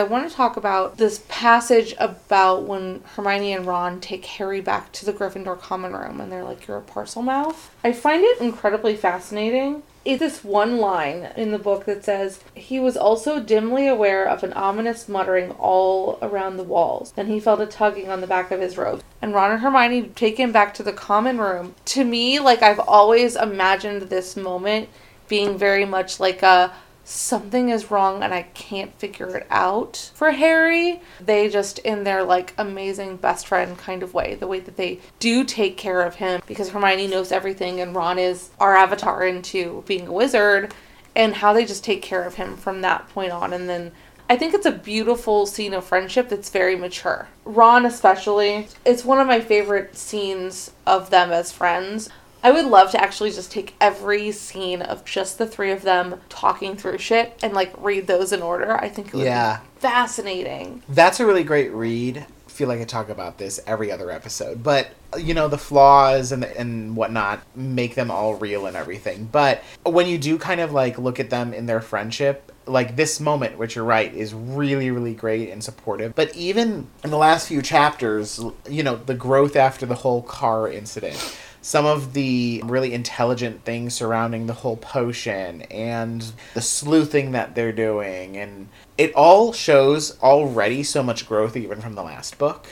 I 0.00 0.02
want 0.04 0.28
to 0.28 0.34
talk 0.34 0.56
about 0.56 0.96
this 0.96 1.22
passage 1.28 1.94
about 1.98 2.62
when 2.64 3.02
Hermione 3.14 3.52
and 3.52 3.66
Ron 3.66 4.00
take 4.00 4.24
Harry 4.24 4.60
back 4.60 4.90
to 4.92 5.04
the 5.04 5.12
Gryffindor 5.12 5.60
common 5.60 5.92
room 5.92 6.20
and 6.20 6.32
they're 6.32 6.42
like, 6.42 6.66
You're 6.66 6.78
a 6.78 6.82
Parselmouth. 6.82 7.68
I 7.84 7.92
find 7.92 8.24
it 8.24 8.40
incredibly 8.40 8.96
fascinating. 8.96 9.82
It's 10.02 10.18
this 10.18 10.42
one 10.42 10.78
line 10.78 11.30
in 11.36 11.50
the 11.50 11.58
book 11.58 11.84
that 11.84 12.04
says, 12.04 12.40
He 12.54 12.80
was 12.80 12.96
also 12.96 13.38
dimly 13.38 13.86
aware 13.86 14.24
of 14.24 14.42
an 14.42 14.54
ominous 14.54 15.08
muttering 15.08 15.50
all 15.52 16.18
around 16.22 16.56
the 16.56 16.64
walls. 16.64 17.12
Then 17.12 17.26
he 17.26 17.38
felt 17.38 17.60
a 17.60 17.66
tugging 17.66 18.08
on 18.08 18.22
the 18.22 18.26
back 18.26 18.50
of 18.50 18.60
his 18.60 18.78
robe. 18.78 19.02
And 19.20 19.34
Ron 19.34 19.50
and 19.50 19.60
Hermione 19.60 20.08
take 20.14 20.38
him 20.38 20.52
back 20.52 20.72
to 20.74 20.82
the 20.82 20.94
common 20.94 21.38
room. 21.38 21.74
To 21.86 22.04
me, 22.04 22.40
like, 22.40 22.62
I've 22.62 22.80
always 22.80 23.36
imagined 23.36 24.02
this 24.02 24.36
moment 24.36 24.88
being 25.28 25.58
very 25.58 25.84
much 25.84 26.18
like 26.18 26.42
a 26.42 26.72
something 27.10 27.70
is 27.70 27.90
wrong 27.90 28.22
and 28.22 28.32
I 28.32 28.42
can't 28.42 28.94
figure 28.98 29.36
it 29.36 29.46
out 29.50 30.10
for 30.14 30.30
Harry. 30.30 31.00
They 31.20 31.48
just 31.48 31.78
in 31.80 32.04
their 32.04 32.22
like 32.22 32.54
amazing 32.56 33.16
best 33.16 33.46
friend 33.46 33.76
kind 33.76 34.02
of 34.02 34.14
way, 34.14 34.36
the 34.36 34.46
way 34.46 34.60
that 34.60 34.76
they 34.76 35.00
do 35.18 35.44
take 35.44 35.76
care 35.76 36.02
of 36.02 36.16
him 36.16 36.40
because 36.46 36.70
Hermione 36.70 37.08
knows 37.08 37.32
everything 37.32 37.80
and 37.80 37.94
Ron 37.94 38.18
is 38.18 38.50
our 38.60 38.76
avatar 38.76 39.26
into 39.26 39.82
being 39.86 40.06
a 40.06 40.12
wizard 40.12 40.72
and 41.16 41.34
how 41.34 41.52
they 41.52 41.64
just 41.64 41.84
take 41.84 42.02
care 42.02 42.22
of 42.22 42.36
him 42.36 42.56
from 42.56 42.80
that 42.82 43.08
point 43.08 43.32
on 43.32 43.52
and 43.52 43.68
then 43.68 43.92
I 44.30 44.36
think 44.36 44.54
it's 44.54 44.66
a 44.66 44.70
beautiful 44.70 45.44
scene 45.44 45.74
of 45.74 45.84
friendship 45.84 46.28
that's 46.28 46.50
very 46.50 46.76
mature. 46.76 47.26
Ron 47.44 47.84
especially, 47.84 48.68
it's 48.84 49.04
one 49.04 49.18
of 49.18 49.26
my 49.26 49.40
favorite 49.40 49.96
scenes 49.96 50.70
of 50.86 51.10
them 51.10 51.32
as 51.32 51.50
friends. 51.50 52.10
I 52.42 52.50
would 52.52 52.64
love 52.66 52.90
to 52.92 53.00
actually 53.02 53.30
just 53.32 53.52
take 53.52 53.74
every 53.80 54.32
scene 54.32 54.80
of 54.82 55.04
just 55.04 55.38
the 55.38 55.46
three 55.46 55.72
of 55.72 55.82
them 55.82 56.20
talking 56.28 56.76
through 56.76 56.98
shit 56.98 57.38
and 57.42 57.52
like 57.52 57.72
read 57.78 58.06
those 58.06 58.32
in 58.32 58.40
order. 58.42 58.72
I 58.80 58.88
think 58.88 59.08
it 59.08 59.14
would 59.14 59.24
Yeah. 59.26 59.58
be 59.74 59.80
fascinating. 59.80 60.82
That's 60.88 61.20
a 61.20 61.26
really 61.26 61.44
great 61.44 61.72
read. 61.72 62.18
I 62.46 62.50
feel 62.50 62.68
like 62.68 62.80
I 62.80 62.84
talk 62.84 63.08
about 63.08 63.38
this 63.38 63.60
every 63.66 63.90
other 63.92 64.10
episode, 64.10 64.62
but 64.62 64.88
you 65.18 65.34
know 65.34 65.48
the 65.48 65.58
flaws 65.58 66.30
and 66.32 66.44
and 66.44 66.94
whatnot 66.96 67.40
make 67.56 67.94
them 67.94 68.10
all 68.10 68.34
real 68.34 68.66
and 68.66 68.76
everything. 68.76 69.28
But 69.30 69.62
when 69.84 70.06
you 70.06 70.18
do 70.18 70.36
kind 70.38 70.60
of 70.60 70.72
like 70.72 70.98
look 70.98 71.18
at 71.20 71.30
them 71.30 71.52
in 71.54 71.66
their 71.66 71.80
friendship, 71.80 72.52
like 72.66 72.96
this 72.96 73.18
moment, 73.20 73.56
which 73.58 73.76
you're 73.76 73.84
right, 73.84 74.12
is 74.14 74.34
really 74.34 74.90
really 74.90 75.14
great 75.14 75.50
and 75.50 75.62
supportive. 75.64 76.14
But 76.14 76.34
even 76.36 76.88
in 77.04 77.10
the 77.10 77.16
last 77.18 77.48
few 77.48 77.62
chapters, 77.62 78.40
you 78.68 78.82
know 78.82 78.96
the 78.96 79.14
growth 79.14 79.56
after 79.56 79.86
the 79.86 79.94
whole 79.96 80.22
car 80.22 80.70
incident. 80.70 81.36
Some 81.62 81.84
of 81.84 82.14
the 82.14 82.62
really 82.64 82.94
intelligent 82.94 83.64
things 83.64 83.92
surrounding 83.94 84.46
the 84.46 84.54
whole 84.54 84.76
potion 84.78 85.62
and 85.70 86.24
the 86.54 86.62
sleuthing 86.62 87.32
that 87.32 87.54
they're 87.54 87.72
doing, 87.72 88.36
and 88.38 88.68
it 88.96 89.14
all 89.14 89.52
shows 89.52 90.18
already 90.22 90.82
so 90.82 91.02
much 91.02 91.28
growth 91.28 91.56
even 91.56 91.80
from 91.82 91.94
the 91.94 92.02
last 92.02 92.38
book. 92.38 92.66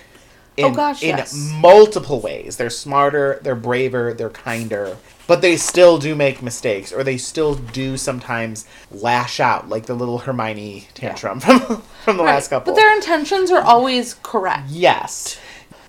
Oh, 0.60 0.66
in, 0.66 0.72
Oh, 0.72 0.74
gosh, 0.74 1.02
in 1.02 1.16
yes. 1.18 1.34
multiple 1.60 2.20
ways. 2.20 2.56
They're 2.56 2.70
smarter, 2.70 3.38
they're 3.42 3.54
braver, 3.54 4.12
they're 4.14 4.30
kinder, 4.30 4.96
but 5.28 5.40
they 5.42 5.56
still 5.56 5.98
do 5.98 6.16
make 6.16 6.42
mistakes, 6.42 6.90
or 6.92 7.04
they 7.04 7.16
still 7.18 7.54
do 7.54 7.96
sometimes 7.96 8.64
lash 8.90 9.38
out, 9.38 9.68
like 9.68 9.86
the 9.86 9.94
little 9.94 10.18
Hermione 10.18 10.88
tantrum 10.94 11.38
from 11.40 11.82
from 12.04 12.16
the 12.16 12.22
last 12.24 12.48
couple. 12.48 12.72
But 12.72 12.80
their 12.80 12.92
intentions 12.96 13.50
are 13.52 13.60
always 13.62 14.14
correct. 14.22 14.70
Yes. 14.70 15.38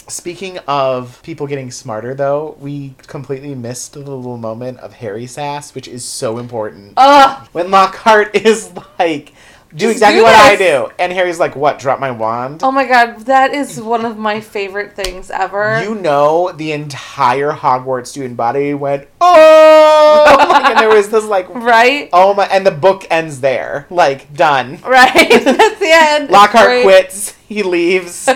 Speaking 0.10 0.58
of 0.68 1.22
people 1.22 1.46
getting 1.46 1.70
smarter, 1.70 2.16
though, 2.16 2.58
we 2.60 2.96
completely 3.06 3.54
missed 3.54 3.94
the 3.94 4.00
little 4.00 4.38
moment 4.38 4.80
of 4.80 4.94
Harry 4.94 5.28
sass, 5.28 5.76
which 5.76 5.88
is 5.88 6.04
so 6.04 6.40
important. 6.40 6.94
Ugh. 6.98 7.48
when 7.52 7.70
Lockhart 7.70 8.36
is 8.36 8.72
like, 8.98 9.34
do 9.72 9.78
Just 9.78 9.92
exactly 9.94 10.20
do 10.20 10.24
what 10.24 10.36
I 10.36 10.56
do. 10.56 10.90
And 10.98 11.14
Harry's 11.14 11.40
like, 11.40 11.56
what, 11.56 11.78
drop 11.78 12.00
my 12.00 12.10
wand? 12.12 12.62
Oh 12.64 12.72
my 12.72 12.86
god, 12.86 13.20
that 13.26 13.54
is 13.54 13.80
one 13.80 14.04
of 14.04 14.18
my 14.18 14.42
favorite 14.42 14.94
things 14.96 15.30
ever. 15.30 15.82
You 15.84 15.94
know, 15.96 16.52
the 16.52 16.72
entire 16.72 17.52
Hogwarts 17.52 18.08
student 18.08 18.36
body 18.36 18.74
went, 18.74 19.08
oh! 19.22 20.48
like, 20.50 20.72
and 20.72 20.80
there 20.80 20.90
was 20.90 21.10
this, 21.10 21.24
like, 21.26 21.48
right? 21.50 22.10
oh 22.14 22.34
my, 22.34 22.46
and 22.46 22.66
the 22.66 22.72
book 22.72 23.06
ends 23.12 23.42
there. 23.42 23.86
Like, 23.92 24.34
done. 24.34 24.80
Right. 24.82 25.14
That's 25.44 25.80
the 25.80 25.92
end. 25.92 26.30
Lockhart 26.32 26.66
Great. 26.68 26.84
quits. 26.84 27.36
He 27.48 27.62
leaves. 27.64 28.28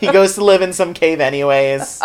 he 0.00 0.10
goes 0.10 0.34
to 0.34 0.44
live 0.44 0.62
in 0.62 0.72
some 0.72 0.92
cave, 0.94 1.20
anyways. 1.20 2.00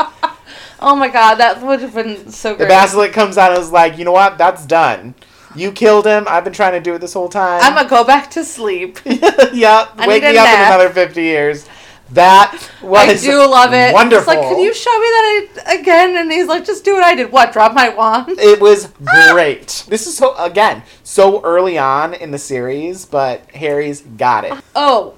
Oh 0.80 0.96
my 0.96 1.08
god, 1.08 1.36
that 1.36 1.62
would 1.64 1.80
have 1.82 1.94
been 1.96 2.30
so 2.32 2.52
The 2.52 2.58
great. 2.58 2.70
basilisk 2.70 3.14
comes 3.14 3.38
out 3.38 3.52
and 3.52 3.62
is 3.62 3.72
like, 3.72 3.98
you 3.98 4.06
know 4.06 4.12
what? 4.12 4.38
That's 4.38 4.66
done. 4.66 5.16
You 5.56 5.72
killed 5.72 6.06
him. 6.06 6.26
I've 6.28 6.44
been 6.44 6.54
trying 6.54 6.74
to 6.74 6.80
do 6.82 6.96
it 6.96 7.00
this 7.00 7.14
whole 7.14 7.30
time. 7.30 7.62
I'm 7.64 7.74
gonna 7.74 7.90
go 7.90 8.04
back 8.04 8.30
to 8.32 8.44
sleep. 8.44 9.00
yeah, 9.06 9.88
I 9.98 10.08
wake 10.08 10.24
need 10.24 10.30
a 10.30 10.32
me 10.34 10.38
up 10.38 10.48
in 10.48 10.54
nap. 10.54 10.74
another 10.76 10.90
50 10.90 11.22
years. 11.22 11.68
That 12.12 12.52
was 12.84 13.10
I 13.10 13.28
do 13.28 13.38
love 13.40 13.74
it. 13.74 13.92
Wonderful. 13.94 14.32
It's 14.32 14.42
like, 14.42 14.48
can 14.48 14.60
you 14.60 14.74
show 14.74 14.92
me 14.92 15.06
that 15.08 15.64
I, 15.68 15.74
again? 15.80 16.16
And 16.18 16.32
he's 16.32 16.46
like, 16.48 16.64
just 16.64 16.86
do 16.86 16.94
what 16.94 17.04
I 17.04 17.16
did. 17.16 17.32
What? 17.32 17.52
Drop 17.52 17.74
my 17.74 17.90
wand? 17.90 18.38
It 18.38 18.62
was 18.62 18.88
great. 19.32 19.86
this 19.88 20.06
is 20.06 20.16
so 20.16 20.36
again 20.36 20.84
so 21.04 21.42
early 21.44 21.80
on 21.80 22.14
in 22.14 22.30
the 22.30 22.38
series, 22.38 23.06
but 23.06 23.50
Harry's 23.52 24.02
got 24.02 24.44
it. 24.44 24.54
Oh, 24.76 25.16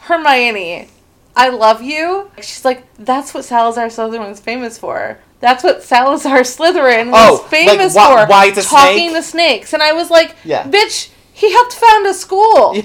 Hermione, 0.00 0.88
I 1.36 1.48
love 1.50 1.82
you. 1.82 2.30
She's 2.38 2.64
like, 2.64 2.84
that's 2.96 3.32
what 3.34 3.44
Salazar 3.44 3.86
Slytherin 3.86 4.28
was 4.28 4.40
famous 4.40 4.76
for. 4.78 5.18
That's 5.40 5.64
what 5.64 5.82
Salazar 5.82 6.40
Slytherin 6.40 7.10
was 7.10 7.30
Oh, 7.30 7.34
like, 7.42 7.50
famous 7.50 7.94
why- 7.94 8.24
for. 8.24 8.28
why 8.30 8.44
a 8.46 8.52
talking 8.62 9.10
snake? 9.10 9.14
to 9.16 9.22
snakes. 9.22 9.72
And 9.72 9.82
I 9.82 9.92
was 9.92 10.10
like, 10.10 10.36
Yeah. 10.44 10.64
bitch, 10.64 11.10
he 11.32 11.50
helped 11.52 11.72
found 11.74 12.06
a 12.06 12.12
school. 12.14 12.74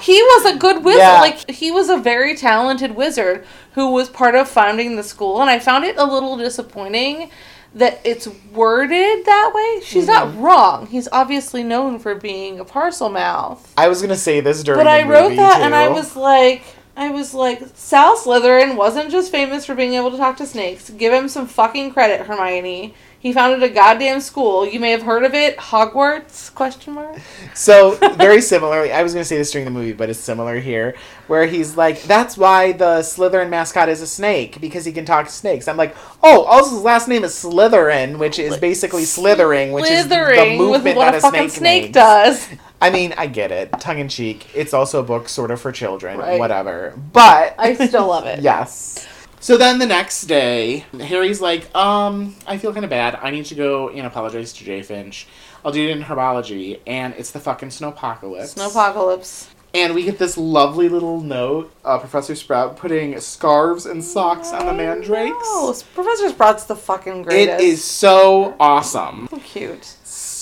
He 0.00 0.22
was 0.22 0.54
a 0.54 0.56
good 0.58 0.84
wizard. 0.84 1.00
Yeah. 1.00 1.20
Like 1.20 1.50
he 1.50 1.70
was 1.70 1.88
a 1.88 1.96
very 1.96 2.36
talented 2.36 2.94
wizard 2.94 3.44
who 3.72 3.90
was 3.90 4.08
part 4.08 4.34
of 4.34 4.48
founding 4.48 4.96
the 4.96 5.02
school, 5.02 5.40
and 5.40 5.48
I 5.50 5.58
found 5.58 5.84
it 5.84 5.96
a 5.96 6.04
little 6.04 6.36
disappointing 6.36 7.30
that 7.74 8.00
it's 8.04 8.28
worded 8.52 9.24
that 9.24 9.50
way. 9.54 9.80
She's 9.84 10.06
Mm-hmm. 10.06 10.36
not 10.36 10.40
wrong. 10.42 10.86
He's 10.86 11.08
obviously 11.10 11.62
known 11.64 11.98
for 11.98 12.14
being 12.14 12.60
a 12.60 12.64
Parselmouth. 12.64 13.58
I 13.76 13.88
was 13.88 14.00
gonna 14.02 14.14
say 14.16 14.40
this 14.40 14.62
during 14.62 14.78
But 14.78 14.84
the 14.84 14.90
I 14.90 15.08
wrote 15.08 15.34
that 15.36 15.60
and 15.62 15.74
I 15.74 15.88
was 15.88 16.14
like 16.14 16.62
I 16.96 17.10
was 17.10 17.34
like, 17.34 17.62
Sal 17.74 18.16
Slytherin 18.16 18.76
wasn't 18.76 19.10
just 19.10 19.32
famous 19.32 19.66
for 19.66 19.74
being 19.74 19.94
able 19.94 20.10
to 20.12 20.16
talk 20.16 20.36
to 20.36 20.46
snakes. 20.46 20.90
Give 20.90 21.12
him 21.12 21.28
some 21.28 21.46
fucking 21.46 21.92
credit, 21.92 22.26
Hermione. 22.26 22.94
He 23.24 23.32
founded 23.32 23.62
a 23.62 23.70
goddamn 23.70 24.20
school. 24.20 24.66
You 24.68 24.78
may 24.78 24.90
have 24.90 25.00
heard 25.00 25.24
of 25.24 25.32
it, 25.32 25.56
Hogwarts? 25.56 26.54
Question 26.54 26.92
mark. 26.92 27.18
So 27.54 27.92
very 28.16 28.42
similarly, 28.42 28.92
I 28.92 29.02
was 29.02 29.14
going 29.14 29.22
to 29.22 29.28
say 29.28 29.38
this 29.38 29.50
during 29.50 29.64
the 29.64 29.70
movie, 29.70 29.94
but 29.94 30.10
it's 30.10 30.20
similar 30.20 30.60
here, 30.60 30.94
where 31.26 31.46
he's 31.46 31.74
like, 31.74 32.02
"That's 32.02 32.36
why 32.36 32.72
the 32.72 32.98
Slytherin 32.98 33.48
mascot 33.48 33.88
is 33.88 34.02
a 34.02 34.06
snake 34.06 34.60
because 34.60 34.84
he 34.84 34.92
can 34.92 35.06
talk 35.06 35.24
to 35.24 35.32
snakes." 35.32 35.68
I'm 35.68 35.78
like, 35.78 35.96
"Oh, 36.22 36.42
also 36.42 36.72
his 36.72 36.82
last 36.82 37.08
name 37.08 37.24
is 37.24 37.32
Slytherin, 37.32 38.18
which 38.18 38.38
is 38.38 38.58
basically 38.58 39.06
slithering, 39.06 39.72
which 39.72 39.90
is 39.90 40.06
the 40.06 40.56
movement 40.58 40.84
with 40.84 40.96
what 40.96 41.12
that 41.12 41.14
a 41.14 41.16
a 41.16 41.20
fucking 41.22 41.48
snake, 41.48 41.84
snake 41.84 41.92
does. 41.94 42.46
I 42.84 42.90
mean, 42.90 43.14
I 43.16 43.26
get 43.26 43.50
it, 43.50 43.72
tongue 43.80 43.98
in 43.98 44.08
cheek. 44.08 44.46
It's 44.54 44.74
also 44.74 45.00
a 45.00 45.02
book 45.02 45.28
sort 45.28 45.50
of 45.50 45.60
for 45.60 45.72
children, 45.72 46.18
Right. 46.18 46.38
whatever. 46.38 46.92
But 47.12 47.54
I 47.58 47.74
still 47.74 48.08
love 48.08 48.26
it. 48.26 48.40
Yes. 48.42 49.06
So 49.40 49.56
then 49.58 49.78
the 49.78 49.86
next 49.86 50.22
day, 50.22 50.84
Harry's 51.00 51.40
like, 51.40 51.74
um, 51.74 52.34
I 52.46 52.56
feel 52.58 52.72
kind 52.72 52.84
of 52.84 52.90
bad. 52.90 53.18
I 53.22 53.30
need 53.30 53.44
to 53.46 53.54
go 53.54 53.90
and 53.90 54.06
apologize 54.06 54.52
to 54.54 54.64
Jay 54.64 54.82
Finch. 54.82 55.26
I'll 55.64 55.72
do 55.72 55.86
it 55.86 55.96
in 55.96 56.02
herbology, 56.02 56.80
and 56.86 57.14
it's 57.18 57.30
the 57.30 57.40
fucking 57.40 57.68
snowpocalypse. 57.70 58.54
Snowpocalypse. 58.54 59.48
And 59.74 59.94
we 59.94 60.04
get 60.04 60.18
this 60.18 60.36
lovely 60.38 60.88
little 60.88 61.20
note, 61.20 61.72
uh, 61.84 61.98
Professor 61.98 62.34
Sprout 62.36 62.76
putting 62.76 63.18
scarves 63.20 63.86
and 63.86 64.04
socks 64.04 64.52
on 64.52 64.66
the 64.66 64.72
mandrakes. 64.72 65.34
Oh, 65.40 65.74
Professor 65.94 66.28
Sprout's 66.28 66.64
the 66.64 66.76
fucking 66.76 67.20
It 67.22 67.24
greatest. 67.24 67.64
is 67.64 67.82
so 67.84 68.54
awesome. 68.60 69.26
so 69.30 69.38
cute. 69.38 69.94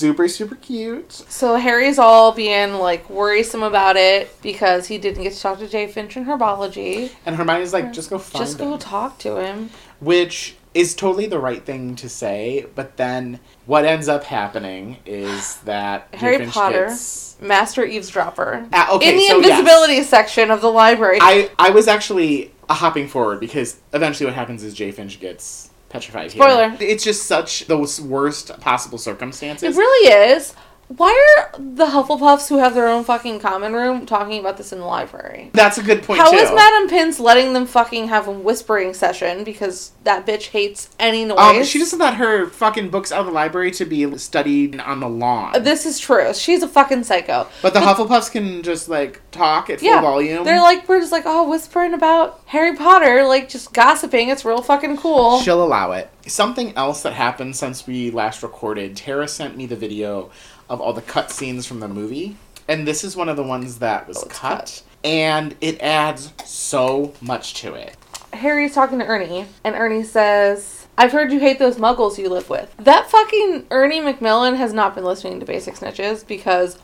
Super 0.03 0.27
super 0.27 0.57
cute. 0.57 1.13
So 1.13 1.55
Harry's 1.55 1.97
all 1.97 2.33
being 2.33 2.75
like 2.75 3.09
worrisome 3.09 3.63
about 3.63 3.97
it 3.97 4.35
because 4.43 4.89
he 4.89 4.99
didn't 4.99 5.23
get 5.23 5.33
to 5.33 5.41
talk 5.41 5.61
to 5.61 5.69
Jay 5.69 5.87
Finch 5.87 6.17
in 6.17 6.25
herbology. 6.25 7.13
And 7.25 7.37
Hermione's 7.37 7.73
like, 7.73 7.93
just 7.93 8.11
go 8.11 8.19
find 8.19 8.45
Just 8.45 8.59
go 8.59 8.73
him. 8.73 8.79
talk 8.81 9.19
to 9.21 9.37
him. 9.37 9.71
which 10.01 10.57
is 10.75 10.97
totally 10.97 11.27
the 11.27 11.39
right 11.39 11.65
thing 11.65 11.95
to 11.97 12.09
say. 12.09 12.67
But 12.75 12.97
then 12.97 13.39
what 13.67 13.85
ends 13.85 14.09
up 14.09 14.25
happening 14.25 14.97
is 15.07 15.57
that 15.67 16.09
Harry 16.15 16.39
Finch 16.39 16.53
Potter. 16.53 16.87
gets- 16.89 17.37
Master 17.41 17.85
eavesdropper. 17.85 18.67
Ah, 18.73 18.91
okay, 18.97 19.11
in 19.11 19.17
the 19.19 19.27
so 19.29 19.39
yes. 19.39 19.51
invisibility 19.61 20.03
section 20.03 20.51
of 20.51 20.61
the 20.63 20.71
library. 20.71 21.19
I 21.21 21.49
I 21.61 21.71
was 21.71 21.87
actually 21.87 22.53
hopping 22.69 23.07
forward 23.07 23.39
because 23.39 23.77
eventually 23.93 24.27
what 24.27 24.35
happens 24.35 24.65
is 24.65 24.75
Jay 24.75 24.91
Finch 24.91 25.21
gets 25.21 25.71
petrified. 25.93 26.33
here. 26.33 26.43
Spoiler. 26.43 26.77
It's 26.81 27.05
just 27.05 27.27
such 27.27 27.67
the 27.67 27.79
worst 28.05 28.59
possible 28.61 28.99
circumstances. 28.99 29.77
it 29.77 29.79
really 29.79 30.33
is. 30.33 30.55
Why 30.89 31.47
are 31.55 31.59
the 31.59 31.87
Hufflepuffs 31.87 32.51
who 32.51 32.59
have 32.59 32.75
their 32.75 32.87
own 32.87 33.03
fucking 33.05 33.41
common 33.41 33.73
room 33.73 34.05
talking 34.05 34.39
about 34.39 34.59
this 34.59 34.73
in 34.75 34.79
the 34.79 34.85
library? 34.85 35.49
That's 35.55 35.79
a 35.79 35.83
good 35.83 36.03
point 36.03 36.21
How 36.21 36.31
too. 36.31 36.37
is 36.37 36.51
Madam 36.51 36.87
Pince 36.89 37.19
letting 37.19 37.55
them 37.55 37.65
fucking 37.65 38.09
have 38.09 38.29
a 38.29 38.31
whispering 38.31 38.93
session 38.93 39.43
because 39.43 39.93
that 40.05 40.27
bitch 40.27 40.49
hates 40.49 40.91
any 40.99 41.25
noise? 41.25 41.39
um, 41.39 41.65
she 41.65 41.79
doesn't 41.79 41.99
let 41.99 42.15
her 42.17 42.47
fucking 42.47 42.91
books 42.91 43.11
out 43.11 43.21
of 43.21 43.27
the 43.27 43.33
library 43.33 43.71
to 43.71 43.87
be 43.87 44.19
studied 44.19 44.79
on 44.81 45.01
the 45.01 45.09
lawn. 45.09 45.63
This 45.63 45.87
is 45.87 45.99
true. 45.99 46.35
She's 46.35 46.63
a 46.63 46.69
fucking 46.69 47.05
psycho. 47.05 47.49
but 47.63 47.73
the 47.73 47.81
Hufflepuffs 47.81 48.31
can 48.31 48.63
just 48.63 48.91
like 48.91 49.23
talk 49.31 49.71
at 49.71 49.81
full 49.81 49.89
Yeah, 49.89 50.03
volume. 50.03 50.45
They're 50.45 50.61
like 50.61 50.87
we're 50.91 51.01
just 51.01 51.13
like 51.13 51.25
oh 51.25 51.49
whispering 51.49 51.95
about 51.95 52.43
Harry 52.47 52.77
Potter, 52.77 53.25
like 53.25 53.49
just 53.49 53.73
gossiping. 53.73 54.29
It's 54.29 54.45
real 54.45 54.61
fucking 54.61 54.99
cool. 54.99 55.41
She'll 55.41 55.65
allow 55.65 55.93
it. 55.93 56.11
Something 56.27 56.77
else 56.77 57.03
that 57.03 57.15
happened 57.15 57.57
since 57.57 57.87
we 57.87 58.11
last 58.11 58.43
recorded, 58.45 58.95
Tara 58.97 59.27
sent 59.27 59.57
me 59.57 59.67
the 59.67 59.75
video 59.75 60.31
of 60.69 60.81
all 60.81 60.93
the 60.93 61.03
cut 61.03 61.31
scenes 61.31 61.67
from 61.67 61.81
the 61.81 61.89
movie. 61.89 62.37
And 62.69 62.87
this 62.87 63.05
is 63.05 63.17
one 63.17 63.29
of 63.29 63.37
the 63.37 63.43
ones 63.43 63.79
that 63.81 64.07
was 64.09 64.19
Oh, 64.19 64.27
cut, 64.27 64.33
cut. 64.59 64.83
And 65.05 65.57
it 65.61 65.81
adds 65.81 66.33
so 66.45 67.13
much 67.21 67.55
to 67.55 67.75
it. 67.75 67.97
Harry's 68.33 68.75
talking 68.75 68.99
to 69.01 69.05
Ernie, 69.05 69.47
and 69.65 69.75
Ernie 69.75 70.03
says, 70.05 70.87
I've 70.97 71.13
heard 71.13 71.33
you 71.33 71.41
hate 71.41 71.59
those 71.59 71.77
muggles 71.77 72.19
you 72.19 72.29
live 72.29 72.49
with. 72.49 72.75
That 72.79 73.11
fucking 73.11 73.67
Ernie 73.71 74.01
Macmillan 74.01 74.55
has 74.55 74.73
not 74.73 74.95
been 74.95 75.05
listening 75.05 75.41
to 75.41 75.47
Basic 75.47 75.75
Snitches 75.75 76.27
because 76.27 76.79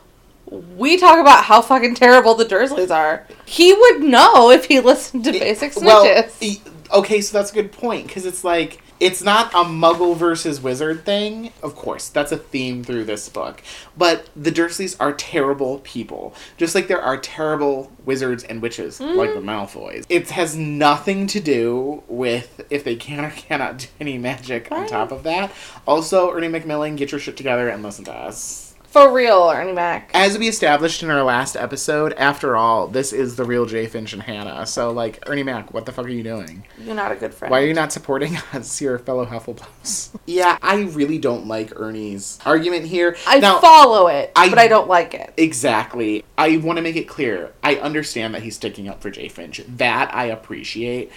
we 0.75 0.97
talk 0.97 1.19
about 1.19 1.43
how 1.45 1.61
fucking 1.61 1.95
terrible 1.95 2.35
the 2.35 2.45
Dursleys 2.45 2.91
are. 2.93 3.25
He 3.45 3.73
would 3.73 4.01
know 4.01 4.49
if 4.51 4.65
he 4.65 4.79
listened 4.79 5.23
to 5.25 5.31
Basic 5.31 5.71
Snitches. 5.73 5.81
Well, 5.81 6.99
okay, 7.01 7.21
so 7.21 7.37
that's 7.37 7.51
a 7.51 7.53
good 7.53 7.71
point 7.71 8.07
because 8.07 8.25
it's 8.25 8.43
like 8.43 8.81
it's 8.99 9.21
not 9.21 9.53
a 9.53 9.63
Muggle 9.63 10.15
versus 10.15 10.61
Wizard 10.61 11.05
thing. 11.05 11.51
Of 11.63 11.75
course, 11.75 12.09
that's 12.09 12.31
a 12.31 12.37
theme 12.37 12.83
through 12.83 13.05
this 13.05 13.29
book, 13.29 13.61
but 13.97 14.29
the 14.35 14.51
Dursleys 14.51 14.95
are 14.99 15.13
terrible 15.13 15.79
people, 15.79 16.33
just 16.57 16.75
like 16.75 16.87
there 16.87 17.01
are 17.01 17.17
terrible 17.17 17.91
wizards 18.05 18.43
and 18.43 18.61
witches 18.61 18.99
like 18.99 19.33
the 19.33 19.39
mm. 19.39 19.45
Malfoys. 19.45 20.05
It 20.09 20.29
has 20.31 20.55
nothing 20.55 21.27
to 21.27 21.39
do 21.39 22.03
with 22.07 22.65
if 22.69 22.83
they 22.83 22.95
can 22.95 23.25
or 23.25 23.31
cannot 23.31 23.77
do 23.79 23.87
any 23.99 24.17
magic. 24.17 24.71
On 24.71 24.87
top 24.87 25.11
of 25.11 25.23
that, 25.23 25.51
also 25.87 26.31
Ernie 26.31 26.47
Macmillan, 26.47 26.95
get 26.95 27.11
your 27.11 27.19
shit 27.19 27.37
together 27.37 27.69
and 27.69 27.83
listen 27.83 28.05
to 28.05 28.13
us. 28.13 28.68
For 28.89 29.13
real, 29.13 29.51
Ernie 29.53 29.71
Mac. 29.71 30.09
As 30.15 30.39
we 30.39 30.47
established 30.47 31.03
in 31.03 31.11
our 31.11 31.21
last 31.21 31.55
episode, 31.55 32.11
after 32.13 32.57
all, 32.57 32.87
this 32.87 33.13
is 33.13 33.35
the 33.35 33.43
real 33.43 33.67
Jay 33.67 33.85
Finch 33.85 34.13
and 34.13 34.23
Hannah. 34.23 34.65
So, 34.65 34.89
like, 34.91 35.19
Ernie 35.29 35.43
Mac, 35.43 35.71
what 35.75 35.85
the 35.85 35.91
fuck 35.91 36.05
are 36.07 36.09
you 36.09 36.23
doing? 36.23 36.63
You're 36.83 36.95
not 36.95 37.11
a 37.11 37.15
good 37.15 37.31
friend. 37.31 37.51
Why 37.51 37.61
are 37.61 37.65
you 37.67 37.75
not 37.75 37.91
supporting 37.93 38.35
us, 38.53 38.81
your 38.81 38.97
fellow 38.97 39.27
Hufflepuffs? 39.27 40.17
yeah, 40.25 40.57
I 40.63 40.81
really 40.81 41.19
don't 41.19 41.45
like 41.45 41.71
Ernie's 41.79 42.39
argument 42.47 42.85
here. 42.87 43.15
I 43.27 43.37
now, 43.39 43.59
follow 43.59 44.07
it, 44.07 44.31
I- 44.35 44.49
but 44.49 44.57
I 44.57 44.67
don't 44.67 44.87
like 44.87 45.13
it. 45.13 45.33
exactly. 45.37 46.25
I 46.35 46.57
want 46.57 46.77
to 46.77 46.81
make 46.81 46.95
it 46.95 47.07
clear. 47.07 47.53
I 47.61 47.75
understand 47.75 48.33
that 48.33 48.41
he's 48.41 48.55
sticking 48.55 48.89
up 48.89 49.03
for 49.03 49.11
Jay 49.11 49.27
Finch. 49.27 49.61
That 49.67 50.13
I 50.15 50.25
appreciate. 50.25 51.11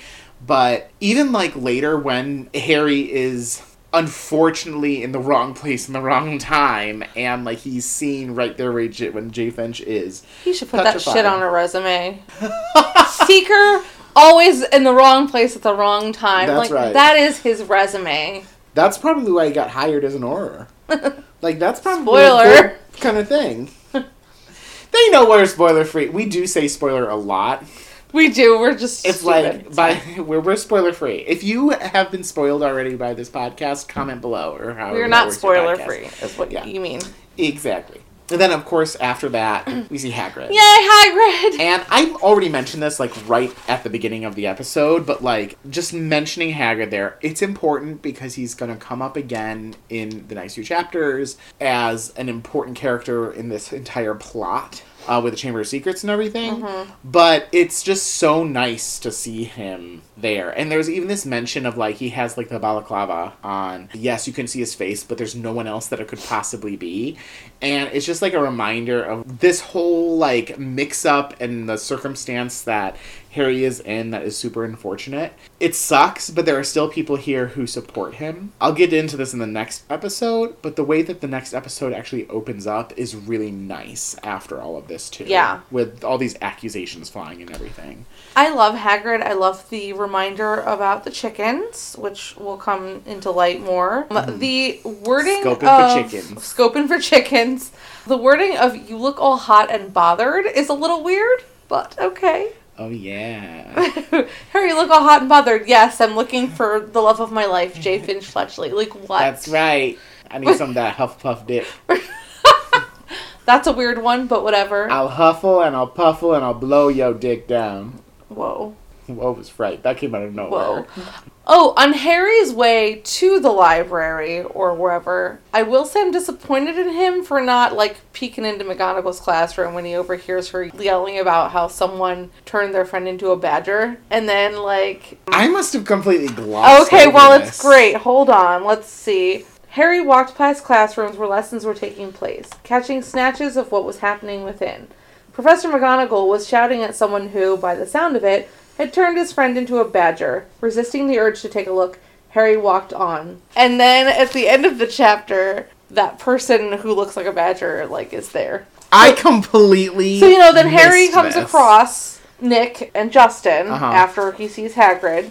But 0.47 0.91
even 1.01 1.33
like 1.33 1.57
later 1.57 1.97
when 1.99 2.51
Harry 2.53 3.11
is 3.11 3.63
unfortunately 3.93 5.03
in 5.03 5.13
the 5.13 5.19
wrong 5.19 5.55
place 5.55 5.87
in 5.87 5.93
the 5.93 6.01
wrong 6.01 6.39
time 6.39 7.05
and 7.15 7.45
like 7.45 7.59
he's 7.59 7.85
seen 7.85 8.33
right 8.33 8.57
there 8.57 8.73
where 8.73 8.89
J- 8.89 9.11
when 9.11 9.31
Jay 9.31 9.51
Finch 9.51 9.81
is. 9.81 10.23
He 10.45 10.55
should 10.55 10.71
put 10.71 10.85
that 10.85 11.01
shit 11.01 11.27
on 11.27 11.43
a 11.43 11.51
resume. 11.51 12.23
Seeker 13.27 13.85
always 14.17 14.63
in 14.63 14.85
the 14.85 14.95
wrong 14.95 15.29
place 15.29 15.57
at 15.57 15.63
the 15.63 15.75
wrong 15.75 16.13
time. 16.13 16.47
That's 16.47 16.71
like 16.71 16.71
right. 16.71 16.93
that 16.95 17.17
is 17.17 17.39
his 17.41 17.63
resume. 17.65 18.45
That's 18.75 18.97
probably 18.97 19.33
why 19.33 19.49
he 19.49 19.53
got 19.53 19.71
hired 19.71 20.05
as 20.05 20.15
an 20.15 20.23
auror. 20.23 20.69
like 21.43 21.59
that's 21.59 21.81
probably 21.81 22.05
Spoiler. 22.05 22.79
kind 23.01 23.19
of 23.19 23.29
thing. 23.29 23.71
they 23.93 25.11
know 25.11 25.29
we're 25.29 25.47
spoiler 25.47 25.85
free. 25.85 26.09
We 26.09 26.27
do 26.27 26.47
say 26.47 26.69
spoiler 26.69 27.09
a 27.09 27.17
lot. 27.17 27.65
We 28.13 28.29
do. 28.29 28.59
We're 28.59 28.75
just. 28.77 29.07
It's 29.07 29.21
stupid. 29.21 29.67
like 29.67 29.75
by 29.75 30.01
we're, 30.21 30.41
we're 30.41 30.57
spoiler 30.57 30.93
free. 30.93 31.17
If 31.19 31.43
you 31.43 31.71
have 31.71 32.11
been 32.11 32.25
spoiled 32.25 32.63
already 32.63 32.95
by 32.95 33.15
this 33.15 33.31
podcast, 33.31 33.89
comment 33.89 34.21
below 34.21 34.57
or 34.57 34.75
how 34.75 34.93
we're 34.93 35.09
not 35.09 35.33
spoiler 35.33 35.77
free. 35.77 36.07
Is 36.21 36.37
what 36.37 36.53
Yeah. 36.53 36.65
you 36.65 36.81
mean? 36.81 37.01
Exactly. 37.39 38.01
And 38.31 38.41
then 38.41 38.53
of 38.53 38.65
course 38.65 38.95
after 38.97 39.29
that 39.31 39.67
we 39.91 39.99
see 39.99 40.11
Hagrid. 40.11 40.49
Yay, 40.51 40.57
Hagrid! 40.57 41.61
And 41.61 41.85
I've 41.91 42.15
already 42.23 42.49
mentioned 42.49 42.83
this 42.83 42.99
like 43.01 43.13
right 43.29 43.53
at 43.69 43.83
the 43.85 43.91
beginning 43.91 44.25
of 44.25 44.37
the 44.37 44.47
episode, 44.47 45.05
but 45.05 45.23
like 45.23 45.59
just 45.69 45.93
mentioning 45.93 46.55
Hagrid 46.55 46.91
there, 46.91 47.19
it's 47.21 47.43
important 47.43 48.01
because 48.01 48.35
he's 48.35 48.55
gonna 48.55 48.77
come 48.77 49.03
up 49.03 49.17
again 49.17 49.75
in 49.91 50.27
the 50.29 50.35
next 50.35 50.55
few 50.55 50.65
chapters 50.65 51.37
as 51.61 52.11
an 52.17 52.29
important 52.31 52.77
character 52.77 53.31
in 53.33 53.49
this 53.51 53.73
entire 53.73 54.15
plot. 54.15 54.83
Uh, 55.09 55.21
with 55.21 55.33
the 55.33 55.37
Chamber 55.37 55.61
of 55.61 55.67
Secrets 55.67 56.05
and 56.05 56.11
everything, 56.11 56.65
but 57.03 57.49
it's 57.51 57.83
just 57.83 58.07
so 58.15 58.45
nice 58.45 59.01
to 59.01 59.11
see 59.11 59.43
him 59.43 60.03
there. 60.17 60.51
And 60.51 60.71
there's 60.71 60.89
even 60.89 61.09
this 61.09 61.27
mention 61.27 61.67
of 61.67 61.77
like 61.77 61.97
he 61.97 62.11
has 62.11 62.37
like 62.37 62.49
the 62.49 62.61
balaclava 62.61 63.33
on. 63.43 63.89
Yes, 63.93 64.29
you 64.29 64.33
can 64.33 64.47
see 64.47 64.61
his 64.61 64.75
face, 64.77 65.03
but 65.03 65.19
there's 65.19 65.35
no 65.35 65.53
one 65.53 65.67
else 65.67 65.89
that 65.89 65.99
it 65.99 66.07
could 66.07 66.21
possibly 66.21 66.77
be. 66.77 67.19
And 67.61 67.91
it's 67.93 68.07
just 68.07 68.23
like 68.23 68.33
a 68.33 68.41
reminder 68.41 69.03
of 69.03 69.41
this 69.41 69.61
whole 69.61 70.17
like 70.19 70.57
mix 70.59 71.05
up 71.05 71.35
and 71.41 71.69
the 71.69 71.79
circumstance 71.79 72.63
that 72.63 72.97
Harry 73.33 73.65
is 73.65 73.81
in 73.81 74.11
that 74.11 74.23
is 74.23 74.37
super 74.37 74.65
unfortunate. 74.65 75.33
It 75.59 75.75
sucks, 75.75 76.29
but 76.31 76.45
there 76.45 76.59
are 76.59 76.65
still 76.65 76.89
people 76.89 77.17
here 77.17 77.49
who 77.49 77.67
support 77.67 78.15
him. 78.17 78.53
I'll 78.61 78.75
get 78.75 78.93
into 78.93 79.17
this 79.17 79.33
in 79.33 79.39
the 79.39 79.47
next 79.47 79.85
episode, 79.89 80.57
but 80.61 80.77
the 80.77 80.85
way 80.85 81.01
that 81.03 81.21
the 81.23 81.27
next 81.27 81.55
episode 81.55 81.93
actually 81.95 82.29
opens 82.29 82.67
up 82.67 82.93
is 82.97 83.17
really 83.17 83.51
nice 83.51 84.15
after 84.23 84.61
all 84.61 84.77
of 84.77 84.87
this 84.87 85.09
too. 85.09 85.25
Yeah. 85.25 85.61
With 85.71 86.05
all 86.05 86.19
these 86.19 86.37
accusations 86.43 87.09
flying 87.09 87.41
and 87.41 87.51
everything. 87.51 88.05
I 88.37 88.51
love 88.53 88.75
Hagrid. 88.75 89.23
I 89.23 89.33
love 89.33 89.69
the 89.71 89.95
reminder 89.95 90.61
about 90.61 91.05
the 91.05 91.11
chickens, 91.11 91.97
which 91.99 92.37
will 92.37 92.59
come 92.59 93.03
into 93.07 93.31
light 93.31 93.63
more. 93.63 94.07
Um, 94.11 94.39
The 94.39 94.81
wording 94.85 95.43
Scoping 95.43 96.05
for 96.05 96.11
chickens. 96.11 96.41
scoping 96.55 96.87
for 96.89 96.99
chickens. 96.99 97.73
The 98.07 98.17
wording 98.17 98.59
of 98.59 98.77
"you 98.91 98.97
look 98.99 99.19
all 99.21 99.39
hot 99.39 99.71
and 99.71 99.93
bothered" 99.95 100.45
is 100.47 100.69
a 100.69 100.75
little 100.75 101.03
weird, 101.03 101.45
but 101.69 101.99
okay. 101.99 102.53
Oh 102.83 102.89
yeah. 102.89 103.81
Harry, 104.51 104.69
you 104.71 104.75
look 104.75 104.91
all 104.91 105.05
hot 105.05 105.21
and 105.21 105.29
bothered. 105.29 105.69
Yes, 105.69 106.01
I'm 106.01 106.17
looking 106.17 106.49
for 106.49 106.81
the 106.81 107.01
love 107.01 107.21
of 107.21 107.31
my 107.31 107.47
life, 107.47 107.79
Jay 107.81 107.99
Finch 108.05 108.25
Fletchley. 108.25 108.71
Like 108.71 108.93
what? 109.09 109.21
That's 109.21 109.47
right. 109.47 109.97
I 110.29 110.39
need 110.39 110.57
some 110.57 110.71
of 110.71 110.75
that 110.75 110.97
Hufflepuff 110.97 111.47
dip. 111.47 111.67
That's 113.45 113.69
a 113.69 113.73
weird 113.73 114.03
one, 114.03 114.27
but 114.27 114.43
whatever. 114.43 114.91
I'll 114.91 115.11
huffle 115.11 115.65
and 115.65 115.77
I'll 115.77 115.87
puffle 115.87 116.35
and 116.35 116.45
I'll 116.45 116.55
blow 116.55 116.89
yo 116.89 117.15
dick 117.15 117.47
down. 117.47 118.03
Whoa. 118.29 118.75
Whoa 119.07 119.33
was 119.33 119.57
right. 119.61 119.81
That 119.85 119.99
came 119.99 120.15
out 120.17 120.23
of 120.25 120.35
nowhere. 120.35 120.83
Whoa. 120.83 121.05
Oh, 121.47 121.75
on 121.77 121.93
Harry's 121.93 122.53
way 122.53 123.01
to 123.05 123.41
the 123.41 123.51
library 123.51 124.43
or 124.43 124.75
wherever, 124.75 125.41
I 125.53 125.63
will 125.63 125.85
say 125.85 126.01
I'm 126.01 126.13
disappointed 126.13 126.79
in 126.79 126.91
him 126.91 127.25
for 127.25 127.41
not 127.41 127.75
like 127.75 127.97
peeking 128.13 128.45
into 128.45 128.65
McGonagall's 128.65 129.21
classroom 129.21 129.75
when 129.75 129.85
he 129.85 129.95
overhears 129.95 130.51
her 130.51 130.65
yelling 130.65 131.19
about 131.19 131.51
how 131.51 131.67
someone 131.67 132.31
turned 132.45 132.75
their 132.75 132.85
friend 132.85 133.09
into 133.09 133.31
a 133.31 133.37
badger. 133.37 133.99
And 134.11 134.29
then 134.29 134.57
like 134.57 135.19
I 135.29 135.49
must 135.49 135.73
have 135.73 135.85
completely 135.85 136.33
glossed. 136.33 136.87
Okay, 136.87 137.09
well 137.09 137.39
this. 137.39 137.49
it's 137.49 137.63
great. 137.63 137.97
Hold 137.97 138.31
on, 138.31 138.65
let's 138.65 138.89
see. 138.89 139.45
Harry 139.71 140.01
walked 140.01 140.37
past 140.37 140.65
classrooms 140.65 141.17
where 141.17 141.29
lessons 141.29 141.65
were 141.65 141.75
taking 141.75 142.13
place, 142.13 142.51
catching 142.63 143.03
snatches 143.03 143.57
of 143.57 143.73
what 143.73 143.85
was 143.85 143.99
happening 143.99 144.45
within. 144.45 144.87
Professor 145.33 145.71
McGonagall 145.71 146.29
was 146.29 146.47
shouting 146.47 146.83
at 146.83 146.95
someone 146.95 147.31
who, 147.31 147.57
by 147.57 147.75
the 147.75 147.87
sound 147.87 148.15
of 148.15 148.23
it, 148.23 148.51
had 148.79 148.93
turned 148.93 149.19
his 149.19 149.33
friend 149.33 149.57
into 149.59 149.79
a 149.79 149.89
badger. 149.89 150.47
Resisting 150.61 151.07
the 151.07 151.19
urge 151.19 151.41
to 151.43 151.49
take 151.49 151.67
a 151.67 151.73
look, 151.73 151.99
Harry 152.31 152.57
walked 152.57 152.93
on. 152.93 153.43
And 153.55 153.79
then 153.79 154.07
at 154.09 154.33
the 154.33 154.49
end 154.49 154.65
of 154.67 154.79
the 154.79 154.87
chapter, 154.87 155.69
that 155.91 156.19
person 156.19 156.73
who 156.73 156.95
looks 156.95 157.17
like 157.17 157.27
a 157.27 157.33
badger 157.33 157.87
like 157.87 158.13
is 158.13 158.31
there. 158.33 158.67
I 158.91 159.13
completely. 159.13 160.21
So 160.21 160.27
you 160.29 160.39
know, 160.39 160.53
then 160.53 160.69
Harry 160.69 161.09
comes 161.09 161.35
this. 161.35 161.45
across 161.45 162.21
Nick 162.41 162.91
and 162.95 163.13
Justin 163.13 163.69
Uh-huh. 163.69 163.85
after 163.87 164.33
he 164.33 164.49
sees 164.49 164.75
Hagrid. 164.75 165.31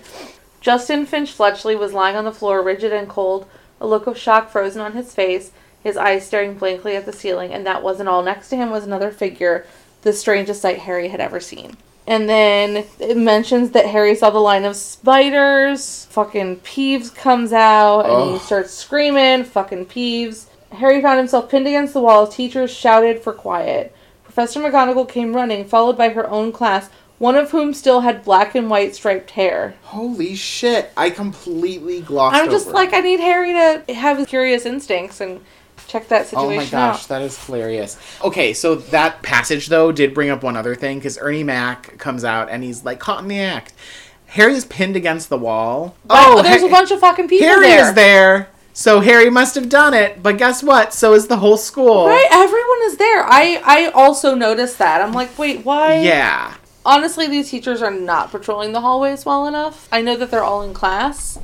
Justin 0.62 1.06
Finch 1.08 1.32
Fletchley 1.32 1.76
was 1.76 1.94
lying 1.94 2.16
on 2.16 2.24
the 2.26 2.32
floor, 2.32 2.62
rigid 2.62 2.94
and 2.94 3.10
cold, 3.10 3.48
a 3.80 3.88
look 3.88 4.06
of 4.06 4.18
shock 4.18 4.50
frozen 4.52 4.82
on 4.82 4.94
his 4.94 5.14
face. 5.14 5.52
his 5.84 5.98
eyes 5.98 6.24
staring 6.24 6.54
blankly 6.54 6.96
at 6.96 7.08
the 7.08 7.12
ceiling, 7.12 7.52
and 7.52 7.66
that 7.66 7.82
wasn't 7.82 8.08
all. 8.08 8.22
Next 8.22 8.50
to 8.50 8.56
him 8.56 8.70
was 8.70 8.84
another 8.86 9.10
figure, 9.10 9.66
the 10.04 10.14
strangest 10.14 10.62
sight 10.62 10.78
Harry 10.82 11.08
had 11.08 11.20
ever 11.20 11.40
seen. 11.40 11.76
And 12.08 12.28
then 12.28 12.86
it 13.00 13.16
mentions 13.16 13.72
that 13.72 13.86
Harry 13.86 14.16
saw 14.16 14.32
the 14.32 14.40
line 14.40 14.66
of 14.66 14.76
spiders. 14.76 16.06
Fucking 16.06 16.58
Peeves 16.58 17.14
comes 17.14 17.54
out 17.54 18.02
and 18.02 18.32
he 18.32 18.40
starts 18.40 18.74
screaming, 18.74 19.44
fucking 19.44 19.86
Peeves. 19.86 20.48
Harry 20.72 21.02
found 21.02 21.20
himself 21.20 21.50
pinned 21.50 21.68
against 21.68 21.94
the 21.94 22.02
wall 22.02 22.28
as 22.28 22.34
teachers 22.34 22.72
shouted 22.72 23.20
for 23.22 23.34
quiet. 23.34 23.96
Professor 24.24 24.62
McGonagall 24.62 25.10
came 25.10 25.36
running, 25.36 25.66
followed 25.66 25.98
by 25.98 26.10
her 26.10 26.30
own 26.30 26.52
class, 26.52 26.90
one 27.18 27.36
of 27.36 27.52
whom 27.52 27.74
still 27.74 28.02
had 28.02 28.24
black 28.24 28.56
and 28.56 28.70
white 28.70 28.96
striped 28.96 29.32
hair. 29.32 29.76
Holy 29.84 30.34
shit! 30.36 30.92
I 30.98 31.10
completely 31.12 32.02
glossed 32.02 32.36
I'm 32.36 32.50
just 32.50 32.68
over 32.68 32.76
like. 32.76 32.94
I 32.94 33.02
need 33.02 33.20
Harry 33.20 33.54
to 33.54 33.94
have 33.94 34.18
his 34.18 34.28
curious 34.28 34.66
instincts 34.66 35.22
and 35.22 35.42
check 35.88 36.08
that 36.10 36.28
situation. 36.28 36.52
Oh 36.54 36.56
my 36.56 36.66
gosh, 36.66 37.04
out. 37.04 37.08
that 37.10 37.22
is 37.22 37.44
hilarious. 37.46 37.98
Okay, 38.24 38.54
so 38.54 38.76
that 38.76 39.22
passage 39.22 39.68
though 39.68 39.92
did 39.92 40.14
bring 40.14 40.30
up 40.30 40.44
one 40.44 40.56
other 40.58 40.76
thing 40.76 40.98
because 41.00 41.18
Ernie 41.20 41.44
Mac 41.44 41.98
comes 41.98 42.24
out 42.24 42.50
and 42.50 42.64
he's 42.64 42.84
like 42.86 43.00
caught 43.00 43.22
in 43.22 43.28
the 43.28 43.40
act. 43.40 43.74
Harry 44.28 44.54
is 44.54 44.64
pinned 44.66 44.96
against 44.96 45.28
the 45.30 45.38
wall. 45.38 45.96
Oh, 46.10 46.38
oh, 46.38 46.42
there's 46.42 46.62
Ha- 46.62 46.68
a 46.68 46.72
bunch 46.72 46.92
of 46.92 47.00
fucking 47.02 47.28
people 47.28 47.46
Harry 47.48 47.68
there. 47.68 47.90
is 47.90 47.94
there. 47.94 48.50
So 48.74 49.02
Harry 49.02 49.30
must 49.30 49.56
have 49.56 49.68
done 49.68 49.94
it, 49.94 50.24
but 50.24 50.38
guess 50.38 50.64
what? 50.64 50.94
So 50.94 51.14
is 51.14 51.28
the 51.28 51.36
whole 51.38 51.58
school. 51.58 52.08
Right, 52.08 52.28
everyone 52.32 52.80
is 52.84 52.96
there. 52.96 53.24
I 53.26 53.62
I 53.66 53.92
also 53.94 54.34
noticed 54.34 54.78
that. 54.78 55.02
I'm 55.02 55.12
like, 55.12 55.38
wait, 55.38 55.66
why? 55.66 55.96
Yeah. 56.00 56.56
Honestly, 56.86 57.28
these 57.28 57.50
teachers 57.50 57.82
are 57.82 57.92
not 57.92 58.32
patrolling 58.32 58.72
the 58.72 58.80
hallways 58.80 59.26
well 59.26 59.46
enough. 59.46 59.90
I 59.92 60.02
know 60.02 60.16
that 60.16 60.32
they're 60.32 60.44
all 60.46 60.62
in 60.64 60.74
class, 60.74 61.38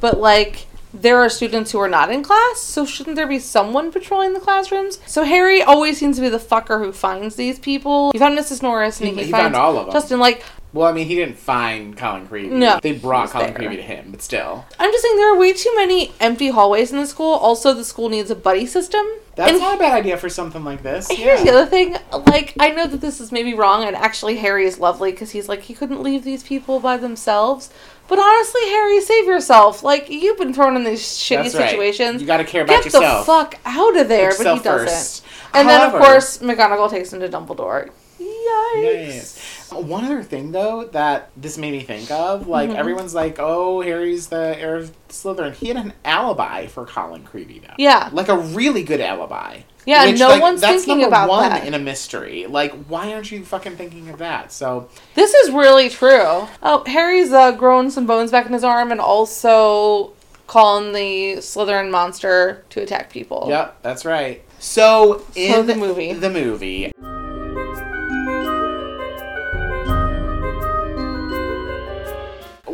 but 0.00 0.20
like 0.20 0.67
there 0.92 1.18
are 1.18 1.28
students 1.28 1.72
who 1.72 1.78
are 1.80 1.88
not 1.88 2.10
in 2.10 2.22
class, 2.22 2.60
so 2.60 2.86
shouldn't 2.86 3.16
there 3.16 3.26
be 3.26 3.38
someone 3.38 3.92
patrolling 3.92 4.32
the 4.32 4.40
classrooms? 4.40 4.98
So 5.06 5.24
Harry 5.24 5.62
always 5.62 5.98
seems 5.98 6.16
to 6.16 6.22
be 6.22 6.28
the 6.28 6.38
fucker 6.38 6.78
who 6.82 6.92
finds 6.92 7.36
these 7.36 7.58
people. 7.58 8.10
He 8.12 8.18
found 8.18 8.38
Mrs. 8.38 8.62
Norris 8.62 9.00
and 9.00 9.10
He- 9.10 9.14
he, 9.16 9.24
he 9.24 9.30
finds 9.30 9.42
found 9.44 9.56
all 9.56 9.76
of 9.78 9.86
them. 9.86 9.92
Justin. 9.92 10.18
Like, 10.18 10.42
Well, 10.72 10.86
I 10.86 10.92
mean, 10.92 11.06
he 11.06 11.14
didn't 11.14 11.38
find 11.38 11.96
Colin 11.96 12.26
Creevey. 12.26 12.50
No, 12.50 12.78
They 12.82 12.92
brought 12.92 13.30
Colin 13.30 13.54
there. 13.54 13.58
Creevey 13.68 13.76
to 13.76 13.82
him, 13.82 14.10
but 14.10 14.20
still. 14.22 14.64
I'm 14.78 14.90
just 14.92 15.02
saying 15.02 15.16
there 15.16 15.32
are 15.34 15.38
way 15.38 15.52
too 15.52 15.72
many 15.76 16.12
empty 16.20 16.48
hallways 16.48 16.92
in 16.92 16.98
the 16.98 17.06
school. 17.06 17.34
Also, 17.34 17.72
the 17.74 17.84
school 17.84 18.08
needs 18.08 18.30
a 18.30 18.34
buddy 18.34 18.66
system. 18.66 19.04
That's 19.34 19.52
And 19.52 19.60
not 19.60 19.76
a 19.76 19.78
bad 19.78 19.92
idea 19.92 20.16
for 20.16 20.28
something 20.28 20.64
like 20.64 20.82
this. 20.82 21.08
Here's 21.08 21.40
yeah. 21.40 21.44
the 21.44 21.58
other 21.58 21.66
thing. 21.70 21.96
Like, 22.26 22.54
I 22.58 22.70
know 22.70 22.86
that 22.86 23.00
this 23.00 23.20
is 23.20 23.30
maybe 23.30 23.54
wrong, 23.54 23.84
and 23.84 23.94
actually, 23.96 24.36
Harry 24.38 24.66
is 24.66 24.78
lovely 24.78 25.10
because 25.12 25.30
he's 25.30 25.48
like, 25.48 25.62
he 25.62 25.74
couldn't 25.74 26.02
leave 26.02 26.24
these 26.24 26.42
people 26.42 26.80
by 26.80 26.96
themselves. 26.96 27.70
But 28.08 28.18
honestly, 28.18 28.62
Harry, 28.70 29.00
save 29.02 29.26
yourself. 29.26 29.82
Like, 29.82 30.08
you've 30.10 30.38
been 30.38 30.54
thrown 30.54 30.76
in 30.76 30.84
these 30.84 31.02
shitty 31.02 31.42
That's 31.44 31.54
right. 31.54 31.70
situations. 31.70 32.20
You 32.20 32.26
gotta 32.26 32.44
care 32.44 32.62
about 32.62 32.76
Get 32.76 32.84
yourself. 32.86 33.02
Get 33.04 33.18
the 33.18 33.24
fuck 33.24 33.58
out 33.64 33.96
of 33.98 34.08
there. 34.08 34.30
But 34.30 34.38
he 34.38 34.44
doesn't. 34.44 34.62
first. 34.88 35.24
And 35.54 35.68
then, 35.68 35.82
of 35.94 36.00
course, 36.00 36.38
McGonagall 36.38 36.90
takes 36.90 37.12
him 37.12 37.20
to 37.20 37.28
Dumbledore. 37.28 37.90
Yikes. 38.20 39.72
One 39.72 40.04
other 40.04 40.22
thing, 40.22 40.52
though, 40.52 40.84
that 40.92 41.30
this 41.36 41.58
made 41.58 41.72
me 41.72 41.80
think 41.80 42.10
of, 42.10 42.48
like, 42.48 42.70
Mm-hmm. 42.70 42.78
everyone's 42.78 43.14
like, 43.14 43.36
oh, 43.38 43.80
Harry's 43.82 44.28
the 44.28 44.56
heir 44.58 44.76
of 44.76 44.92
Slytherin. 45.08 45.54
He 45.54 45.68
had 45.68 45.76
an 45.76 45.92
alibi 46.04 46.66
for 46.66 46.86
Colin 46.86 47.24
Creevey, 47.24 47.60
though. 47.60 47.74
Yeah. 47.78 48.08
Like, 48.12 48.28
a 48.28 48.36
really 48.38 48.82
good 48.82 49.00
alibi. 49.00 49.60
Yeah, 49.88 50.04
Which, 50.04 50.18
no 50.20 50.28
like, 50.28 50.42
one's 50.42 50.60
that's 50.60 50.84
thinking 50.84 51.00
number 51.00 51.08
about 51.16 51.28
one 51.30 51.48
that. 51.48 51.66
in 51.66 51.72
a 51.72 51.78
mystery. 51.78 52.46
Like, 52.46 52.74
why 52.88 53.14
aren't 53.14 53.32
you 53.32 53.42
fucking 53.42 53.76
thinking 53.76 54.10
of 54.10 54.18
that? 54.18 54.52
So, 54.52 54.90
This 55.14 55.32
is 55.32 55.50
really 55.50 55.88
true. 55.88 56.46
Oh, 56.62 56.84
Harry's 56.86 57.32
uh, 57.32 57.52
grown 57.52 57.90
some 57.90 58.04
bones 58.06 58.30
back 58.30 58.44
in 58.44 58.52
his 58.52 58.64
arm 58.64 58.92
and 58.92 59.00
also 59.00 60.12
calling 60.46 60.92
the 60.92 61.36
Slytherin 61.38 61.90
monster 61.90 62.64
to 62.68 62.82
attack 62.82 63.10
people. 63.10 63.46
yep, 63.48 63.80
that's 63.80 64.04
right. 64.04 64.42
So, 64.58 65.24
in 65.34 65.66
the 65.66 65.74
movie. 65.74 66.12
The 66.12 66.28
movie. 66.30 66.92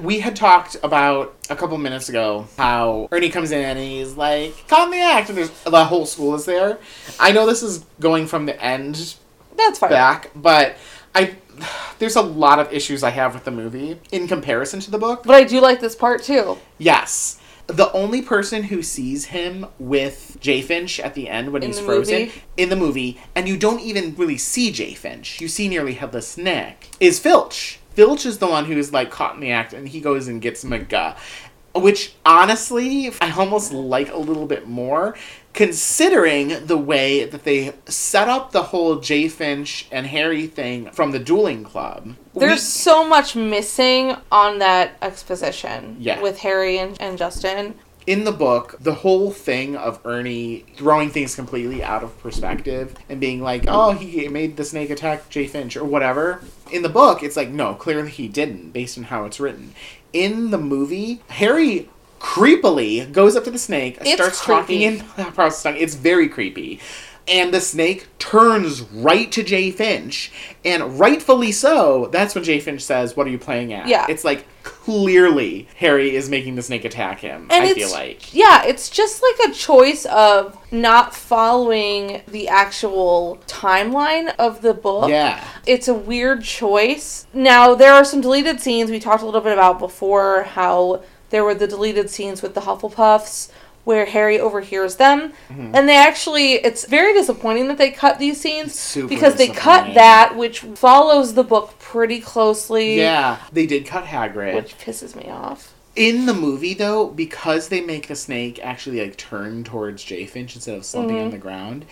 We 0.05 0.21
had 0.21 0.37
talked 0.37 0.77
about 0.83 1.35
a 1.51 1.57
couple 1.57 1.79
minutes 1.79 2.09
ago 2.09 2.47
how 2.57 3.09
Ernie 3.11 3.31
comes 3.31 3.51
in 3.53 3.65
and 3.65 3.79
he's 3.79 4.15
like, 4.15 4.55
"Caught 4.69 4.87
in 4.87 4.91
the 4.93 5.01
act," 5.01 5.29
and 5.31 5.39
there's 5.39 5.51
the 5.65 5.85
whole 5.87 6.07
school 6.07 6.35
is 6.35 6.45
there. 6.45 6.79
I 7.19 7.33
know 7.33 7.47
this 7.47 7.63
is 7.63 7.85
going 8.01 8.27
from 8.27 8.47
the 8.47 8.63
end 8.63 9.15
That's 9.57 9.79
fine. 9.79 9.91
back, 9.91 10.31
but 10.35 10.77
I 11.15 11.37
there's 11.99 12.17
a 12.17 12.23
lot 12.23 12.59
of 12.59 12.73
issues 12.73 13.03
I 13.03 13.11
have 13.11 13.33
with 13.35 13.45
the 13.45 13.51
movie 13.51 13.99
in 14.13 14.27
comparison 14.29 14.81
to 14.81 14.91
the 14.91 14.99
book. 14.99 15.23
But 15.25 15.37
I 15.37 15.45
do 15.45 15.61
like 15.61 15.81
this 15.81 15.95
part 15.95 16.23
too. 16.23 16.59
Yes. 16.79 17.39
The 17.67 17.91
only 17.93 18.21
person 18.21 18.65
who 18.65 18.83
sees 18.83 19.27
him 19.27 19.65
with 19.79 20.37
Jay 20.39 20.61
Finch 20.61 21.01
at 21.01 21.15
the 21.15 21.31
end 21.31 21.51
when 21.51 21.63
In 21.63 21.71
he's 21.71 21.79
the 21.79 21.85
frozen 21.85 22.19
movie? 22.27 22.43
in 22.59 22.69
the 22.69 22.77
movie, 22.77 23.19
and 23.35 23.49
you 23.49 23.57
don't 23.57 23.81
even 23.81 24.15
really 24.17 24.37
see 24.37 24.71
Jay 24.71 24.93
Finch, 24.93 25.41
you 25.41 25.49
see 25.49 25.67
nearly 25.69 25.95
headless 25.95 26.37
Nick, 26.37 26.89
is 27.01 27.19
Filch. 27.19 27.79
Filch 27.95 28.27
is 28.27 28.39
the 28.39 28.47
one 28.47 28.65
who's 28.65 28.93
like 28.93 29.11
caught 29.11 29.35
in 29.35 29.41
the 29.41 29.51
act 29.51 29.73
and 29.73 29.89
he 29.89 30.01
goes 30.01 30.29
and 30.29 30.41
gets 30.43 30.65
McGuh. 30.65 31.17
Which 31.75 32.15
honestly, 32.25 33.11
I 33.21 33.33
almost 33.33 33.73
like 33.73 34.13
a 34.13 34.17
little 34.17 34.47
bit 34.47 34.69
more, 34.69 35.17
considering 35.55 36.67
the 36.67 36.77
way 36.79 37.25
that 37.25 37.43
they 37.43 37.73
set 37.87 38.29
up 38.29 38.53
the 38.53 38.63
whole 38.63 39.01
Jay 39.01 39.27
Finch 39.29 39.87
and 39.91 40.07
Harry 40.07 40.47
thing 40.47 40.91
from 40.93 41.11
the 41.11 41.19
dueling 41.19 41.65
club. 41.65 42.15
There's 42.35 42.53
We- 42.53 42.59
so 42.59 43.05
much 43.09 43.35
missing 43.35 44.15
on 44.31 44.61
that 44.61 44.97
exposition 45.03 45.97
Yeah. 45.99 46.21
with 46.21 46.39
Harry 46.41 46.79
and, 46.79 46.97
and 47.01 47.19
Justin. 47.19 47.75
In 48.07 48.25
the 48.25 48.33
book, 48.33 48.77
the 48.81 48.95
whole 48.95 49.31
thing 49.31 49.77
of 49.77 49.99
Ernie 50.05 50.67
throwing 50.77 51.09
things 51.09 51.35
completely 51.35 51.83
out 51.83 52.03
of 52.03 52.19
perspective 52.21 52.95
and 53.09 53.19
being 53.19 53.41
like, 53.41 53.65
oh, 53.67 53.93
he 53.93 54.29
made 54.29 54.59
the 54.59 54.65
snake 54.65 54.91
attack 54.91 55.31
Jay 55.31 55.47
Finch 55.47 55.75
or 55.77 55.85
whatever. 55.85 56.43
In 56.71 56.83
the 56.83 56.91
book, 56.91 57.23
it's 57.23 57.37
like, 57.37 57.49
no, 57.49 57.75
clearly 57.75 58.11
he 58.11 58.29
didn't, 58.29 58.73
based 58.73 58.99
on 58.99 59.05
how 59.05 59.25
it's 59.25 59.41
written. 59.41 59.73
In 60.13 60.51
the 60.51 60.59
movie, 60.59 61.23
Harry 61.29 61.89
creepily 62.21 63.11
goes 63.11 63.37
up 63.37 63.45
to 63.45 63.51
the 63.51 63.59
snake, 63.59 63.99
It's 64.01 64.13
starts 64.13 64.45
talking 64.45 64.99
creepy. 64.99 65.23
in 65.23 65.33
Parseltongue. 65.33 65.77
It's 65.81 65.95
very 65.95 66.29
creepy. 66.29 66.81
And 67.27 67.55
the 67.55 67.61
snake 67.61 68.07
turns 68.19 68.83
right 68.83 69.33
to 69.33 69.43
Jay 69.43 69.71
Finch, 69.71 70.31
and 70.65 70.99
rightfully 71.01 71.53
so. 71.53 72.09
That's 72.13 72.35
when 72.35 72.45
Jay 72.45 72.61
Finch 72.61 72.83
says, 72.83 73.17
"What 73.17 73.27
are 73.27 73.31
you 73.31 73.39
playing 73.39 73.73
at?" 73.73 73.89
Yeah. 73.89 74.07
it's 74.09 74.25
like 74.25 74.45
clearly 74.63 75.69
Harry 75.77 76.15
is 76.15 76.29
making 76.29 76.57
the 76.57 76.63
snake 76.63 76.85
attack 76.85 77.21
him. 77.21 77.49
And 77.51 77.65
I 77.65 77.75
feel 77.75 77.91
like. 77.91 78.35
Yeah, 78.35 78.65
it's 78.65 78.91
just 78.91 79.23
like 79.23 79.51
a 79.51 79.53
choice 79.55 80.05
of 80.07 80.59
not 80.71 81.15
following 81.15 82.23
the 82.29 82.49
actual 82.49 83.39
timeline 83.47 84.35
of 84.39 84.63
the 84.63 84.75
book. 84.75 85.09
Yeah. 85.09 85.43
It's 85.67 85.89
a 85.89 85.95
weird 85.95 86.43
choice. 86.43 87.27
Now, 87.33 87.75
there 87.75 87.93
are 87.93 88.05
some 88.05 88.21
deleted 88.21 88.61
scenes 88.61 88.91
we 88.91 89.01
talked 89.01 89.23
a 89.23 89.27
little 89.27 89.41
bit 89.41 89.53
about 89.53 89.79
before 89.79 90.43
how 90.43 91.03
there 91.31 91.45
were 91.45 91.55
the 91.55 91.67
deleted 91.67 92.11
scenes 92.11 92.43
with 92.43 92.55
the 92.55 92.63
Hufflepuffs 92.63 93.51
where 93.85 94.07
Harry 94.07 94.41
overhears 94.41 94.97
them. 94.97 95.33
Mm-hmm. 95.49 95.75
And 95.75 95.89
they 95.89 95.97
actually, 95.97 96.55
it's 96.55 96.87
very 96.87 97.13
disappointing 97.13 97.69
that 97.69 97.79
they 97.79 97.91
cut 97.91 98.19
these 98.19 98.41
scenes 98.41 98.75
super 98.79 99.09
because 99.09 99.37
they 99.37 99.49
cut 99.49 99.95
that, 99.95 100.37
which 100.37 100.61
follows 100.61 101.35
the 101.35 101.45
book 101.45 101.79
pretty 101.79 102.21
closely. 102.21 102.97
Yeah, 102.99 103.39
they 103.53 103.67
did 103.67 103.87
cut 103.87 104.05
Hagrid. 104.05 104.55
Which 104.55 104.79
pisses 104.79 105.15
me 105.15 105.31
off. 105.31 105.75
In 105.97 106.27
the 106.27 106.35
movie, 106.35 106.75
though, 106.75 107.07
because 107.09 107.69
they 107.69 107.81
make 107.81 108.09
the 108.09 108.17
snake 108.17 108.59
actually 108.65 109.01
like 109.01 109.17
turn 109.17 109.63
towards 109.63 110.03
Jay 110.03 110.27
Finch 110.27 110.57
instead 110.57 110.77
of 110.77 110.85
slumping 110.85 111.17
Mm-hmm. 111.17 111.25
on 111.27 111.31
the 111.31 111.39
ground. 111.39 111.85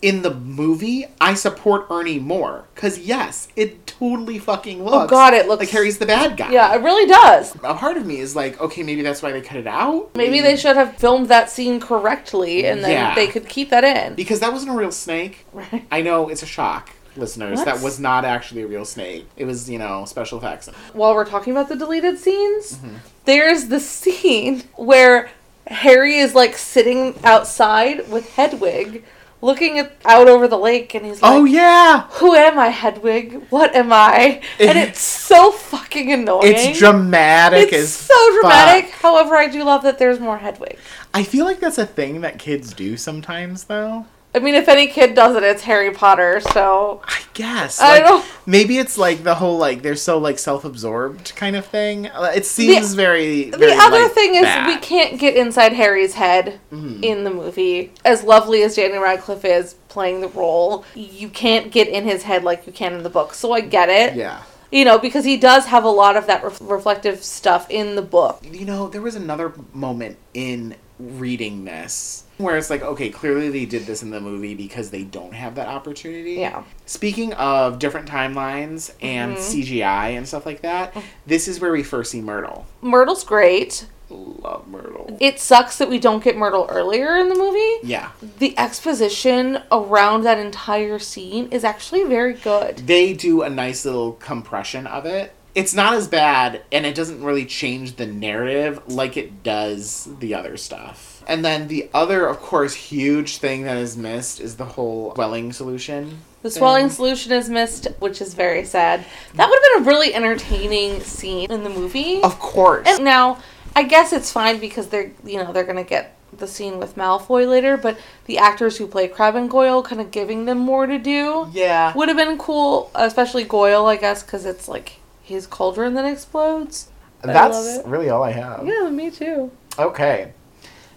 In 0.00 0.22
the 0.22 0.32
movie, 0.32 1.06
I 1.20 1.34
support 1.34 1.86
Ernie 1.90 2.20
more 2.20 2.66
because 2.74 3.00
yes, 3.00 3.48
it 3.56 3.84
totally 3.84 4.38
fucking 4.38 4.84
looks. 4.84 4.94
Oh, 4.96 5.06
God, 5.08 5.34
it 5.34 5.48
looks- 5.48 5.58
like 5.60 5.70
Harry's 5.70 5.98
the 5.98 6.06
bad 6.06 6.36
guy. 6.36 6.52
Yeah, 6.52 6.72
it 6.76 6.82
really 6.82 7.06
does. 7.06 7.52
A 7.64 7.74
part 7.74 7.96
of 7.96 8.06
me 8.06 8.18
is 8.20 8.36
like, 8.36 8.60
okay, 8.60 8.84
maybe 8.84 9.02
that's 9.02 9.22
why 9.22 9.32
they 9.32 9.40
cut 9.40 9.56
it 9.56 9.66
out. 9.66 10.14
Maybe 10.14 10.40
they 10.40 10.54
should 10.56 10.76
have 10.76 10.96
filmed 10.98 11.26
that 11.30 11.50
scene 11.50 11.80
correctly 11.80 12.64
and 12.64 12.84
then 12.84 12.92
Yeah. 12.92 13.14
they 13.16 13.26
could 13.26 13.48
keep 13.48 13.70
that 13.70 13.82
in. 13.82 14.14
because 14.14 14.38
that 14.38 14.52
wasn't 14.52 14.70
a 14.70 14.74
real 14.76 14.92
snake. 14.92 15.44
Right. 15.52 15.84
I 15.90 16.02
know 16.02 16.28
it's 16.28 16.44
a 16.44 16.46
shock, 16.46 16.90
listeners. 17.16 17.58
What? 17.58 17.64
That 17.64 17.80
was 17.80 17.98
not 17.98 18.24
actually 18.24 18.62
a 18.62 18.68
real 18.68 18.84
snake. 18.84 19.26
It 19.36 19.46
was, 19.46 19.68
you 19.68 19.80
know, 19.80 20.04
special 20.04 20.38
effects. 20.38 20.68
While 20.92 21.16
we're 21.16 21.24
talking 21.24 21.52
about 21.52 21.68
the 21.68 21.74
deleted 21.76 22.20
scenes, 22.20 22.74
Mm-hmm. 22.74 22.96
there's 23.24 23.66
the 23.66 23.80
scene 23.96 24.62
where 24.76 25.28
Harry 25.66 26.18
is 26.18 26.36
like 26.36 26.56
sitting 26.56 27.18
outside 27.24 28.08
with 28.08 28.32
Hedwig 28.34 29.02
looking 29.40 29.78
at, 29.78 29.92
out 30.04 30.28
over 30.28 30.48
the 30.48 30.58
lake 30.58 30.94
and 30.94 31.06
he's 31.06 31.22
oh, 31.22 31.26
like, 31.26 31.40
oh 31.40 31.44
yeah, 31.44 32.02
Who 32.12 32.34
am 32.34 32.58
I, 32.58 32.68
Hedwig? 32.68 33.46
What 33.50 33.74
am 33.74 33.92
I? 33.92 34.42
And 34.58 34.78
it's 34.78 35.00
so 35.00 35.52
fucking 35.52 36.12
annoying. 36.12 36.54
it's 36.54 36.78
dramatic 36.78 37.72
It's 37.72 37.90
so 37.90 38.40
dramatic. 38.40 38.90
fuck. 38.90 39.00
However, 39.02 39.36
I 39.36 39.48
do 39.48 39.64
love 39.64 39.82
that 39.82 39.98
there's 39.98 40.20
more 40.20 40.38
Hedwig. 40.38 40.78
I 41.14 41.22
feel 41.22 41.44
like 41.44 41.60
that's 41.60 41.78
a 41.78 41.86
thing 41.86 42.20
that 42.22 42.38
kids 42.38 42.72
do 42.72 42.96
sometimes, 42.96 43.64
though. 43.64 44.06
I 44.34 44.40
mean, 44.40 44.54
if 44.54 44.68
any 44.68 44.86
kid 44.88 45.14
does 45.14 45.34
it, 45.36 45.42
it's 45.42 45.62
Harry 45.62 45.90
Potter, 45.90 46.40
so. 46.52 47.00
I 47.04 47.20
guess. 47.34 47.80
I 47.80 48.00
don't- 48.00 48.24
Maybe 48.46 48.78
it's 48.78 48.96
like 48.98 49.24
the 49.24 49.34
whole 49.36 49.56
like 49.58 49.82
they're 49.82 49.96
so 49.96 50.18
like 50.18 50.38
self-absorbed 50.38 51.34
kind 51.34 51.56
of 51.56 51.64
thing. 51.66 52.06
Uh, 52.08 52.32
It 52.34 52.44
seems 52.46 52.94
very. 52.94 53.44
The 53.50 53.74
other 53.74 54.02
like, 54.02 54.12
thing 54.12 54.34
is 54.34 54.46
we 54.66 54.76
can't 54.78 55.18
get 55.18 55.34
inside 55.36 55.72
Harry's 55.72 56.14
head 56.14 56.60
Mm-hmm. 56.72 57.02
in 57.02 57.24
the 57.24 57.30
movie. 57.30 57.92
As 58.04 58.22
lovely 58.22 58.62
as 58.62 58.76
Daniel 58.76 59.02
Radcliffe 59.02 59.44
is 59.44 59.74
playing 59.88 60.20
the 60.20 60.28
role, 60.28 60.84
you 60.94 61.28
can't 61.30 61.72
get 61.72 61.88
in 61.88 62.04
his 62.04 62.22
head 62.24 62.44
like 62.44 62.66
you 62.66 62.72
can 62.72 62.92
in 62.94 63.02
the 63.02 63.10
book. 63.10 63.32
So 63.34 63.52
I 63.52 63.60
get 63.60 63.88
it. 63.88 64.14
Yeah. 64.14 64.42
You 64.70 64.84
know, 64.84 64.98
because 64.98 65.24
he 65.24 65.38
does 65.38 65.64
have 65.66 65.84
a 65.84 65.88
lot 65.90 66.16
of 66.16 66.26
that 66.26 66.44
ref- 66.44 66.60
reflective 66.60 67.24
stuff 67.24 67.66
in 67.70 67.96
the 67.96 68.02
book. 68.02 68.42
You 68.50 68.66
know, 68.66 68.88
there 68.88 69.00
was 69.00 69.14
another 69.14 69.54
moment 69.72 70.18
in 70.34 70.74
reading 70.98 71.64
this 71.64 72.24
where 72.38 72.56
it's 72.56 72.70
like, 72.70 72.82
okay, 72.82 73.10
clearly 73.10 73.48
they 73.50 73.66
did 73.66 73.84
this 73.84 74.02
in 74.02 74.10
the 74.10 74.20
movie 74.20 74.54
because 74.54 74.90
they 74.90 75.02
don't 75.02 75.34
have 75.34 75.56
that 75.56 75.68
opportunity. 75.68 76.34
Yeah. 76.34 76.62
Speaking 76.86 77.32
of 77.34 77.78
different 77.78 78.08
timelines 78.08 78.94
and 79.02 79.36
Mm-hmm. 79.36 79.60
CGI 79.60 80.16
and 80.16 80.26
stuff 80.26 80.46
like 80.46 80.62
that, 80.62 80.96
this 81.26 81.48
is 81.48 81.60
where 81.60 81.72
we 81.72 81.82
first 81.82 82.12
see 82.12 82.20
Myrtle. 82.20 82.66
Myrtle's 82.80 83.24
great. 83.24 83.86
Love 84.10 84.66
Myrtle. 84.68 85.16
It 85.20 85.38
sucks 85.38 85.76
that 85.78 85.90
we 85.90 85.98
don't 85.98 86.24
get 86.24 86.36
Myrtle 86.36 86.66
earlier 86.70 87.16
in 87.16 87.28
the 87.28 87.34
movie. 87.34 87.86
Yeah. 87.86 88.10
The 88.38 88.56
exposition 88.58 89.62
around 89.70 90.22
that 90.22 90.38
entire 90.38 90.98
scene 90.98 91.48
is 91.50 91.62
actually 91.64 92.04
very 92.04 92.34
good. 92.34 92.78
They 92.78 93.12
do 93.12 93.42
a 93.42 93.50
nice 93.50 93.84
little 93.84 94.12
compression 94.12 94.86
of 94.86 95.04
it. 95.04 95.34
It's 95.54 95.74
not 95.74 95.94
as 95.94 96.06
bad, 96.06 96.62
and 96.70 96.86
it 96.86 96.94
doesn't 96.94 97.22
really 97.22 97.44
change 97.44 97.96
the 97.96 98.06
narrative 98.06 98.80
like 98.86 99.16
it 99.16 99.42
does 99.42 100.08
the 100.20 100.34
other 100.34 100.56
stuff. 100.56 101.22
And 101.26 101.44
then 101.44 101.68
the 101.68 101.90
other, 101.92 102.26
of 102.26 102.40
course, 102.40 102.74
huge 102.74 103.38
thing 103.38 103.64
that 103.64 103.76
is 103.76 103.96
missed 103.96 104.40
is 104.40 104.56
the 104.56 104.64
whole 104.64 105.14
swelling 105.14 105.52
solution. 105.52 106.22
The 106.42 106.50
swelling 106.50 106.88
solution 106.88 107.32
is 107.32 107.50
missed, 107.50 107.88
which 107.98 108.22
is 108.22 108.34
very 108.34 108.64
sad. 108.64 109.04
That 109.34 109.48
would 109.48 109.58
have 109.62 109.62
been 109.62 109.82
a 109.82 109.86
really 109.86 110.14
entertaining 110.14 111.00
scene 111.00 111.50
in 111.50 111.64
the 111.64 111.70
movie. 111.70 112.22
Of 112.22 112.38
course. 112.38 112.86
And 112.88 113.04
now, 113.04 113.38
I 113.74 113.82
guess 113.82 114.12
it's 114.12 114.32
fine 114.32 114.58
because 114.58 114.88
they're 114.88 115.10
you 115.24 115.36
know 115.36 115.52
they're 115.52 115.64
gonna 115.64 115.84
get 115.84 116.16
the 116.32 116.46
scene 116.46 116.78
with 116.78 116.96
Malfoy 116.96 117.48
later, 117.48 117.76
but 117.76 117.98
the 118.26 118.38
actors 118.38 118.78
who 118.78 118.86
play 118.86 119.08
Crabbe 119.08 119.36
and 119.36 119.50
Goyle, 119.50 119.82
kind 119.82 120.00
of 120.00 120.10
giving 120.10 120.44
them 120.44 120.58
more 120.58 120.86
to 120.86 120.98
do, 120.98 121.48
yeah. 121.52 121.92
would 121.94 122.08
have 122.08 122.16
been 122.16 122.38
cool. 122.38 122.90
Especially 122.94 123.44
Goyle, 123.44 123.86
I 123.86 123.96
guess, 123.96 124.22
because 124.22 124.46
it's 124.46 124.68
like 124.68 124.97
his 125.28 125.46
cauldron 125.46 125.92
that 125.92 126.06
explodes. 126.06 126.88
That's 127.20 127.86
really 127.86 128.08
all 128.08 128.22
I 128.22 128.32
have. 128.32 128.66
Yeah, 128.66 128.88
me 128.88 129.10
too. 129.10 129.50
Okay. 129.78 130.32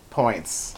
Points. 0.09 0.75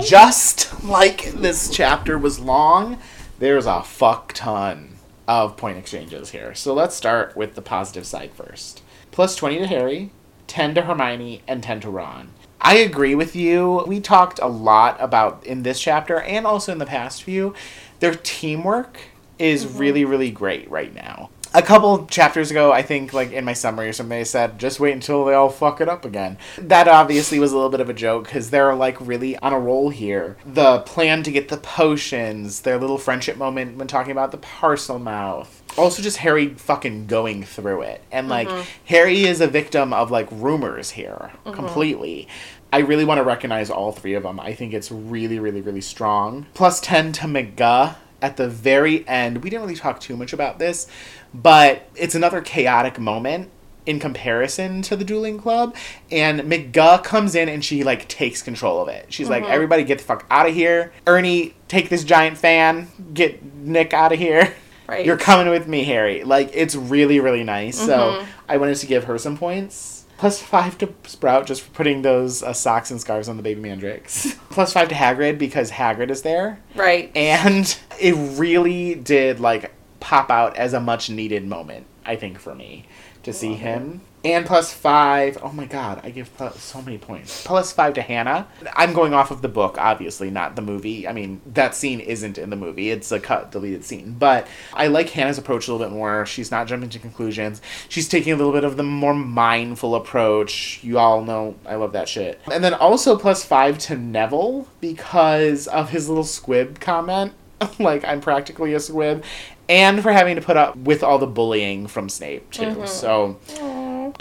Just 0.00 0.84
like 0.84 1.32
this 1.32 1.70
chapter 1.70 2.16
was 2.16 2.38
long, 2.38 2.98
there's 3.40 3.66
a 3.66 3.82
fuck 3.82 4.32
ton 4.32 4.90
of 5.26 5.56
point 5.56 5.78
exchanges 5.78 6.30
here. 6.30 6.54
So 6.54 6.72
let's 6.72 6.94
start 6.94 7.36
with 7.36 7.56
the 7.56 7.62
positive 7.62 8.06
side 8.06 8.32
first. 8.32 8.80
Plus 9.10 9.34
20 9.34 9.58
to 9.58 9.66
Harry, 9.66 10.10
10 10.46 10.76
to 10.76 10.82
Hermione, 10.82 11.42
and 11.48 11.64
10 11.64 11.80
to 11.80 11.90
Ron. 11.90 12.30
I 12.60 12.76
agree 12.76 13.14
with 13.14 13.36
you. 13.36 13.84
We 13.86 14.00
talked 14.00 14.38
a 14.40 14.46
lot 14.46 14.96
about 15.00 15.44
in 15.44 15.62
this 15.62 15.80
chapter 15.80 16.20
and 16.20 16.46
also 16.46 16.72
in 16.72 16.78
the 16.78 16.86
past 16.86 17.22
few. 17.22 17.54
Their 18.00 18.14
teamwork 18.14 18.98
is 19.38 19.64
mm-hmm. 19.64 19.78
really, 19.78 20.04
really 20.04 20.30
great 20.30 20.70
right 20.70 20.94
now. 20.94 21.30
A 21.56 21.62
couple 21.62 22.06
chapters 22.06 22.50
ago, 22.50 22.72
I 22.72 22.82
think, 22.82 23.12
like 23.12 23.30
in 23.30 23.44
my 23.44 23.52
summary 23.52 23.88
or 23.88 23.92
something, 23.92 24.18
I 24.18 24.24
said, 24.24 24.58
just 24.58 24.80
wait 24.80 24.92
until 24.92 25.24
they 25.24 25.34
all 25.34 25.48
fuck 25.48 25.80
it 25.80 25.88
up 25.88 26.04
again. 26.04 26.36
That 26.58 26.88
obviously 26.88 27.38
was 27.38 27.52
a 27.52 27.54
little 27.54 27.70
bit 27.70 27.80
of 27.80 27.88
a 27.88 27.94
joke 27.94 28.24
because 28.24 28.50
they're 28.50 28.74
like 28.74 29.00
really 29.00 29.36
on 29.38 29.52
a 29.52 29.58
roll 29.60 29.90
here. 29.90 30.36
The 30.44 30.80
plan 30.80 31.22
to 31.22 31.30
get 31.30 31.48
the 31.48 31.56
potions, 31.56 32.62
their 32.62 32.76
little 32.76 32.98
friendship 32.98 33.36
moment 33.36 33.76
when 33.76 33.86
talking 33.86 34.10
about 34.10 34.32
the 34.32 34.38
Parselmouth. 34.38 35.46
Also, 35.78 36.02
just 36.02 36.16
Harry 36.18 36.48
fucking 36.54 37.06
going 37.06 37.44
through 37.44 37.82
it. 37.82 38.02
And 38.10 38.28
like, 38.28 38.48
mm-hmm. 38.48 38.68
Harry 38.86 39.22
is 39.22 39.40
a 39.40 39.46
victim 39.46 39.92
of 39.92 40.10
like 40.10 40.26
rumors 40.32 40.90
here 40.90 41.30
mm-hmm. 41.46 41.52
completely. 41.52 42.26
I 42.72 42.78
really 42.78 43.04
want 43.04 43.18
to 43.18 43.22
recognize 43.22 43.70
all 43.70 43.92
three 43.92 44.14
of 44.14 44.24
them. 44.24 44.40
I 44.40 44.54
think 44.54 44.74
it's 44.74 44.90
really, 44.90 45.38
really, 45.38 45.60
really 45.60 45.80
strong. 45.80 46.46
Plus 46.54 46.80
10 46.80 47.12
to 47.12 47.26
McGuh 47.26 47.94
at 48.24 48.38
the 48.38 48.48
very 48.48 49.06
end. 49.06 49.44
We 49.44 49.50
didn't 49.50 49.62
really 49.62 49.76
talk 49.76 50.00
too 50.00 50.16
much 50.16 50.32
about 50.32 50.58
this, 50.58 50.86
but 51.34 51.88
it's 51.94 52.14
another 52.14 52.40
chaotic 52.40 52.98
moment 52.98 53.50
in 53.84 54.00
comparison 54.00 54.80
to 54.80 54.96
the 54.96 55.04
dueling 55.04 55.38
club 55.38 55.76
and 56.10 56.40
McGuh 56.40 57.04
comes 57.04 57.34
in 57.34 57.50
and 57.50 57.62
she 57.62 57.84
like 57.84 58.08
takes 58.08 58.40
control 58.40 58.80
of 58.80 58.88
it. 58.88 59.12
She's 59.12 59.28
like 59.28 59.42
mm-hmm. 59.42 59.52
everybody 59.52 59.84
get 59.84 59.98
the 59.98 60.04
fuck 60.04 60.24
out 60.30 60.48
of 60.48 60.54
here. 60.54 60.94
Ernie, 61.06 61.54
take 61.68 61.90
this 61.90 62.02
giant 62.02 62.38
fan. 62.38 62.88
Get 63.12 63.44
Nick 63.56 63.92
out 63.92 64.12
of 64.12 64.18
here. 64.18 64.54
Right. 64.86 65.04
You're 65.04 65.16
coming 65.18 65.50
with 65.50 65.66
me, 65.66 65.84
Harry. 65.84 66.24
Like 66.24 66.50
it's 66.52 66.74
really 66.74 67.20
really 67.20 67.44
nice. 67.44 67.78
So, 67.78 67.96
mm-hmm. 67.96 68.30
I 68.48 68.58
wanted 68.58 68.76
to 68.76 68.86
give 68.86 69.04
her 69.04 69.16
some 69.16 69.38
points. 69.38 69.93
Plus 70.24 70.40
five 70.40 70.78
to 70.78 70.88
Sprout 71.04 71.44
just 71.46 71.60
for 71.60 71.70
putting 71.72 72.00
those 72.00 72.42
uh, 72.42 72.54
socks 72.54 72.90
and 72.90 72.98
scarves 72.98 73.28
on 73.28 73.36
the 73.36 73.42
baby 73.42 73.60
mandrakes. 73.60 74.34
Plus 74.48 74.72
five 74.72 74.88
to 74.88 74.94
Hagrid 74.94 75.36
because 75.36 75.70
Hagrid 75.70 76.08
is 76.10 76.22
there 76.22 76.58
Right. 76.74 77.14
and 77.14 77.76
it 78.00 78.14
really 78.38 78.94
did 78.94 79.38
like 79.38 79.70
pop 80.00 80.30
out 80.30 80.56
as 80.56 80.72
a 80.72 80.80
much 80.80 81.10
needed 81.10 81.46
moment 81.46 81.84
i 82.06 82.16
think 82.16 82.38
for 82.38 82.54
me 82.54 82.86
to 83.22 83.32
see 83.34 83.52
him 83.54 84.00
and 84.24 84.46
plus 84.46 84.72
five 84.72 85.36
oh 85.42 85.52
my 85.52 85.66
god 85.66 86.00
i 86.02 86.10
give 86.10 86.34
plus 86.36 86.60
so 86.60 86.80
many 86.82 86.98
points. 86.98 87.46
Plus 87.46 87.72
five 87.72 87.94
to 87.94 88.02
hannah. 88.02 88.48
I'm 88.74 88.92
going 88.92 89.14
off 89.14 89.30
of 89.30 89.42
the 89.42 89.48
book 89.48 89.76
obviously 89.78 90.30
not 90.30 90.56
the 90.56 90.62
movie. 90.62 91.06
I 91.06 91.12
mean 91.12 91.40
that 91.46 91.74
scene 91.74 92.00
isn't 92.00 92.38
in 92.38 92.50
the 92.50 92.56
movie. 92.56 92.90
It's 92.90 93.12
a 93.12 93.20
cut 93.20 93.52
deleted 93.52 93.84
scene. 93.84 94.16
But 94.18 94.46
i 94.72 94.86
like 94.86 95.10
hannah's 95.10 95.38
approach 95.38 95.68
a 95.68 95.72
little 95.72 95.86
bit 95.86 95.94
more. 95.94 96.26
She's 96.26 96.50
not 96.50 96.66
jumping 96.66 96.90
to 96.90 96.98
conclusions. 96.98 97.60
She's 97.88 98.08
taking 98.08 98.32
a 98.32 98.36
little 98.36 98.52
bit 98.52 98.64
of 98.64 98.76
the 98.76 98.82
more 98.82 99.14
mindful 99.14 99.94
approach. 99.94 100.80
You 100.82 100.98
all 100.98 101.22
know 101.22 101.56
i 101.66 101.74
love 101.74 101.92
that 101.92 102.08
shit. 102.08 102.40
And 102.50 102.64
then 102.64 102.74
also 102.74 103.16
plus 103.16 103.44
five 103.44 103.78
to 103.80 103.96
neville 103.96 104.68
because 104.80 105.66
of 105.66 105.90
his 105.90 106.08
little 106.08 106.24
squib 106.24 106.80
comment. 106.80 107.32
Like 107.78 108.04
I'm 108.04 108.20
practically 108.20 108.74
a 108.74 108.80
squib, 108.80 109.24
and 109.68 110.02
for 110.02 110.12
having 110.12 110.36
to 110.36 110.42
put 110.42 110.56
up 110.56 110.76
with 110.76 111.02
all 111.02 111.18
the 111.18 111.26
bullying 111.26 111.86
from 111.86 112.08
Snape 112.08 112.50
too. 112.50 112.62
Mm-hmm. 112.62 112.86
So, 112.86 113.38
mm. 113.48 113.73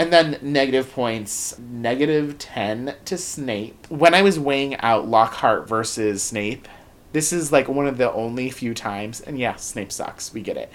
And 0.04 0.12
then 0.12 0.38
negative 0.42 0.92
points, 0.92 1.58
negative 1.58 2.38
ten 2.38 2.96
to 3.06 3.18
Snape. 3.18 3.88
When 3.90 4.14
I 4.14 4.22
was 4.22 4.38
weighing 4.38 4.76
out 4.82 5.08
Lockhart 5.08 5.66
versus 5.66 6.22
Snape, 6.22 6.68
this 7.14 7.32
is 7.32 7.54
like 7.54 7.70
one 7.70 7.88
of 7.88 7.98
the 7.98 8.12
only 8.12 8.50
few 8.50 8.74
times, 8.74 9.22
and 9.22 9.40
yeah, 9.40 9.56
Snape 9.56 9.94
sucks. 9.94 10.34
We 10.34 10.42
get 10.42 10.58
it. 10.58 10.70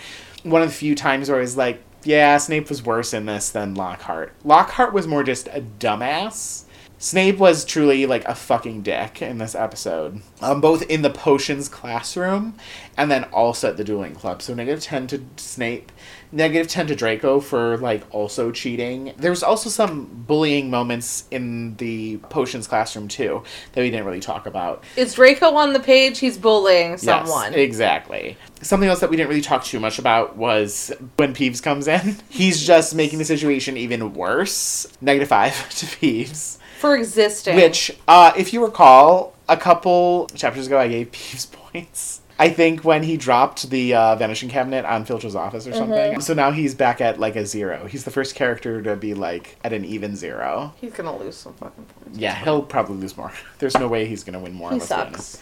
One 0.45 0.63
of 0.63 0.69
the 0.69 0.75
few 0.75 0.95
times 0.95 1.29
where 1.29 1.37
I 1.37 1.43
was 1.43 1.59
like, 1.59 1.83
yeah, 2.05 2.39
Snape 2.39 2.71
was 2.71 2.83
worse 2.83 3.13
in 3.13 3.27
this 3.27 3.51
than 3.51 3.75
Lockhart. 3.75 4.33
Lockhart 4.45 4.95
was 4.95 5.07
more 5.07 5.23
just 5.23 5.47
a 5.49 5.61
dumbass. 5.79 6.65
Snape 6.97 7.37
was 7.37 7.67
truly 7.67 8.07
like 8.07 8.25
a 8.25 8.35
fucking 8.35 8.83
dick 8.83 9.21
in 9.21 9.37
this 9.39 9.55
episode, 9.55 10.23
um, 10.41 10.63
both 10.63 10.83
in 10.85 11.03
the 11.03 11.11
potions 11.11 11.69
classroom 11.69 12.55
and 12.97 13.11
then 13.11 13.25
also 13.25 13.69
at 13.69 13.77
the 13.77 13.85
dueling 13.85 14.15
club. 14.15 14.41
So 14.41 14.55
negative 14.55 14.83
10 14.83 15.07
to 15.09 15.23
Snape, 15.37 15.93
negative 16.33 16.69
10 16.69 16.89
to 16.89 16.95
Draco 16.95 17.41
for 17.41 17.77
like 17.79 18.03
also 18.11 18.51
cheating. 18.51 19.13
There 19.17 19.31
was 19.31 19.43
also 19.43 19.71
some 19.71 20.25
bullying 20.27 20.71
moments 20.71 21.25
in 21.31 21.77
the 21.77 22.19
potions 22.29 22.67
classroom 22.67 23.09
too 23.09 23.43
that 23.73 23.81
we 23.81 23.91
didn't 23.91 24.07
really 24.07 24.21
talk 24.21 24.47
about. 24.47 24.85
Is 24.97 25.15
Draco 25.15 25.55
on 25.55 25.73
the 25.73 25.81
page? 25.81 26.19
He's 26.19 26.39
bullying 26.39 26.97
someone. 26.99 27.53
Yes, 27.53 27.61
exactly. 27.61 28.37
Something 28.61 28.89
else 28.89 29.01
that 29.01 29.11
we 29.11 29.17
didn't 29.17 29.29
really 29.29 29.41
talk 29.41 29.65
too 29.65 29.81
much 29.81 29.99
about 29.99 30.37
was 30.37 30.93
when 31.17 31.35
Peeves 31.35 31.63
comes 31.63 31.89
in. 31.89 32.17
He's 32.29 32.67
just 32.67 32.95
making 32.95 33.19
the 33.19 33.25
situation 33.25 33.77
even 33.77 34.15
worse. 34.15 34.87
Negative 35.01 35.29
5 35.29 35.69
to 35.77 35.87
Peeves. 35.87 36.59
For 36.79 36.97
existing. 36.97 37.57
Which, 37.57 37.91
uh, 38.07 38.33
if 38.37 38.53
you 38.53 38.65
recall, 38.65 39.35
a 39.49 39.57
couple 39.57 40.29
chapters 40.35 40.67
ago, 40.67 40.79
I 40.79 40.89
gave 40.89 41.11
Peeves 41.11 41.51
points. 41.73 42.18
I 42.41 42.51
think 42.51 42.85
when 42.85 43.03
he 43.03 43.17
dropped 43.17 43.69
the 43.69 43.95
uh, 43.95 44.15
vanishing 44.15 44.49
cabinet 44.49 44.85
on 44.85 45.05
Filch's 45.05 45.35
office 45.35 45.67
or 45.67 45.73
something. 45.73 46.21
So 46.21 46.35
now 46.35 46.53
he's 46.53 46.75
back 46.75 47.01
at 47.01 47.19
like 47.19 47.35
a 47.35 47.45
zero. 47.45 47.87
He's 47.87 48.05
the 48.05 48.13
first 48.13 48.37
character 48.37 48.81
to 48.83 48.95
be 48.95 49.15
like 49.15 49.57
at 49.65 49.73
an 49.73 49.85
even 49.85 50.15
zero. 50.15 50.73
He's 50.81 50.93
gonna 50.93 51.17
lose 51.17 51.37
some 51.37 51.55
fucking 51.55 51.85
points. 51.85 52.19
Yeah, 52.19 52.37
he'll 52.37 52.63
probably 52.63 52.97
lose 52.97 53.17
more. 53.17 53.33
There's 53.59 53.77
no 53.77 53.89
way 53.89 54.07
he's 54.07 54.23
gonna 54.23 54.39
win 54.39 54.53
more. 54.55 54.73
He 54.73 54.79
sucks. 54.79 55.09
honest. 55.09 55.41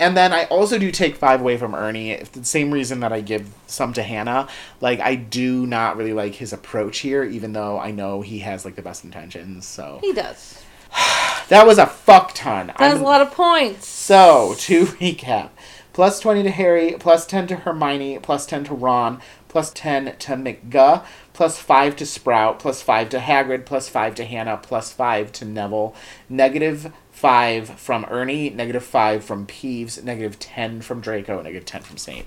And 0.00 0.16
then 0.16 0.32
I 0.32 0.46
also 0.46 0.78
do 0.78 0.90
take 0.90 1.14
five 1.14 1.40
away 1.40 1.56
from 1.58 1.76
Ernie. 1.76 2.16
For 2.24 2.40
the 2.40 2.44
same 2.44 2.72
reason 2.72 3.00
that 3.00 3.12
I 3.12 3.20
give 3.20 3.48
some 3.68 3.92
to 3.92 4.02
Hannah. 4.02 4.48
Like 4.80 4.98
I 4.98 5.14
do 5.14 5.64
not 5.64 5.96
really 5.96 6.12
like 6.12 6.34
his 6.34 6.52
approach 6.52 6.98
here, 6.98 7.22
even 7.22 7.52
though 7.52 7.78
I 7.78 7.92
know 7.92 8.20
he 8.20 8.40
has 8.40 8.64
like 8.64 8.74
the 8.74 8.82
best 8.82 9.04
intentions. 9.04 9.64
So 9.64 10.00
He 10.02 10.12
does. 10.12 10.60
that 11.50 11.66
was 11.66 11.78
a 11.78 11.86
fuck 11.86 12.34
ton. 12.34 12.66
That 12.68 12.80
was 12.80 12.92
I'm- 12.94 13.00
a 13.00 13.04
lot 13.04 13.20
of 13.20 13.30
points. 13.30 13.86
so, 13.86 14.54
to 14.58 14.86
recap 15.00 15.50
plus 15.92 16.20
20 16.20 16.42
to 16.42 16.50
Harry, 16.50 16.96
plus 16.98 17.26
10 17.26 17.46
to 17.48 17.56
Hermione, 17.56 18.18
plus 18.18 18.46
10 18.46 18.64
to 18.64 18.74
Ron, 18.74 19.20
plus 19.48 19.70
10 19.72 20.16
to 20.18 20.32
McGuh, 20.32 21.04
plus 21.32 21.58
5 21.58 21.96
to 21.96 22.06
Sprout, 22.06 22.58
plus 22.58 22.82
5 22.82 23.10
to 23.10 23.18
Hagrid, 23.18 23.66
plus 23.66 23.88
5 23.88 24.14
to 24.16 24.24
Hannah, 24.24 24.56
plus 24.56 24.92
5 24.92 25.32
to 25.32 25.44
Neville, 25.44 25.94
negative 26.28 26.92
5 27.10 27.68
from 27.78 28.06
Ernie, 28.08 28.50
negative 28.50 28.84
5 28.84 29.24
from 29.24 29.46
Peeves, 29.46 30.02
negative 30.02 30.38
10 30.38 30.80
from 30.80 31.00
Draco, 31.00 31.42
negative 31.42 31.66
10 31.66 31.82
from 31.82 31.96
Snape. 31.98 32.26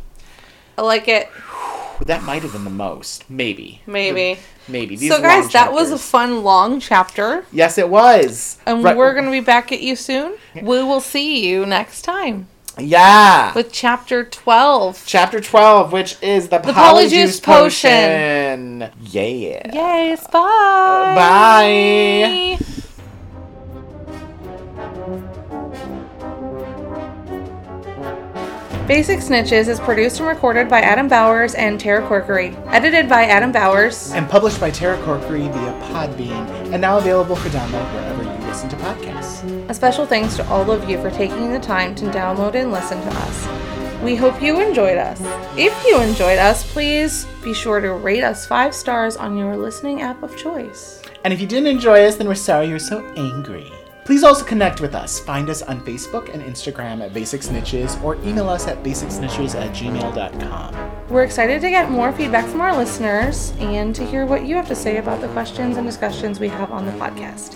I 0.78 0.82
like 0.82 1.07
it. 1.07 1.30
That 2.05 2.24
might 2.24 2.41
have 2.43 2.51
been 2.51 2.66
the 2.66 2.70
most. 2.70 3.30
Maybe. 3.30 3.82
Maybe. 3.88 4.38
Maybe. 4.68 4.97
These 4.97 5.09
so, 5.09 5.22
guys, 5.22 5.53
that 5.53 5.72
was 5.72 5.91
a 5.91 5.97
fun 5.97 6.43
long 6.43 6.82
chapter. 6.82 7.45
Yes, 7.53 7.78
it 7.78 7.88
was. 7.88 8.57
And 8.66 8.84
Right- 8.84 8.97
we're 8.97 9.13
going 9.13 9.26
to 9.26 9.32
be 9.32 9.39
back 9.39 9.72
at 9.72 9.80
you 9.80 9.95
soon. 9.95 10.34
We 10.53 10.84
will 10.84 10.99
see 10.99 11.47
you 11.47 11.66
next 11.66 12.01
time 12.01 12.47
Yeah. 12.78 13.54
with 13.54 13.72
chapter 13.72 14.24
12. 14.24 15.04
Chapter 15.06 15.40
12, 15.40 15.92
which 15.92 16.22
is 16.22 16.50
the, 16.50 16.60
The 16.60 16.72
Polyjuice 16.74 17.42
Polyjuice 17.42 17.44
Potion. 17.44 18.80
Potion. 18.80 18.92
Yeah. 19.02 19.72
Yes, 19.74 20.28
bye. 20.28 21.16
Bye. 21.16 22.66
Basic 28.88 29.18
Snitches 29.18 29.68
is 29.68 29.80
produced 29.80 30.20
and 30.20 30.30
recorded 30.30 30.70
by 30.70 30.80
Adam 30.80 31.08
Bowers 31.08 31.56
and 31.56 31.80
Tara 31.80 32.08
Corkery. 32.08 32.56
Edited 32.68 33.10
by 33.10 33.24
Adam 33.24 33.52
Bowers. 33.52 34.12
And 34.12 34.30
published 34.30 34.60
by 34.60 34.70
Tara 34.70 34.96
Corkery 35.00 35.52
via 35.52 35.74
Podbean, 35.90 36.72
and 36.72 36.82
now 36.82 37.00
available 37.00 37.36
for 37.36 37.50
download 37.50 37.92
wherever 37.96 38.22
you 38.22 38.48
listen 38.48 38.70
to 38.70 38.76
podcasts. 38.76 39.70
A 39.72 39.74
special 39.74 40.06
thanks 40.06 40.36
to 40.36 40.48
all 40.50 40.70
of 40.70 40.88
you 40.88 41.02
for 41.02 41.10
taking 41.10 41.52
the 41.52 41.60
time 41.60 41.96
to 41.96 42.06
download 42.12 42.54
and 42.54 42.72
listen 42.72 43.02
to 43.02 43.10
us. 43.10 44.04
We 44.04 44.16
hope 44.16 44.40
you 44.40 44.62
enjoyed 44.62 45.00
us. 45.00 45.20
If 45.58 45.84
you 45.84 46.00
enjoyed 46.00 46.38
us, 46.38 46.72
please 46.72 47.26
be 47.44 47.56
sure 47.56 47.80
to 47.80 47.92
rate 47.92 48.24
us 48.24 48.46
five 48.46 48.76
stars 48.76 49.18
on 49.18 49.36
your 49.36 49.58
listening 49.58 50.04
app 50.04 50.22
of 50.22 50.38
choice. 50.38 51.02
And 51.24 51.34
if 51.34 51.42
you 51.42 51.48
didn't 51.48 51.70
enjoy 51.70 52.06
us, 52.06 52.18
then 52.18 52.28
we're 52.28 52.36
sorry 52.36 52.68
you're 52.68 52.78
so 52.78 53.04
angry. 53.18 53.72
Please 54.06 54.24
also 54.24 54.45
connect 54.45 54.82
with 54.82 54.93
us. 54.93 55.20
Find 55.20 55.49
us 55.49 55.64
on 55.64 55.82
Facebook 55.82 56.32
and 56.32 56.43
Instagram 56.43 57.03
at 57.03 57.12
Basic 57.12 57.41
Snitches 57.41 58.01
or 58.03 58.16
email 58.18 58.47
us 58.47 58.68
at 58.68 58.84
basicsnitches 58.84 59.60
at 59.60 59.72
gmail.com. 59.72 60.91
We're 61.10 61.24
excited 61.24 61.60
to 61.62 61.70
get 61.72 61.89
more 61.89 62.14
feedback 62.14 62.47
from 62.47 62.62
our 62.62 62.78
listeners 62.78 63.51
and 63.58 63.95
to 63.95 64.06
hear 64.06 64.28
what 64.28 64.45
you 64.45 64.56
have 64.56 64.68
to 64.68 64.76
say 64.76 64.97
about 64.97 65.22
the 65.22 65.28
questions 65.30 65.78
and 65.78 65.88
discussions 65.88 66.39
we 66.39 66.49
have 66.49 66.72
on 66.72 66.86
the 66.86 66.91
podcast. 66.93 67.56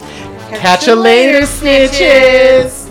Catch 0.59 0.87
you 0.87 0.95
later, 0.95 1.41
snitches! 1.41 2.89